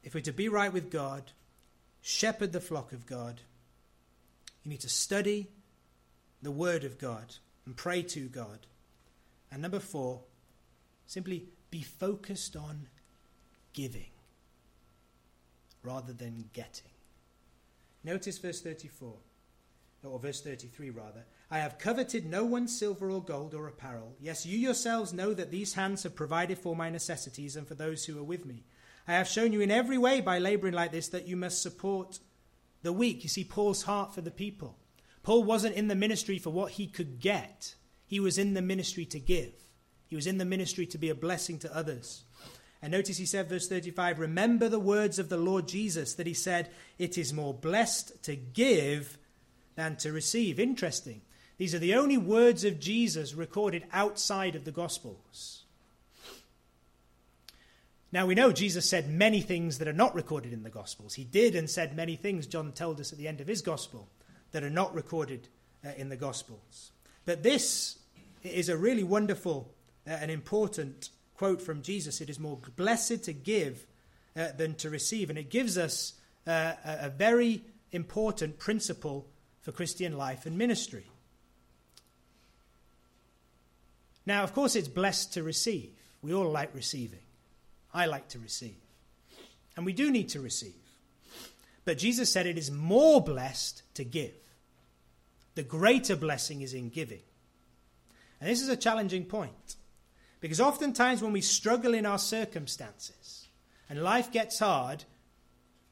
if 0.02 0.14
we're 0.14 0.22
to 0.22 0.32
be 0.32 0.48
right 0.48 0.72
with 0.72 0.90
God, 0.90 1.24
shepherd 2.02 2.54
the 2.54 2.62
flock 2.62 2.94
of 2.94 3.06
God, 3.06 3.42
you 4.64 4.72
need 4.72 4.80
to 4.80 4.90
study 4.90 5.50
the 6.42 6.52
Word 6.52 6.86
of 6.86 6.98
God 6.98 7.36
and 7.66 7.76
pray 7.76 8.02
to 8.04 8.30
God. 8.30 8.60
And 9.52 9.62
number 9.62 9.80
four, 9.80 10.22
simply 11.06 11.50
be 11.70 11.82
focused 11.82 12.56
on 12.56 12.88
giving 13.74 14.12
rather 15.84 16.14
than 16.14 16.50
getting. 16.54 16.92
Notice 18.04 18.38
verse 18.38 18.62
34, 18.62 19.14
or 20.04 20.20
verse 20.20 20.42
33 20.42 20.90
rather. 20.90 21.26
I 21.52 21.60
have 21.60 21.80
coveted 21.80 22.26
no 22.26 22.46
one's 22.46 22.78
silver 22.78 23.12
or 23.12 23.24
gold 23.24 23.54
or 23.54 23.68
apparel. 23.68 24.16
Yes, 24.20 24.46
you 24.46 24.58
yourselves 24.58 25.14
know 25.14 25.34
that 25.34 25.52
these 25.52 25.74
hands 25.74 26.04
have 26.04 26.16
provided 26.16 26.58
for 26.58 26.76
my 26.76 26.90
necessities 26.90 27.56
and 27.56 27.68
for 27.68 27.76
those 27.76 28.06
who 28.06 28.20
are 28.20 28.24
with 28.24 28.46
me. 28.46 28.64
I 29.08 29.14
have 29.14 29.28
shown 29.28 29.52
you 29.54 29.62
in 29.62 29.72
every 29.72 29.98
way 29.98 30.22
by 30.22 30.38
laboring 30.40 30.74
like 30.74 30.92
this 30.92 31.08
that 31.10 31.28
you 31.28 31.36
must 31.36 31.62
support 31.62 32.20
the 32.84 32.94
weak. 32.94 33.24
You 33.24 33.30
see, 33.30 33.44
Paul's 33.44 33.84
heart 33.84 34.14
for 34.14 34.22
the 34.22 34.32
people. 34.32 34.78
Paul 35.24 35.44
wasn't 35.44 35.76
in 35.76 35.88
the 35.88 35.96
ministry 35.96 36.38
for 36.38 36.52
what 36.52 36.74
he 36.74 36.88
could 36.88 37.20
get, 37.20 37.76
he 38.06 38.20
was 38.20 38.38
in 38.38 38.54
the 38.54 38.62
ministry 38.62 39.06
to 39.06 39.20
give. 39.20 39.54
He 40.08 40.16
was 40.16 40.26
in 40.26 40.40
the 40.40 40.46
ministry 40.46 40.88
to 40.88 40.98
be 40.98 41.10
a 41.10 41.16
blessing 41.16 41.60
to 41.60 41.76
others. 41.76 42.24
And 42.82 42.92
notice 42.92 43.18
he 43.18 43.26
said, 43.26 43.50
verse 43.50 43.68
35, 43.68 44.20
remember 44.20 44.70
the 44.70 44.80
words 44.80 45.20
of 45.20 45.30
the 45.30 45.38
Lord 45.38 45.68
Jesus 45.68 46.14
that 46.14 46.28
he 46.28 46.34
said, 46.34 46.70
It 46.98 47.18
is 47.18 47.34
more 47.34 47.54
blessed 47.54 48.24
to 48.24 48.36
give 48.36 49.18
than 49.76 49.98
to 49.98 50.14
receive. 50.14 50.60
Interesting. 50.60 51.22
These 51.58 51.76
are 51.76 51.80
the 51.80 51.96
only 51.96 52.18
words 52.18 52.64
of 52.64 52.80
Jesus 52.80 53.34
recorded 53.34 53.84
outside 53.92 54.56
of 54.56 54.64
the 54.64 54.72
Gospels. 54.72 55.64
Now 58.12 58.26
we 58.26 58.34
know 58.34 58.52
Jesus 58.52 58.90
said 58.90 59.10
many 59.10 59.42
things 59.42 59.78
that 59.78 59.88
are 59.88 59.94
not 59.94 60.16
recorded 60.16 60.54
in 60.54 60.64
the 60.64 60.70
Gospels. 60.70 61.14
He 61.14 61.26
did 61.26 61.56
and 61.56 61.70
said 61.70 61.96
many 61.96 62.16
things, 62.16 62.48
John 62.48 62.72
told 62.72 63.00
us 63.00 63.12
at 63.12 63.20
the 63.20 63.28
end 63.28 63.42
of 63.42 63.48
his 63.48 63.62
Gospel 63.62 64.08
that 64.52 64.64
are 64.64 64.70
not 64.70 64.96
recorded 64.96 65.50
uh, 65.86 65.90
in 65.98 66.10
the 66.10 66.16
Gospels. 66.16 66.92
But 67.26 67.44
this 67.44 68.00
is 68.42 68.70
a 68.70 68.78
really 68.78 69.04
wonderful 69.04 69.70
uh, 70.08 70.12
and 70.12 70.32
important 70.32 71.10
quote 71.40 71.62
from 71.62 71.82
Jesus. 71.82 72.20
It 72.20 72.30
is 72.30 72.38
more 72.38 72.60
blessed 72.76 73.24
to 73.24 73.32
give 73.32 73.88
uh, 74.36 74.50
than 74.58 74.76
to 74.76 74.90
receive. 74.90 75.30
And 75.30 75.40
it 75.40 75.50
gives 75.50 75.78
us 75.78 76.16
uh, 76.46 76.74
a, 76.84 76.98
a 77.04 77.10
very 77.10 77.64
important 77.94 78.60
principle 78.60 79.26
for 79.62 79.72
Christian 79.72 80.18
life 80.18 80.46
and 80.46 80.58
ministry. 80.58 81.06
Now, 84.26 84.44
of 84.44 84.54
course, 84.54 84.76
it's 84.76 84.90
blessed 84.90 85.34
to 85.36 85.44
receive. 85.44 85.92
We 86.22 86.34
all 86.34 86.52
like 86.52 86.76
receiving. 86.76 87.24
I 87.94 88.06
like 88.08 88.28
to 88.30 88.40
receive. 88.40 88.76
And 89.78 89.86
we 89.86 89.94
do 89.94 90.12
need 90.12 90.28
to 90.30 90.42
receive. 90.42 90.76
But 91.86 92.00
Jesus 92.00 92.30
said 92.30 92.48
it 92.48 92.58
is 92.58 92.70
more 92.70 93.22
blessed 93.22 93.82
to 93.94 94.04
give. 94.04 94.34
The 95.56 95.64
greater 95.64 96.18
blessing 96.18 96.60
is 96.60 96.74
in 96.74 96.90
giving. 96.90 97.22
And 98.42 98.50
this 98.50 98.62
is 98.62 98.68
a 98.68 98.76
challenging 98.76 99.24
point. 99.24 99.78
Because 100.42 100.62
oftentimes 100.62 101.22
when 101.22 101.34
we 101.34 101.42
struggle 101.42 101.94
in 101.94 102.06
our 102.06 102.18
circumstances 102.18 103.48
and 103.90 104.02
life 104.02 104.32
gets 104.32 104.60
hard, 104.60 105.04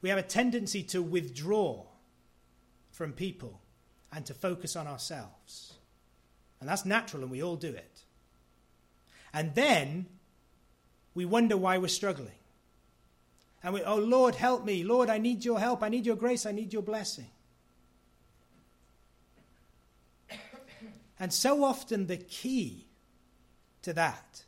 we 0.00 0.08
have 0.08 0.18
a 0.18 0.22
tendency 0.22 0.82
to 0.84 1.02
withdraw 1.02 1.84
from 2.90 3.12
people 3.12 3.60
and 4.12 4.24
to 4.26 4.34
focus 4.34 4.74
on 4.74 4.86
ourselves. 4.86 5.74
And 6.60 6.68
that's 6.68 6.84
natural, 6.84 7.22
and 7.22 7.30
we 7.30 7.42
all 7.42 7.56
do 7.56 7.68
it. 7.68 8.02
And 9.32 9.54
then 9.54 10.06
we 11.14 11.24
wonder 11.24 11.56
why 11.56 11.78
we're 11.78 11.88
struggling. 11.88 12.32
And 13.62 13.74
we, 13.74 13.82
oh 13.82 13.96
Lord, 13.98 14.34
help 14.34 14.64
me. 14.64 14.82
Lord, 14.82 15.10
I 15.10 15.18
need 15.18 15.44
your 15.44 15.60
help. 15.60 15.82
I 15.82 15.88
need 15.88 16.06
your 16.06 16.16
grace. 16.16 16.46
I 16.46 16.52
need 16.52 16.72
your 16.72 16.82
blessing. 16.82 17.26
And 21.20 21.32
so 21.32 21.64
often 21.64 22.06
the 22.06 22.16
key 22.16 22.87
to 23.88 23.94
that, 23.94 24.44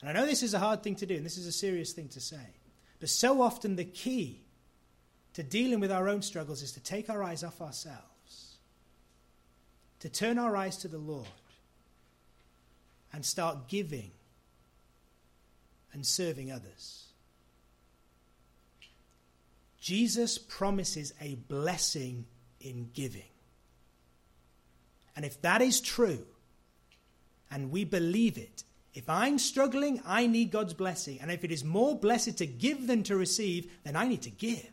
and 0.00 0.10
I 0.10 0.12
know 0.12 0.26
this 0.26 0.42
is 0.42 0.52
a 0.52 0.58
hard 0.58 0.82
thing 0.82 0.96
to 0.96 1.06
do, 1.06 1.14
and 1.14 1.24
this 1.24 1.38
is 1.38 1.46
a 1.46 1.52
serious 1.52 1.92
thing 1.92 2.08
to 2.08 2.20
say, 2.20 2.54
but 2.98 3.08
so 3.08 3.40
often 3.40 3.76
the 3.76 3.84
key 3.84 4.40
to 5.34 5.44
dealing 5.44 5.78
with 5.78 5.92
our 5.92 6.08
own 6.08 6.22
struggles 6.22 6.60
is 6.60 6.72
to 6.72 6.80
take 6.80 7.08
our 7.08 7.22
eyes 7.22 7.44
off 7.44 7.60
ourselves, 7.60 8.56
to 10.00 10.08
turn 10.08 10.38
our 10.38 10.56
eyes 10.56 10.76
to 10.78 10.88
the 10.88 10.98
Lord, 10.98 11.28
and 13.12 13.24
start 13.24 13.68
giving 13.68 14.10
and 15.92 16.04
serving 16.04 16.50
others. 16.50 17.06
Jesus 19.80 20.36
promises 20.36 21.14
a 21.20 21.36
blessing 21.36 22.26
in 22.60 22.90
giving. 22.92 23.22
And 25.14 25.24
if 25.24 25.40
that 25.42 25.62
is 25.62 25.80
true, 25.80 26.26
and 27.50 27.70
we 27.70 27.84
believe 27.84 28.38
it, 28.38 28.64
if 28.92 29.08
I'm 29.08 29.38
struggling, 29.38 30.02
I 30.04 30.26
need 30.26 30.50
God's 30.50 30.74
blessing. 30.74 31.18
And 31.20 31.30
if 31.30 31.44
it 31.44 31.52
is 31.52 31.62
more 31.64 31.96
blessed 31.96 32.38
to 32.38 32.46
give 32.46 32.86
than 32.86 33.02
to 33.04 33.16
receive, 33.16 33.70
then 33.84 33.96
I 33.96 34.08
need 34.08 34.22
to 34.22 34.30
give. 34.30 34.70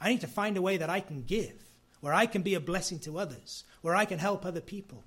I 0.00 0.10
need 0.10 0.20
to 0.22 0.26
find 0.26 0.56
a 0.56 0.62
way 0.62 0.76
that 0.76 0.90
I 0.90 1.00
can 1.00 1.22
give, 1.22 1.70
where 2.00 2.14
I 2.14 2.26
can 2.26 2.42
be 2.42 2.54
a 2.54 2.60
blessing 2.60 2.98
to 3.00 3.18
others, 3.18 3.64
where 3.82 3.94
I 3.94 4.04
can 4.04 4.18
help 4.18 4.44
other 4.44 4.60
people. 4.60 5.04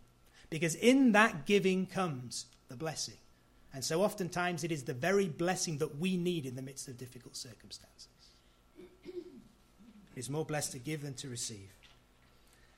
Because 0.49 0.75
in 0.75 1.13
that 1.13 1.45
giving 1.45 1.85
comes 1.85 2.45
the 2.69 2.75
blessing. 2.75 3.15
And 3.73 3.83
so 3.83 4.01
oftentimes 4.03 4.63
it 4.63 4.71
is 4.71 4.83
the 4.83 4.93
very 4.93 5.27
blessing 5.27 5.77
that 5.77 5.97
we 5.97 6.17
need 6.17 6.45
in 6.45 6.55
the 6.55 6.61
midst 6.61 6.87
of 6.87 6.97
difficult 6.97 7.35
circumstances. 7.35 8.07
It 8.77 10.19
is 10.19 10.29
more 10.29 10.45
blessed 10.45 10.73
to 10.73 10.79
give 10.79 11.01
than 11.01 11.13
to 11.15 11.29
receive. 11.29 11.71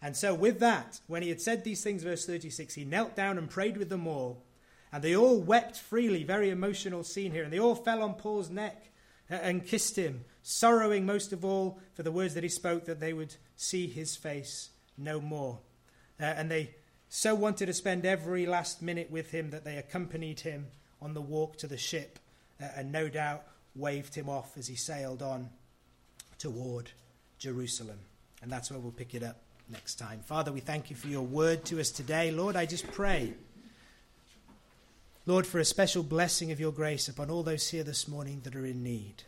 And 0.04 0.18
so, 0.18 0.34
with 0.34 0.60
that, 0.60 1.00
when 1.08 1.24
he 1.24 1.30
had 1.30 1.40
said 1.40 1.64
these 1.64 1.82
things, 1.82 2.04
verse 2.04 2.26
36, 2.26 2.76
he 2.76 2.84
knelt 2.84 3.16
down 3.16 3.38
and 3.38 3.50
prayed 3.50 3.78
with 3.78 3.88
them 3.88 4.06
all. 4.06 4.44
And 4.92 5.02
they 5.02 5.16
all 5.16 5.40
wept 5.40 5.78
freely. 5.78 6.26
Very 6.26 6.50
emotional 6.50 7.06
scene 7.06 7.32
here. 7.32 7.46
And 7.46 7.54
they 7.54 7.60
all 7.60 7.74
fell 7.74 8.04
on 8.04 8.16
Paul's 8.16 8.50
neck 8.50 8.92
and 9.30 9.66
kissed 9.66 9.96
him, 9.96 10.26
sorrowing 10.42 11.06
most 11.06 11.32
of 11.32 11.46
all 11.46 11.80
for 11.94 12.04
the 12.04 12.12
words 12.12 12.34
that 12.34 12.44
he 12.44 12.50
spoke, 12.50 12.84
that 12.86 13.00
they 13.00 13.14
would 13.14 13.34
see 13.56 13.88
his 13.88 14.18
face 14.18 14.72
no 14.98 15.22
more. 15.22 15.60
Uh, 16.20 16.26
and 16.26 16.52
they 16.52 16.76
so 17.08 17.34
wanted 17.34 17.68
to 17.68 17.74
spend 17.74 18.06
every 18.06 18.46
last 18.46 18.82
minute 18.82 19.10
with 19.10 19.32
him 19.32 19.52
that 19.52 19.64
they 19.64 19.78
accompanied 19.78 20.42
him 20.42 20.68
on 21.02 21.14
the 21.14 21.22
walk 21.22 21.58
to 21.60 21.68
the 21.68 21.78
ship 21.78 22.20
uh, 22.62 22.68
and 22.76 22.92
no 22.92 23.08
doubt 23.08 23.44
waved 23.74 24.16
him 24.16 24.28
off 24.28 24.58
as 24.58 24.68
he 24.68 24.76
sailed 24.76 25.22
on 25.22 25.50
toward 26.38 26.92
Jerusalem. 27.40 28.00
And 28.42 28.52
that's 28.52 28.70
where 28.70 28.80
we'll 28.80 28.92
pick 28.92 29.16
it 29.16 29.24
up 29.24 29.38
next 29.70 29.96
time. 29.96 30.20
Father, 30.26 30.52
we 30.52 30.60
thank 30.60 30.90
you 30.90 30.96
for 30.96 31.08
your 31.08 31.22
word 31.22 31.66
to 31.66 31.80
us 31.80 31.92
today. 31.92 32.32
Lord, 32.32 32.56
I 32.56 32.66
just 32.66 32.92
pray, 32.92 33.34
Lord, 35.26 35.48
for 35.48 35.60
a 35.60 35.66
special 35.66 36.04
blessing 36.04 36.52
of 36.52 36.60
your 36.60 36.72
grace 36.72 37.08
upon 37.08 37.30
all 37.30 37.44
those 37.44 37.70
here 37.70 37.84
this 37.84 38.08
morning 38.08 38.42
that 38.44 38.56
are 38.56 38.66
in 38.66 38.84
need. 38.84 39.24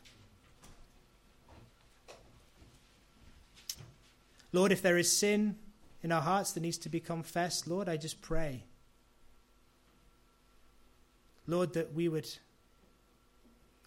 Lord, 4.51 4.71
if 4.71 4.81
there 4.81 4.97
is 4.97 5.11
sin 5.11 5.57
in 6.01 6.11
our 6.11 6.21
hearts 6.21 6.51
that 6.53 6.61
needs 6.61 6.77
to 6.79 6.89
be 6.89 6.99
confessed, 6.99 7.67
Lord, 7.67 7.89
I 7.89 7.97
just 7.97 8.21
pray 8.21 8.63
Lord, 11.47 11.73
that 11.73 11.93
we 11.93 12.07
would 12.09 12.27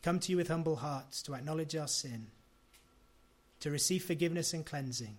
come 0.03 0.21
to 0.21 0.31
you 0.31 0.37
with 0.37 0.49
humble 0.49 0.77
hearts 0.77 1.23
to 1.23 1.35
acknowledge 1.35 1.75
our 1.75 1.89
sin, 1.89 2.29
to 3.61 3.71
receive 3.71 4.05
forgiveness 4.05 4.55
and 4.55 4.65
cleansing, 4.65 5.17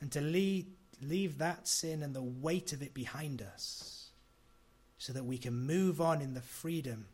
and 0.00 0.10
to 0.12 0.20
leave, 0.20 0.66
leave 1.00 1.38
that 1.38 1.66
sin 1.66 2.02
and 2.02 2.14
the 2.14 2.22
weight 2.22 2.72
of 2.72 2.82
it 2.82 2.94
behind 2.94 3.42
us 3.42 4.10
so 4.98 5.12
that 5.12 5.24
we 5.24 5.38
can 5.38 5.66
move 5.66 6.00
on 6.00 6.22
in 6.22 6.34
the 6.34 6.40
freedom 6.40 7.06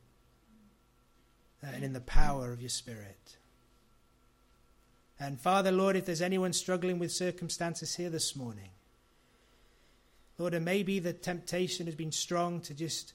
uh, 1.63 1.69
and 1.75 1.85
in 1.85 1.93
the 1.93 2.01
power 2.01 2.53
of 2.53 2.61
your 2.61 2.71
Spirit. 2.71 3.37
And 5.19 5.41
Father, 5.41 5.71
Lord, 5.71 5.97
if 5.97 6.07
there's 6.07 6.23
anyone 6.23 6.53
struggling 6.53 6.99
with 6.99 7.13
circumstances 7.13 7.97
here 7.97 8.09
this 8.09 8.35
morning, 8.35 8.71
Lord, 10.39 10.55
and 10.55 10.65
maybe 10.65 10.99
the 10.99 11.13
temptation 11.13 11.85
has 11.87 11.95
been 11.95 12.13
strong 12.13 12.61
to 12.63 12.73
just 12.73 13.13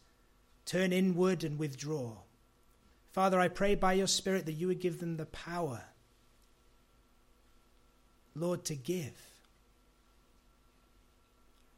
turn 0.65 0.93
inward 0.93 1.43
and 1.43 1.57
withdraw. 1.57 2.11
Father, 3.11 3.39
I 3.39 3.47
pray 3.47 3.73
by 3.73 3.93
your 3.93 4.07
Spirit 4.07 4.45
that 4.45 4.53
you 4.53 4.67
would 4.67 4.79
give 4.79 4.99
them 4.99 5.17
the 5.17 5.25
power, 5.25 5.81
Lord, 8.35 8.65
to 8.65 8.75
give. 8.75 9.13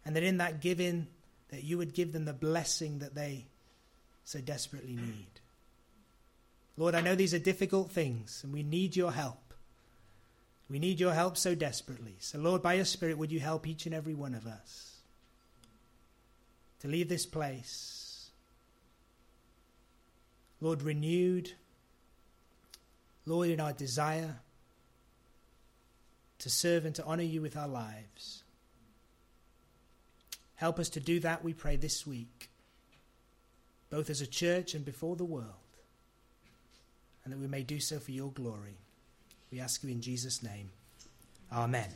And 0.08 0.16
that 0.16 0.24
in 0.24 0.38
that 0.38 0.62
giving, 0.62 1.08
that 1.50 1.66
you 1.66 1.78
would 1.78 1.94
give 1.94 2.14
them 2.14 2.24
the 2.24 2.32
blessing 2.32 3.00
that 3.00 3.14
they 3.14 3.46
so 4.24 4.40
desperately 4.40 4.96
need. 4.96 5.28
Lord, 6.78 6.96
I 6.96 7.02
know 7.02 7.14
these 7.14 7.34
are 7.34 7.40
difficult 7.40 7.92
things 7.92 8.40
and 8.42 8.54
we 8.54 8.64
need 8.64 8.96
your 8.96 9.12
help. 9.12 9.54
We 10.70 10.80
need 10.80 11.02
your 11.02 11.14
help 11.14 11.36
so 11.36 11.56
desperately. 11.56 12.16
So, 12.22 12.40
Lord, 12.40 12.62
by 12.62 12.76
your 12.76 12.86
Spirit, 12.86 13.18
would 13.18 13.34
you 13.34 13.42
help 13.42 13.68
each 13.68 13.86
and 13.86 13.94
every 13.94 14.14
one 14.14 14.34
of 14.34 14.48
us 14.48 14.96
to 16.80 16.88
leave 16.88 17.10
this 17.10 17.26
place, 17.26 18.30
Lord, 20.62 20.84
renewed, 20.84 21.52
Lord, 23.26 23.50
in 23.50 23.60
our 23.60 23.74
desire 23.74 24.38
to 26.40 26.50
serve 26.50 26.86
and 26.86 26.96
to 26.96 27.04
honor 27.04 27.24
you 27.24 27.42
with 27.42 27.58
our 27.58 27.68
lives. 27.68 28.44
Help 30.58 30.80
us 30.80 30.90
to 30.90 31.00
do 31.00 31.20
that, 31.22 31.44
we 31.44 31.54
pray, 31.54 31.76
this 31.76 32.06
week, 32.06 32.50
both 33.90 34.10
as 34.10 34.22
a 34.22 34.28
church 34.28 34.74
and 34.74 34.84
before 34.84 35.16
the 35.16 35.24
world, 35.24 35.46
and 37.24 37.34
that 37.34 37.40
we 37.40 37.48
may 37.48 37.64
do 37.64 37.80
so 37.80 38.00
for 38.00 38.12
your 38.12 38.32
glory. 38.32 38.78
We 39.52 39.60
ask 39.60 39.84
you 39.84 39.90
in 39.90 40.02
Jesus' 40.02 40.44
name. 40.44 40.72
Amen. 41.52 41.88